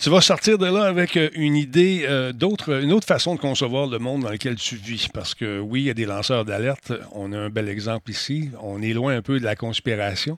[0.00, 3.40] Tu vas sortir de là avec euh, une idée euh, d'autre, une autre façon de
[3.40, 5.08] concevoir le monde dans lequel tu vis.
[5.08, 6.92] Parce que oui, il y a des lanceurs d'alerte.
[7.12, 8.50] On a un bel exemple ici.
[8.60, 10.36] On est loin un peu de la conspiration.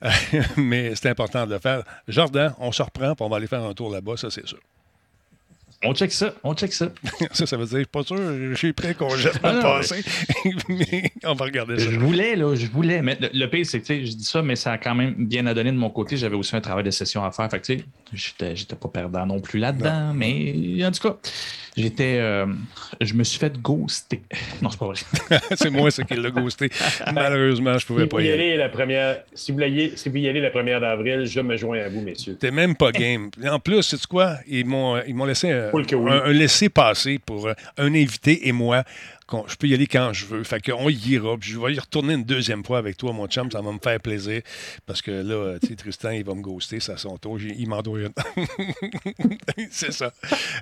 [0.56, 1.82] mais c'est important de le faire.
[2.08, 4.58] Jordan, on se reprend, puis on va aller faire un tour là-bas, ça c'est sûr.
[5.86, 6.88] On check ça, on check ça.
[7.32, 10.04] ça, ça veut dire, pas sûr, je suis prêt qu'on jette le passé,
[10.68, 11.90] mais on va regarder ça.
[11.90, 14.72] Je voulais, là, je voulais, mais le, pire, c'est que, je dis ça, mais ça
[14.72, 16.16] a quand même bien à donner de mon côté.
[16.16, 17.84] J'avais aussi un travail de session à faire, fait que, tu
[18.18, 21.16] sais, j'étais pas perdant non plus là-dedans, mais en tout cas,
[21.76, 22.46] j'étais, euh,
[23.00, 24.22] je me suis fait ghoster.
[24.62, 24.96] Non, c'est pas vrai.
[25.54, 26.70] c'est moi, ce qui l'a ghosté.
[27.12, 28.56] Malheureusement, je pouvais si pas y aller.
[28.56, 29.60] La première, si, vous
[29.96, 32.36] si vous y allez la première d'avril, je me joins à vous, messieurs.
[32.40, 33.30] T'es même pas game.
[33.48, 34.36] En plus, sais quoi?
[34.46, 34.96] Ils m'ont
[35.26, 38.82] laissé un, un laisser-passer pour euh, un invité et moi
[39.46, 40.44] je peux y aller quand je veux.
[40.44, 41.36] Fait qu'on y ira.
[41.36, 43.50] Puis je vais y retourner une deuxième fois avec toi, mon chum.
[43.50, 44.42] Ça va me faire plaisir.
[44.86, 47.38] Parce que là, tu sais, Tristan, il va me ghoster, ça son tour.
[47.40, 47.98] Il m'en doit
[49.70, 50.12] C'est ça.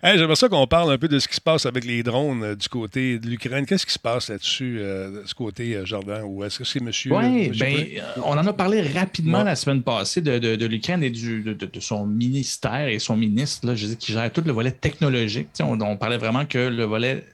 [0.02, 2.54] J'aimerais ça qu'on parle un peu de ce qui se passe avec les drones euh,
[2.54, 3.66] du côté de l'Ukraine.
[3.66, 6.22] Qu'est-ce qui se passe là-dessus, euh, de ce côté, euh, Jordan?
[6.24, 7.12] Ou est-ce que c'est monsieur.
[7.12, 7.84] Oui, bien,
[8.16, 12.06] on en a parlé rapidement la semaine passée de, de, l'Ukraine et du, de, son
[12.06, 15.48] ministère et son ministre, là, je dis, qui gère tout le volet technologique.
[15.60, 17.24] On, on parlait vraiment que le volet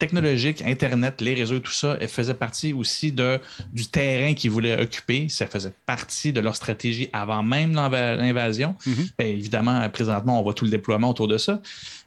[0.00, 3.38] technologique, Internet, les réseaux, tout ça, elle faisait partie aussi de,
[3.72, 5.28] du terrain qu'ils voulaient occuper.
[5.28, 8.74] Ça faisait partie de leur stratégie avant même l'invasion.
[8.86, 9.24] Mm-hmm.
[9.24, 11.60] évidemment, présentement, on voit tout le déploiement autour de ça.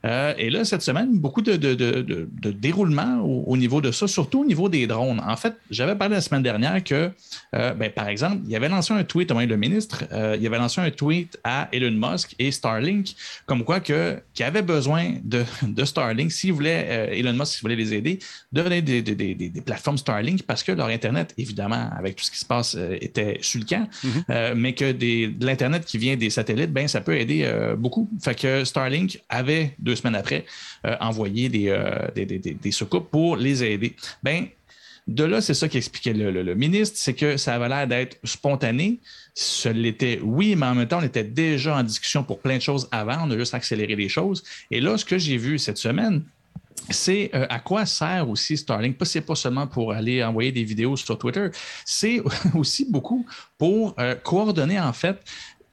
[0.05, 4.07] Euh, et là, cette semaine, beaucoup de, de, de, de déroulement au, niveau de ça,
[4.07, 5.21] surtout au niveau des drones.
[5.25, 7.11] En fait, j'avais parlé la semaine dernière que,
[7.55, 10.45] euh, ben, par exemple, il avait lancé un tweet, au moins le ministre, euh, il
[10.45, 13.15] avait lancé un tweet à Elon Musk et Starlink,
[13.45, 15.45] comme quoi que, qu'il avait besoin de,
[15.85, 18.19] Starlink, s'il voulait, Elon Musk, s'il voulait les aider,
[18.51, 22.25] de donner des, des, des, des, plateformes Starlink parce que leur Internet, évidemment, avec tout
[22.25, 24.53] ce qui se passe, était sur le camp, mm-hmm.
[24.55, 28.09] mais que de l'Internet qui vient des satellites, ben, ça peut aider beaucoup.
[28.21, 30.45] Fait que Starlink avait deux semaines après,
[30.85, 33.95] euh, envoyer des, euh, des, des, des, secours pour les aider.
[34.21, 34.47] Ben,
[35.07, 38.99] de là, c'est ça qu'expliquait le, le, ministre, c'est que ça avait l'air d'être spontané.
[39.33, 42.61] Ce l'était, oui, mais en même temps, on était déjà en discussion pour plein de
[42.61, 43.27] choses avant.
[43.27, 44.43] On a juste accéléré les choses.
[44.71, 46.23] Et là, ce que j'ai vu cette semaine,
[46.89, 48.97] c'est euh, à quoi sert aussi Starlink?
[49.03, 51.47] C'est pas seulement pour aller envoyer des vidéos sur Twitter,
[51.85, 52.21] c'est
[52.55, 53.25] aussi beaucoup
[53.57, 55.21] pour coordonner en fait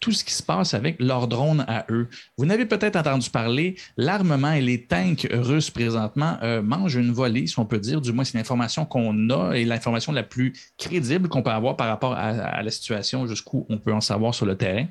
[0.01, 2.09] tout ce qui se passe avec leurs drones à eux.
[2.39, 7.47] Vous n'avez peut-être entendu parler, l'armement et les tanks russes présentement euh, mangent une volée,
[7.47, 8.01] si on peut dire.
[8.01, 11.89] Du moins, c'est l'information qu'on a et l'information la plus crédible qu'on peut avoir par
[11.89, 14.87] rapport à, la situation, jusqu'où on peut en savoir sur le terrain.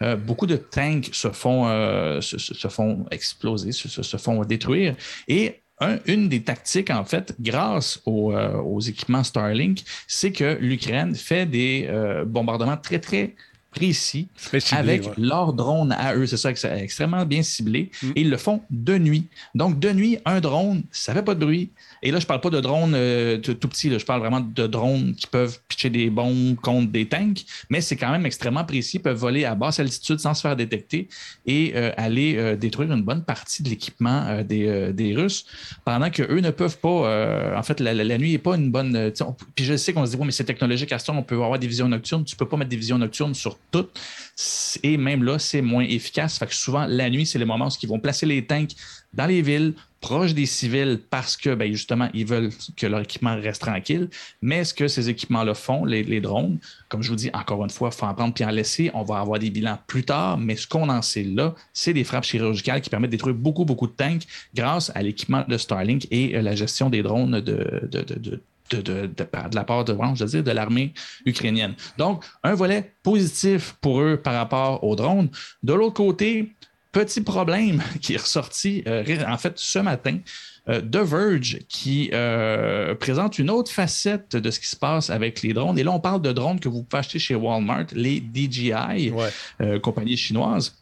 [0.00, 4.94] Euh, beaucoup de tanks se font, euh, se, font exploser, se, font détruire.
[5.26, 5.58] Et
[6.06, 11.90] une des tactiques, en fait, grâce aux, équipements Starlink, c'est que l'Ukraine fait des
[12.24, 13.34] bombardements très, très
[13.72, 14.28] précis
[14.70, 16.26] avec leur drone à eux.
[16.26, 17.90] C'est ça, c'est extrêmement bien ciblé.
[18.02, 18.10] Mm.
[18.16, 19.28] Et ils le font de nuit.
[19.54, 21.70] Donc, de nuit, un drone, ça fait pas de bruit.
[22.02, 25.14] Et là, je parle pas de drones euh, tout, petits, je parle vraiment de drones
[25.14, 28.96] qui peuvent pitcher des bombes contre des tanks, mais c'est quand même extrêmement précis.
[28.96, 31.08] Ils peuvent voler à basse altitude sans se faire détecter
[31.46, 35.44] et euh, aller euh, détruire une bonne partie de l'équipement des, des, Russes
[35.84, 37.56] pendant qu'eux ne peuvent pas.
[37.56, 39.12] en fait, la, nuit n'est pas une bonne.
[39.54, 41.58] puis je sais qu'on se dit, bon, mais c'est technologique à ce on peut avoir
[41.58, 42.24] des visions nocturnes.
[42.24, 43.86] Tu peux pas mettre des visions nocturnes sur tout.
[44.82, 46.38] Et même là, c'est moins efficace.
[46.38, 48.72] Fait que souvent, la nuit, c'est le moment où ils vont placer les tanks
[49.14, 53.36] dans les villes, proches des civils, parce que ben, justement, ils veulent que leur équipement
[53.36, 54.08] reste tranquille.
[54.40, 56.58] Mais ce que ces équipements-là font, les, drones,
[56.88, 58.90] comme je vous dis, encore une fois, il faut en prendre puis en laisser.
[58.94, 62.04] On va avoir des bilans plus tard, mais ce qu'on en sait là, c'est des
[62.04, 64.22] frappes chirurgicales qui permettent de détruire beaucoup, beaucoup de tanks
[64.54, 68.42] grâce à l'équipement de Starlink et euh, la gestion des drones de,
[68.74, 70.92] la part de, je dire, de l'armée
[71.26, 71.74] ukrainienne.
[71.98, 75.28] Donc, un volet positif pour eux par rapport aux drones.
[75.62, 76.52] De l'autre côté,
[76.92, 80.18] petit problème qui est ressorti euh, en fait ce matin.
[80.68, 85.42] Euh, The Verge qui euh, présente une autre facette de ce qui se passe avec
[85.42, 85.76] les drones.
[85.76, 89.12] Et là, on parle de drones que vous pouvez acheter chez Walmart, les DJI,
[89.82, 90.76] compagnie chinoise.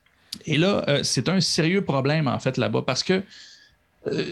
[0.45, 3.23] Et là, c'est un sérieux problème en fait là-bas parce que
[4.07, 4.25] euh,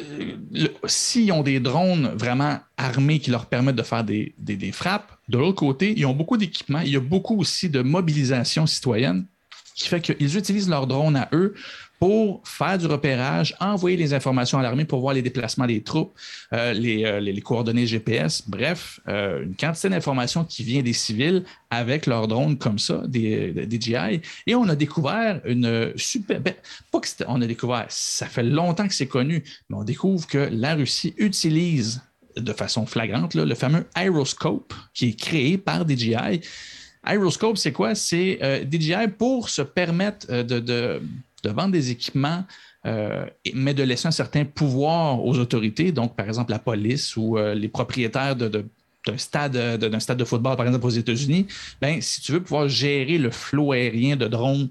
[0.86, 5.38] s'ils ont des drones vraiment armés qui leur permettent de faire des, des frappes, de
[5.38, 6.80] l'autre côté, ils ont beaucoup d'équipements.
[6.80, 9.26] Il y a beaucoup aussi de mobilisation citoyenne
[9.74, 11.54] qui fait qu'ils utilisent leurs drones à eux
[11.98, 16.12] pour faire du repérage, envoyer les informations à l'armée pour voir les déplacements des troupes,
[16.52, 22.06] euh, euh, les, coordonnées GPS, bref, euh, une quantité d'informations qui vient des civils avec
[22.06, 24.20] leurs drones comme ça, des, GI.
[24.46, 26.40] Et on a découvert une super...
[26.40, 26.54] Ben,
[26.92, 30.48] pas que on a découvert, ça fait longtemps que c'est connu, mais on découvre que
[30.52, 32.02] la Russie utilise
[32.36, 36.40] de façon flagrante le fameux Aeroscope qui est créé par DJI.
[37.04, 37.94] Aeroscope, c'est quoi?
[37.94, 38.38] C'est
[38.70, 41.00] DJI pour se permettre de
[41.44, 42.44] vendre des équipements,
[42.86, 47.38] euh, mais de laisser un certain pouvoir aux autorités, donc par exemple la police ou
[47.38, 48.64] euh, les propriétaires de,
[49.06, 51.46] d'un stade, d'un stade de football, par exemple aux États-Unis,
[51.80, 54.70] ben, si tu veux pouvoir gérer le flot aérien de drones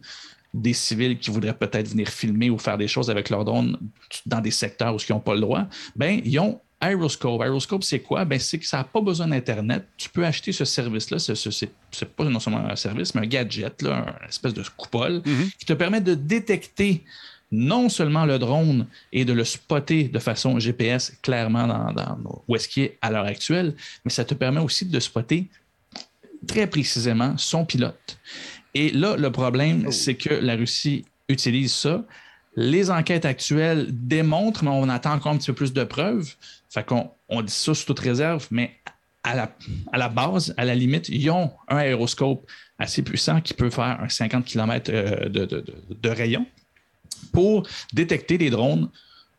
[0.53, 3.77] des civils qui voudraient peut-être venir filmer ou faire des choses avec leurs drones
[4.25, 7.41] dans des secteurs où ils n'ont pas le droit, ben, ils ont Aeroscope.
[7.41, 8.25] Aeroscope, c'est quoi?
[8.25, 9.87] Ben, c'est que ça n'a pas besoin d'Internet.
[9.97, 11.19] Tu peux acheter ce service-là.
[11.19, 14.63] Ce, ce, c'est pas non seulement un service, mais un gadget, là, une espèce de
[14.75, 15.57] coupole mm-hmm.
[15.57, 17.03] qui te permet de détecter
[17.51, 22.55] non seulement le drone et de le spotter de façon GPS clairement dans, dans où
[22.55, 23.73] est-ce qu'il est à l'heure actuelle,
[24.03, 25.47] mais ça te permet aussi de spotter
[26.45, 28.19] très précisément son pilote.
[28.73, 29.91] Et là, le problème, oh.
[29.91, 32.05] c'est que la Russie utilise ça.
[32.57, 36.33] Les enquêtes actuelles démontrent, mais on attend encore un petit peu plus de preuves.
[36.69, 38.71] Fait qu'on on dit ça sous toute réserve, mais
[39.23, 39.35] à
[39.93, 44.09] la, base, à la limite, ils ont un aéroscope assez puissant qui peut faire un
[44.09, 45.45] 50 km euh, de,
[45.89, 46.45] de rayon
[47.31, 48.89] pour détecter des drones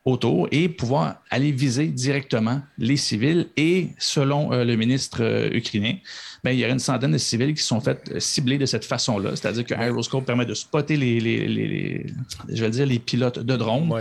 [0.04, 3.48] autour et pouvoir aller viser directement les civils.
[3.56, 5.96] Et selon euh, le ministre euh, ukrainien,
[6.42, 8.84] ben, il y a une centaine de civils qui sont faits euh, ciblés de cette
[8.84, 9.30] façon-là.
[9.36, 12.06] C'est-à-dire que Aeroscope permet de spotter les,
[12.48, 13.92] je vais dire, les pilotes de drones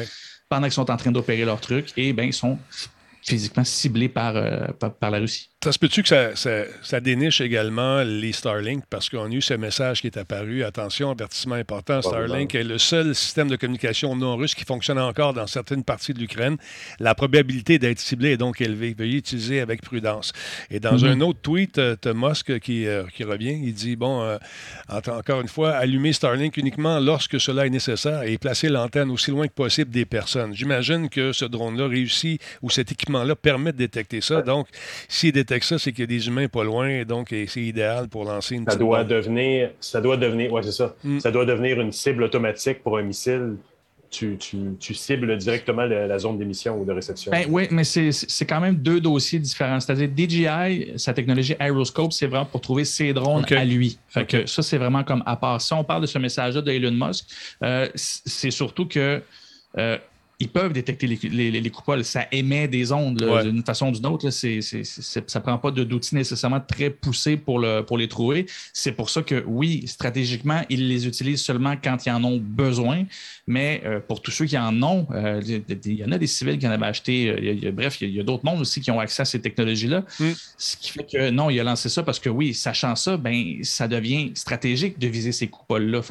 [0.49, 2.57] pendant qu'ils sont en train d'opérer leur truc et ben, ils sont
[3.23, 4.33] physiquement ciblés par,
[4.77, 5.49] par la Russie.
[5.63, 6.35] Ça se peut-tu que ça,
[6.83, 8.83] ça, déniche également les Starlink?
[8.91, 10.63] Parce qu'on a eu ce message qui est apparu.
[10.63, 11.99] Attention, avertissement important.
[12.03, 16.13] Starlink est le seul système de communication non russe qui fonctionne encore dans certaines parties
[16.13, 16.57] de l'Ukraine.
[16.99, 18.93] La probabilité d'être ciblé est donc élevée.
[18.95, 20.31] Veuillez utiliser avec prudence.
[20.69, 21.07] Et dans mm-hmm.
[21.07, 23.59] un autre tweet, euh, tu Musk qui, euh, qui, revient.
[23.59, 24.37] Il dit bon, euh,
[24.89, 29.47] encore une fois, allumer Starlink uniquement lorsque cela est nécessaire et placer l'antenne aussi loin
[29.47, 30.53] que possible des personnes.
[30.53, 34.43] J'imagine que ce drone-là réussit ou cet équipement-là permet de détecter ça.
[34.43, 34.67] Donc,
[35.09, 38.25] s'il détecte ça, c'est qu'il y a des humains pas loin, donc c'est idéal pour
[38.25, 40.95] lancer une ça doit devenir, Ça doit devenir, ouais, c'est ça.
[41.03, 41.19] Mm.
[41.19, 43.55] Ça doit devenir une cible automatique pour un missile.
[44.09, 47.29] Tu, tu, cibles directement la, zone d'émission ou de réception.
[47.29, 49.81] Ben, oui, mais c'est quand même deux dossiers différents.
[49.81, 53.99] C'est-à-dire DJI, sa technologie Aeroscope, c'est vraiment pour trouver ses drones à lui.
[54.07, 55.59] Fait que ça, c'est vraiment comme à part.
[55.59, 57.25] Si on parle de ce message-là de Elon Musk,
[57.63, 59.21] euh, c'est surtout que
[59.77, 59.97] euh,
[60.39, 62.03] ils peuvent détecter les, les, coupoles.
[62.03, 64.29] Ça émet des ondes d'une façon ou d'une autre.
[64.29, 68.45] C'est, ça ne prend pas d'outils nécessairement très poussés pour, le, pour les trouver.
[68.71, 73.05] C'est pour ça que, oui, stratégiquement, ils les utilisent seulement quand ils en ont besoin.
[73.47, 76.59] Mais euh, pour tous ceux qui en ont, euh, il y en a des civils
[76.59, 77.29] qui en avaient acheté.
[77.65, 80.03] Euh, bref, il y a, d'autres mondes aussi qui ont accès à ces technologies-là.
[80.19, 80.31] Mm.
[80.57, 83.63] Ce qui fait que, non, il a lancé ça parce que, oui, sachant ça, ben,
[83.63, 86.01] ça devient stratégique de viser ces coupoles-là.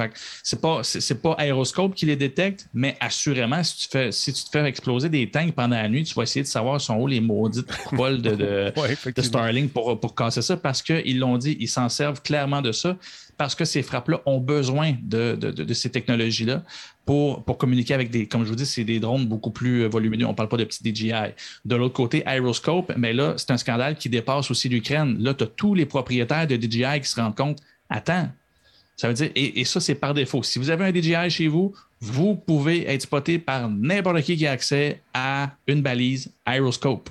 [0.43, 4.33] Ce n'est pas, c'est, pas Aéroscope qui les détecte, mais assurément, si tu fais si
[4.33, 6.95] tu te fais exploser des tanks pendant la nuit, tu vas essayer de savoir sont
[6.95, 8.73] où les maudites coupoles de, de,
[9.21, 12.97] Starlink pour, pour casser ça parce qu'ils l'ont dit, ils s'en servent clairement de ça
[13.37, 16.63] parce que ces frappes-là ont besoin de, de ces technologies-là
[17.05, 20.25] pour, pour, communiquer avec des, comme je vous dis, c'est des drones beaucoup plus volumineux.
[20.25, 21.11] On ne parle pas de petits DJI.
[21.63, 25.17] De l'autre côté, Aeroscope, mais là, c'est un scandale qui dépasse aussi l'Ukraine.
[25.19, 28.29] Là, tu as tous les propriétaires de DJI qui se rendent compte, attends,
[28.97, 30.41] ça veut dire, et, et ça, c'est par défaut.
[30.41, 34.47] Si vous avez un DJI chez vous, vous pouvez être spoté par n'importe qui qui
[34.47, 37.09] a accès à une balise Aeroscope.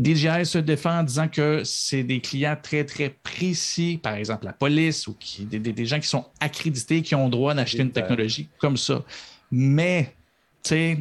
[0.00, 4.52] DJI se défend en disant que c'est des clients très, très précis, par exemple la
[4.52, 8.48] police ou qui, des, des gens qui sont accrédités, qui ont droit d'acheter une technologie
[8.58, 9.04] comme ça.
[9.52, 10.14] Mais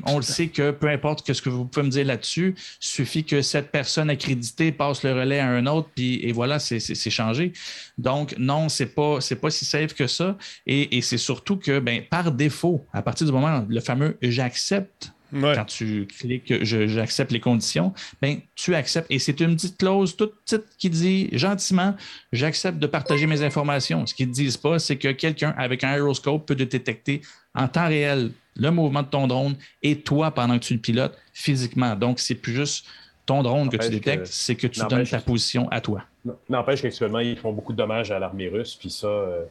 [0.05, 3.41] on le sait que peu importe ce que vous pouvez me dire là-dessus, suffit que
[3.41, 7.53] cette personne accréditée passe le relais à un autre, puis et voilà, c'est changé.
[7.97, 10.37] Donc, non, c'est pas, pas si safe que ça.
[10.65, 15.65] Et, c'est surtout que, ben, par défaut, à partir du moment, le fameux j'accepte Quand
[15.65, 19.07] tu cliques j'accepte les conditions, ben, tu acceptes.
[19.09, 21.95] Et c'est une petite clause toute petite qui dit gentiment
[22.31, 24.05] j'accepte de partager mes informations.
[24.05, 27.21] Ce qu'ils ne disent pas, c'est que quelqu'un avec un aéroscope peut te détecter
[27.59, 31.17] en temps réel le mouvement de ton drone et toi pendant que tu le pilotes
[31.33, 31.95] physiquement.
[31.95, 32.85] Donc, c'est plus juste
[33.25, 36.03] ton drone que tu détectes, c'est que tu donnes ta position à toi.
[36.49, 39.43] N'empêche qu'actuellement, ils font beaucoup de dommages à l'armée russe, puis ça, euh,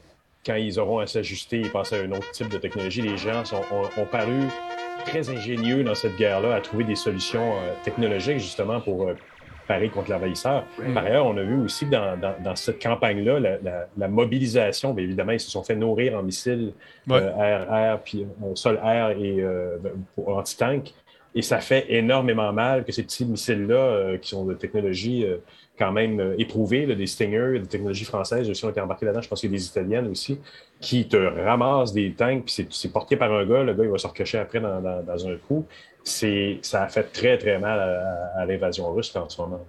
[0.45, 3.43] quand ils auront à s'ajuster et passer à un autre type de technologie, les gens
[3.97, 4.41] ont, paru
[5.07, 9.15] très ingénieux dans cette guerre-là à trouver des solutions euh, technologiques justement pour euh,
[9.69, 10.65] parer contre l'envahisseur.
[10.95, 13.39] Par ailleurs, on a vu aussi dans, cette campagne-là
[13.97, 14.95] la, mobilisation.
[14.95, 16.73] Bien évidemment, ils se sont fait nourrir en missiles
[17.09, 19.45] air-air, puis sol-air et
[19.81, 19.93] ben,
[20.27, 20.93] anti-tank.
[21.35, 25.37] Et ça fait énormément mal que ces petits missiles-là, euh, qui sont de technologie euh,
[25.79, 29.29] quand même euh, éprouvée, des Stinger, des technologies françaises aussi ont été embarquées là-dedans, je
[29.29, 30.41] pense qu'il y a des Italiennes aussi,
[30.81, 33.99] qui te ramassent des tanks, puis c'est porté par un gars, le gars il va
[33.99, 35.67] se recocher après dans, un coup.
[36.63, 37.79] Ça a fait très, très mal
[38.37, 39.67] à, l'invasion russe en ce moment.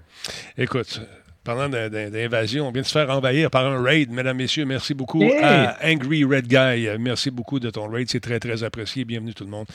[0.57, 1.01] Écoute,
[1.43, 4.11] Parlant d'in- d'in- d'invasion, on vient de se faire envahir par un raid.
[4.11, 5.41] Mesdames, Messieurs, merci beaucoup Hey!
[5.41, 6.87] à Angry Red Guy.
[6.99, 8.07] Merci beaucoup de ton raid.
[8.09, 9.05] C'est très, très apprécié.
[9.05, 9.65] Bienvenue tout le monde.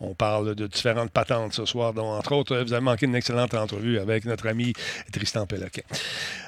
[0.00, 1.92] On parle de différentes patentes ce soir.
[1.92, 4.72] dont, entre autres, vous avez manqué une excellente entrevue avec notre ami
[5.12, 5.82] Tristan Péloquin.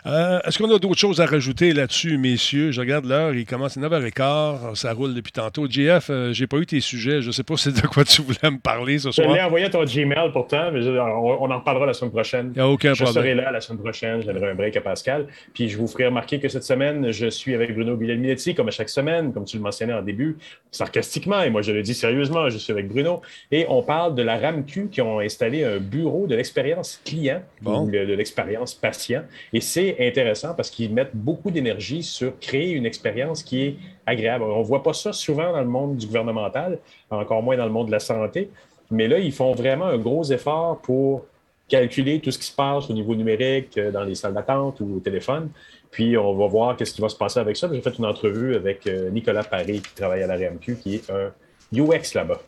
[0.06, 2.70] Euh, Est-ce qu'on a d'autres choses à rajouter là-dessus, messieurs?
[2.70, 3.34] Je regarde l'heure.
[3.34, 4.76] Il commence à 9h15.
[4.76, 5.66] Ça roule depuis tantôt.
[5.68, 7.22] JF, euh, j'ai pas eu tes sujets.
[7.22, 9.47] Je sais pas c'est de quoi tu voulais me parler ce Je l'ai soir.
[9.47, 12.52] envoyé à ton Gmail pourtant, mais je- on, en reparlera la semaine prochaine.
[12.55, 13.38] Il n'y a aucun Je serai problème.
[13.38, 14.30] là la semaine prochaine, je
[14.61, 15.27] break à Pascal.
[15.55, 18.70] Puis je vous ferai remarquer que cette semaine, je suis avec Bruno Guglielminetti, comme à
[18.70, 20.37] chaque semaine, comme tu le mentionnais en début,
[20.70, 23.20] sarcastiquement, et moi je le dis sérieusement, je suis avec Bruno.
[23.51, 27.82] Et on parle de la RAMQ qui ont installé un bureau de l'expérience client Bon.
[27.82, 29.23] ou le- de l'expérience patient.
[29.53, 33.77] Et c'est intéressant parce qu'ils mettent beaucoup d'énergie sur créer une expérience qui est
[34.07, 34.45] agréable.
[34.45, 36.78] On ne voit pas ça souvent dans le monde du gouvernemental,
[37.11, 38.51] encore moins dans le monde de la santé.
[38.93, 41.24] Mais là, ils font vraiment un gros effort pour
[41.70, 44.97] calculer tout ce qui se passe au niveau numérique, euh, dans les salles d'attente ou
[44.97, 45.48] au téléphone.
[45.90, 47.68] Puis on va voir qu'est-ce qui va se passer avec ça.
[47.72, 51.10] J'ai fait une entrevue avec euh, Nicolas Paré, qui travaille à la RMQ, qui est
[51.10, 51.30] un
[51.72, 52.40] UX là-bas.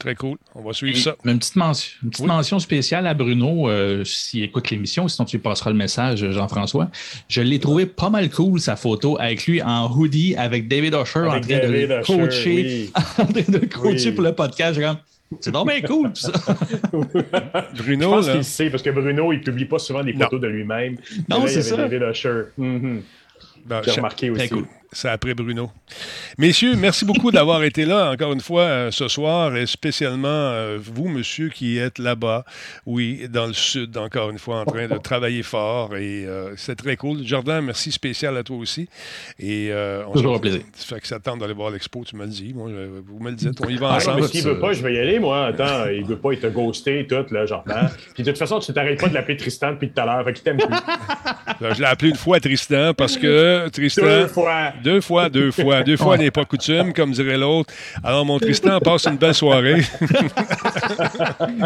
[0.00, 0.36] Très cool.
[0.54, 1.16] On va suivre ça.
[1.24, 5.36] Une petite mention, une petite mention spéciale à Bruno, euh, s'il écoute l'émission, sinon tu
[5.36, 6.90] lui passeras le message, Jean-François.
[7.28, 11.20] Je l'ai trouvé pas mal cool, sa photo, avec lui en hoodie, avec David Usher
[11.20, 12.92] en Avec train David de le Usher, coacher, oui.
[13.18, 14.14] en train de coacher Oui.
[14.14, 14.74] pour le podcast.
[14.74, 14.98] Je suis comme,
[15.40, 16.32] C'est donc bien cool, tout ça.
[17.74, 20.12] Je Bruno, pense là, qu'il sait, parce que Bruno, il ne publie pas souvent des
[20.12, 20.24] Non.
[20.24, 20.96] photos de lui-même.
[21.28, 21.76] Non, c'est avait ça.
[21.76, 22.42] David Usher.
[22.56, 23.02] Mhm.
[23.66, 24.48] ben, J'ai remarqué aussi.
[24.48, 24.66] cool.
[24.94, 25.70] C'est après Bruno.
[26.38, 30.78] Messieurs, merci beaucoup d'avoir été là encore une fois euh, ce soir et spécialement euh,
[30.80, 32.44] vous, monsieur, qui êtes là-bas,
[32.86, 36.76] oui, dans le sud, encore une fois, en train de travailler fort et euh, c'est
[36.76, 37.18] très cool.
[37.24, 38.88] Jordan, merci spécial à toi aussi.
[39.38, 40.60] Et, euh, on Toujours un plaisir.
[40.74, 42.52] Ça fait que ça tente d'aller voir l'expo, tu me le dis.
[42.54, 44.16] Moi, je- vous me le dites, on y va Ah, ensemble.
[44.16, 45.46] non, mais ça, s'il ça- veut pas, je vais y aller, moi.
[45.46, 47.88] Attends, il veut pas, il t'a ghosté, tout, là, j'entends.
[48.14, 50.32] Puis de toute façon, tu t'arrêtes pas de l'appeler Tristan depuis tout à l'heure, fait
[50.34, 50.66] qu'il t'aime plus.
[51.74, 54.02] Je l'ai appelé une fois Tristan parce que Tristan.
[54.04, 54.72] Deux fois.
[54.84, 55.82] Deux fois, deux fois.
[55.82, 57.72] Deux fois n'est pas coutume, comme dirait l'autre.
[58.02, 59.82] Alors, mon Tristan passe une belle soirée.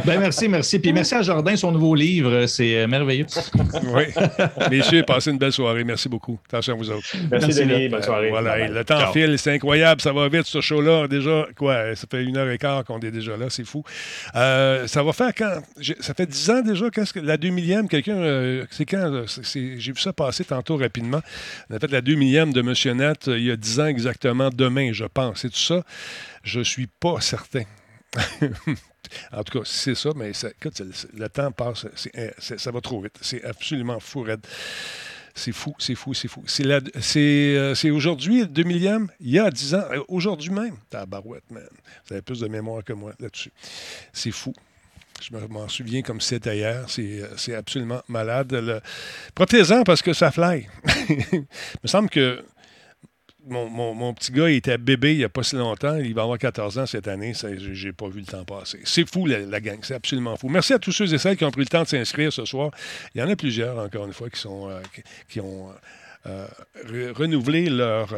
[0.04, 0.78] Ben merci, merci.
[0.78, 3.26] Puis merci à Jardin, son nouveau livre, c'est euh, merveilleux.
[3.94, 4.04] oui.
[4.70, 5.82] Messieurs, passez une belle soirée.
[5.82, 6.38] Merci beaucoup.
[6.48, 7.08] Attention à vous autres.
[7.30, 7.88] Merci, Merci, Denis.
[7.88, 8.30] Bonne soirée.
[8.30, 8.74] Voilà, Bye et bye.
[8.74, 9.12] le temps Ciao.
[9.12, 11.08] file, c'est incroyable, ça va vite ce show-là.
[11.08, 13.82] Déjà, quoi, ça fait une heure et quart qu'on est déjà là, c'est fou.
[14.36, 15.60] Euh, ça va faire quand?
[16.00, 19.92] Ça fait dix ans déjà, qu'est-ce que la 2 millième, quelqu'un, euh, c'est quand J'ai
[19.92, 21.20] vu ça passer tantôt rapidement.
[21.70, 24.50] On a fait la 2 millième de Monsieur Euh, il y a dix ans exactement,
[24.50, 25.40] demain, je pense.
[25.40, 25.84] C'est tout ça?
[26.42, 27.64] Je suis pas certain.
[29.32, 30.32] En tout cas, c'est ça, mais
[31.14, 33.14] le temps passe, euh, ça va trop vite.
[33.22, 34.46] C'est absolument fou, raide.
[35.34, 36.42] C'est fou, c'est fou, c'est fou.
[36.46, 40.76] C'est euh, aujourd'hui, le 2 millième, il y a 10 ans, aujourd'hui même.
[40.90, 41.62] Tabarouette, man.
[42.06, 43.52] Vous avez plus de mémoire que moi là-dessus.
[44.12, 44.52] C'est fou.
[45.22, 46.86] Je me- m'en souviens comme c'était hier.
[46.88, 48.52] C'est, absolument malade.
[48.52, 48.80] Le...
[49.34, 50.66] Profitez-en parce que ça fly.
[51.08, 51.46] il
[51.82, 52.44] me semble que
[53.48, 55.96] mon, petit gars était bébé il n'y a pas si longtemps.
[55.96, 57.32] Il va avoir 14 ans cette année.
[57.72, 58.80] J'ai, pas vu le temps passer.
[58.84, 59.78] C'est fou, la, gang.
[59.82, 60.48] C'est absolument fou.
[60.48, 62.70] Merci à tous ceux et celles qui ont pris le temps de s'inscrire ce soir.
[63.14, 64.80] Il y en a plusieurs, encore une fois, qui, sont, euh,
[65.28, 65.70] qui, ont
[66.26, 66.46] euh,
[66.86, 68.12] re- renouvelé leur.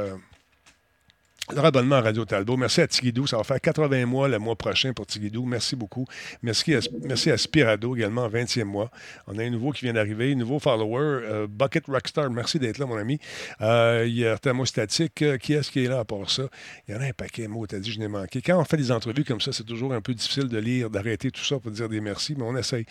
[1.55, 2.57] Leur abonnement à Radio Talbot.
[2.57, 3.27] Merci à Tigidou.
[3.27, 5.45] Ça va faire 80 mois le mois prochain pour Tigidou.
[5.45, 6.07] Merci beaucoup.
[6.43, 8.91] Merci à, merci à Spirado également, 20e mois.
[9.27, 12.31] On a un nouveau qui vient d'arriver, un nouveau follower, euh, Bucket Rockstar.
[12.31, 13.19] Merci d'être là, mon ami.
[13.61, 15.23] Euh, il y a Thermostatique.
[15.23, 16.45] Euh, qui est-ce qui est là à part ça?
[16.89, 18.43] Il y en a un paquet, moi, t'as dit, je n'ai manqué.
[18.43, 21.31] Quand on fait des entrevues comme ça, c'est toujours un peu difficile de lire, d'arrêter
[21.31, 22.85] tout ça pour dire des merci, mais on essaye.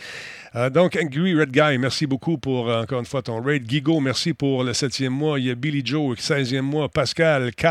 [0.56, 3.69] Euh, donc, Angry Red Guy, merci beaucoup pour, euh, encore une fois, ton raid.
[3.69, 5.40] Gigo, merci pour le 7e mois.
[5.40, 6.90] Il y a Billy Joe, 16e mois.
[6.90, 7.68] Pascal K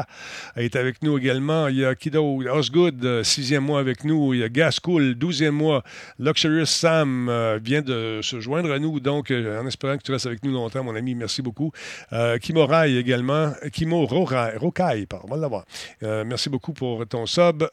[0.57, 1.69] est avec nous également.
[1.69, 4.33] Il y a Kido Osgood, euh, sixième mois avec nous.
[4.35, 5.83] Il y a Gascoul, douzième mois.
[6.19, 10.13] Luxurious Sam euh, vient de se joindre à nous, donc euh, en espérant que tu
[10.13, 11.15] restes avec nous longtemps, mon ami.
[11.15, 11.73] Merci beaucoup.
[12.41, 13.53] Kimo Rai également.
[13.73, 15.65] Kimo Rokai, pardon, on va l'avoir.
[16.03, 17.65] Merci beaucoup pour ton sub.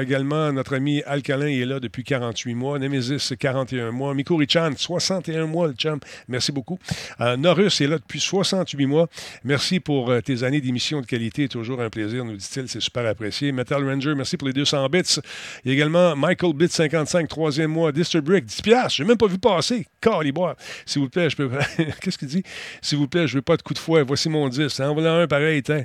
[0.00, 2.78] Également, notre ami Alcalin est là depuis 48 mois.
[2.78, 4.14] Nemesis, 41 mois.
[4.14, 5.98] Mikuri-chan, 61 mois, le chum.
[6.28, 6.78] Merci beaucoup.
[7.38, 9.08] Norus est là depuis 68 mois.
[9.44, 11.48] Merci pour tes années d'émission de qualité.
[11.48, 12.68] Toujours un plaisir, nous dit-il.
[12.68, 13.52] C'est super apprécié.
[13.52, 15.00] Metal Ranger, merci pour les 200 bits.
[15.64, 17.92] Il y a également Michael Bit 55, troisième mois.
[17.92, 18.96] Disturbrick, 10 piastres.
[18.96, 19.86] Je n'ai même pas vu passer.
[20.00, 20.56] Caliboire.
[20.86, 21.50] S'il vous plaît, je peux.
[22.00, 22.42] Qu'est-ce qu'il dit?
[22.82, 24.02] S'il vous plaît, je veux pas de coup de fouet.
[24.02, 24.80] Voici mon 10.
[24.80, 25.84] En voilà un pareil, tiens.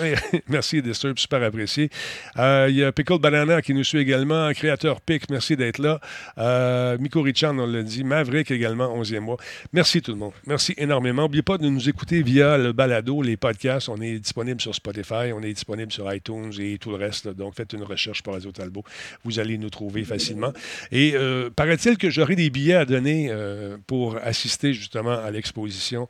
[0.48, 1.90] merci, Disturb, super apprécié.
[2.38, 4.52] Euh, il y a Pickle Banana qui nous suit également.
[4.52, 6.00] Créateur Pic, merci d'être là.
[6.38, 8.04] Euh, Miko Richard, on l'a dit.
[8.04, 9.36] Maverick également, 11e mois.
[9.72, 10.32] Merci tout le monde.
[10.46, 11.22] Merci énormément.
[11.22, 13.88] N'oubliez pas de nous écouter via le balado, les podcasts.
[13.88, 17.28] On est disponible sur Spotify, on est disponible sur iTunes et tout le reste.
[17.28, 18.84] Donc, faites une recherche pour Radio Talbot.
[19.24, 20.52] Vous allez nous trouver facilement.
[20.92, 26.08] Et euh, paraît-il que j'aurai des billets à donner euh, pour assister justement à l'exposition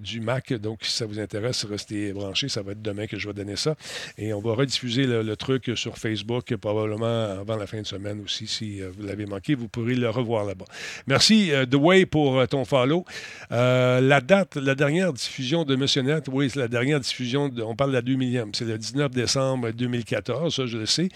[0.00, 0.54] du MAC.
[0.54, 2.48] Donc, si ça vous intéresse, restez branchés.
[2.48, 3.74] Ça va être demain que je vais donner ça.
[4.18, 8.46] Et on va rediffuser le, truc sur Facebook probablement avant la fin de semaine aussi.
[8.46, 10.64] Si vous l'avez manqué, vous pourrez le revoir là-bas.
[11.06, 13.04] Merci, The Way, pour ton follow.
[13.50, 17.90] la date, la dernière diffusion de Monsieur Net, oui, c'est la dernière diffusion, on parle
[17.90, 18.50] de la 2 millième.
[18.54, 21.08] C'est le 19 décembre 2014, ça, je le sais.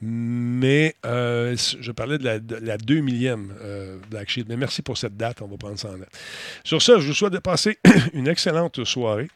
[0.00, 3.52] Mais je parlais de la, de la 2 millième
[4.10, 4.48] Black Sheep.
[4.48, 5.42] Mais merci pour cette date.
[5.42, 6.08] On va prendre ça en note.
[6.62, 7.78] Sur ça, je vous souhaite de passer
[8.12, 9.28] une excellente soirée.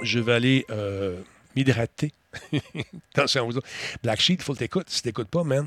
[0.00, 1.20] Je vais aller euh,
[1.54, 2.12] m'hydrater.
[3.14, 3.60] Attention vous
[4.02, 4.88] Black Sheet, il faut que tu écoutes.
[4.88, 5.66] Si tu n'écoutes pas, man.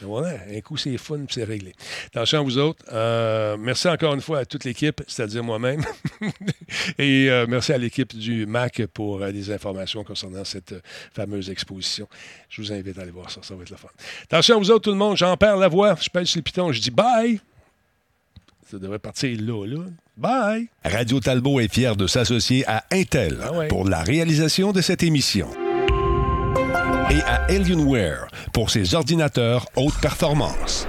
[0.00, 1.74] Voilà, un coup c'est fun, c'est réglé.
[2.06, 2.84] Attention à vous autres.
[2.92, 5.84] Euh, merci encore une fois à toute l'équipe, c'est-à-dire moi-même.
[6.98, 10.74] Et euh, merci à l'équipe du MAC pour les informations concernant cette
[11.12, 12.08] fameuse exposition.
[12.48, 13.88] Je vous invite à aller voir ça, ça va être le fun.
[14.24, 15.16] Attention à vous autres, tout le monde.
[15.16, 17.40] J'en perds la voix, je pèse sur le piton, je dis bye.
[18.70, 19.82] Ça devrait partir là, là.
[20.16, 20.68] Bye!
[20.84, 23.68] Radio Talbot est fier de s'associer à Intel Ah ouais.
[23.68, 25.48] pour la réalisation de cette émission.
[27.10, 30.86] Et à Alienware pour ses ordinateurs haute performance.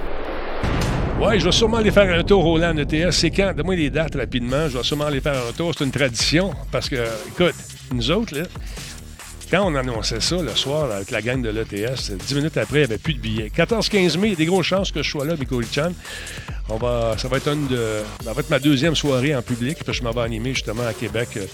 [1.20, 3.12] Ouais, je vais sûrement aller faire un tour au LAN ETS.
[3.12, 3.54] C'est quand?
[3.56, 4.68] Donne-moi les dates rapidement.
[4.68, 5.72] Je vais sûrement aller faire un tour.
[5.76, 6.52] C'est une tradition.
[6.70, 6.96] Parce que,
[7.28, 7.54] écoute,
[7.94, 8.44] nous autres, là,
[9.50, 12.80] quand on annonçait ça le soir avec la gang de l'ETS, 10 minutes après, il
[12.80, 13.48] n'y avait plus de billets.
[13.54, 15.92] 14-15 mai, il y a des grosses chances que je sois là, Miko Chan.
[16.70, 18.02] On va, ça va être une de,
[18.48, 19.78] ma deuxième soirée en public.
[19.84, 21.46] Puis je m'en vais animer justement à Québec euh,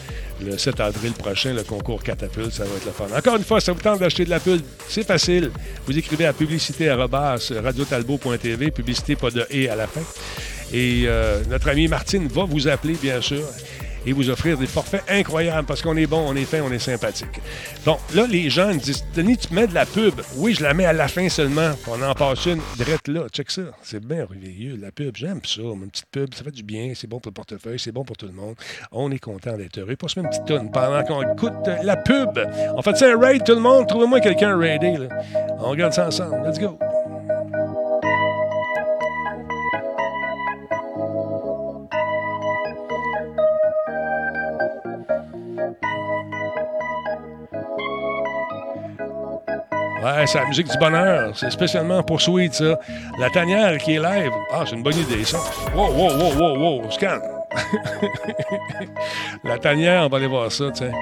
[0.45, 2.53] le 7 avril prochain, le concours Catapulte.
[2.53, 3.07] Ça va être le fun.
[3.17, 5.51] Encore une fois, ça vous tente d'acheter de la pub, c'est facile.
[5.87, 10.03] Vous écrivez à publicité radiotalbo.tv, publicité pas de et à la fin.
[10.73, 13.43] Et euh, notre ami Martine va vous appeler, bien sûr
[14.07, 16.79] et vous offrir des forfaits incroyables parce qu'on est bon, on est fin, on est
[16.79, 17.41] sympathique.
[17.85, 20.15] Bon, là, les gens me disent Denis, tu mets de la pub.
[20.37, 21.71] Oui, je la mets à la fin seulement.
[21.89, 23.27] On en passe une drette là.
[23.33, 23.63] Check ça.
[23.83, 25.17] C'est bien merveilleux, la pub.
[25.17, 25.63] J'aime ça.
[25.63, 26.93] Une petite pub, ça fait du bien.
[26.95, 28.55] C'est bon pour le portefeuille, c'est bon pour tout le monde.
[28.93, 29.97] On est content d'être heureux.
[29.97, 31.53] Pas se mettre une petite tonne pendant qu'on écoute
[31.83, 32.39] la pub.
[32.77, 33.87] On fait ça un raid, tout le monde?
[33.87, 34.97] Trouvez-moi quelqu'un à raider.
[34.97, 35.09] Là.
[35.59, 36.47] On regarde ça ensemble.
[36.47, 36.79] Let's go.
[50.27, 51.33] C'est la musique du bonheur.
[51.35, 52.79] C'est spécialement pour Sweet, ça.
[53.19, 54.33] La tanière qui est live.
[54.53, 55.39] Ah, c'est une bonne idée, ça.
[55.75, 56.91] Wow, wow, wow, wow, wow.
[56.91, 57.19] Scan.
[59.45, 60.93] la tanière, on va aller voir ça, tiens.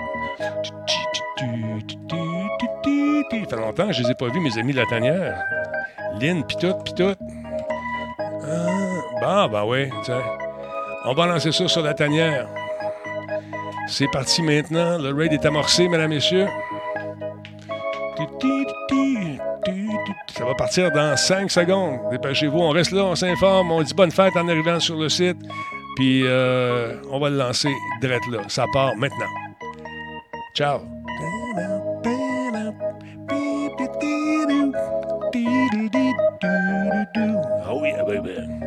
[3.30, 5.42] Ça fait longtemps que je les ai pas vus, mes amis de la tanière.
[6.20, 7.14] Lynn, pis tout, pis tout.
[9.22, 10.22] Ah, bon, ben oui, tiens.
[11.04, 12.48] On va lancer ça sur la tanière.
[13.88, 14.98] C'est parti maintenant.
[14.98, 16.46] Le raid est amorcé, mesdames, messieurs.
[20.36, 21.98] Ça va partir dans 5 secondes.
[22.10, 25.38] Dépêchez-vous, on reste là, on s'informe, on dit bonne fête en arrivant sur le site,
[25.96, 28.40] puis euh, on va le lancer direct là.
[28.48, 29.30] Ça part maintenant.
[30.54, 30.80] Ciao!
[37.66, 38.63] Oh yeah, baby.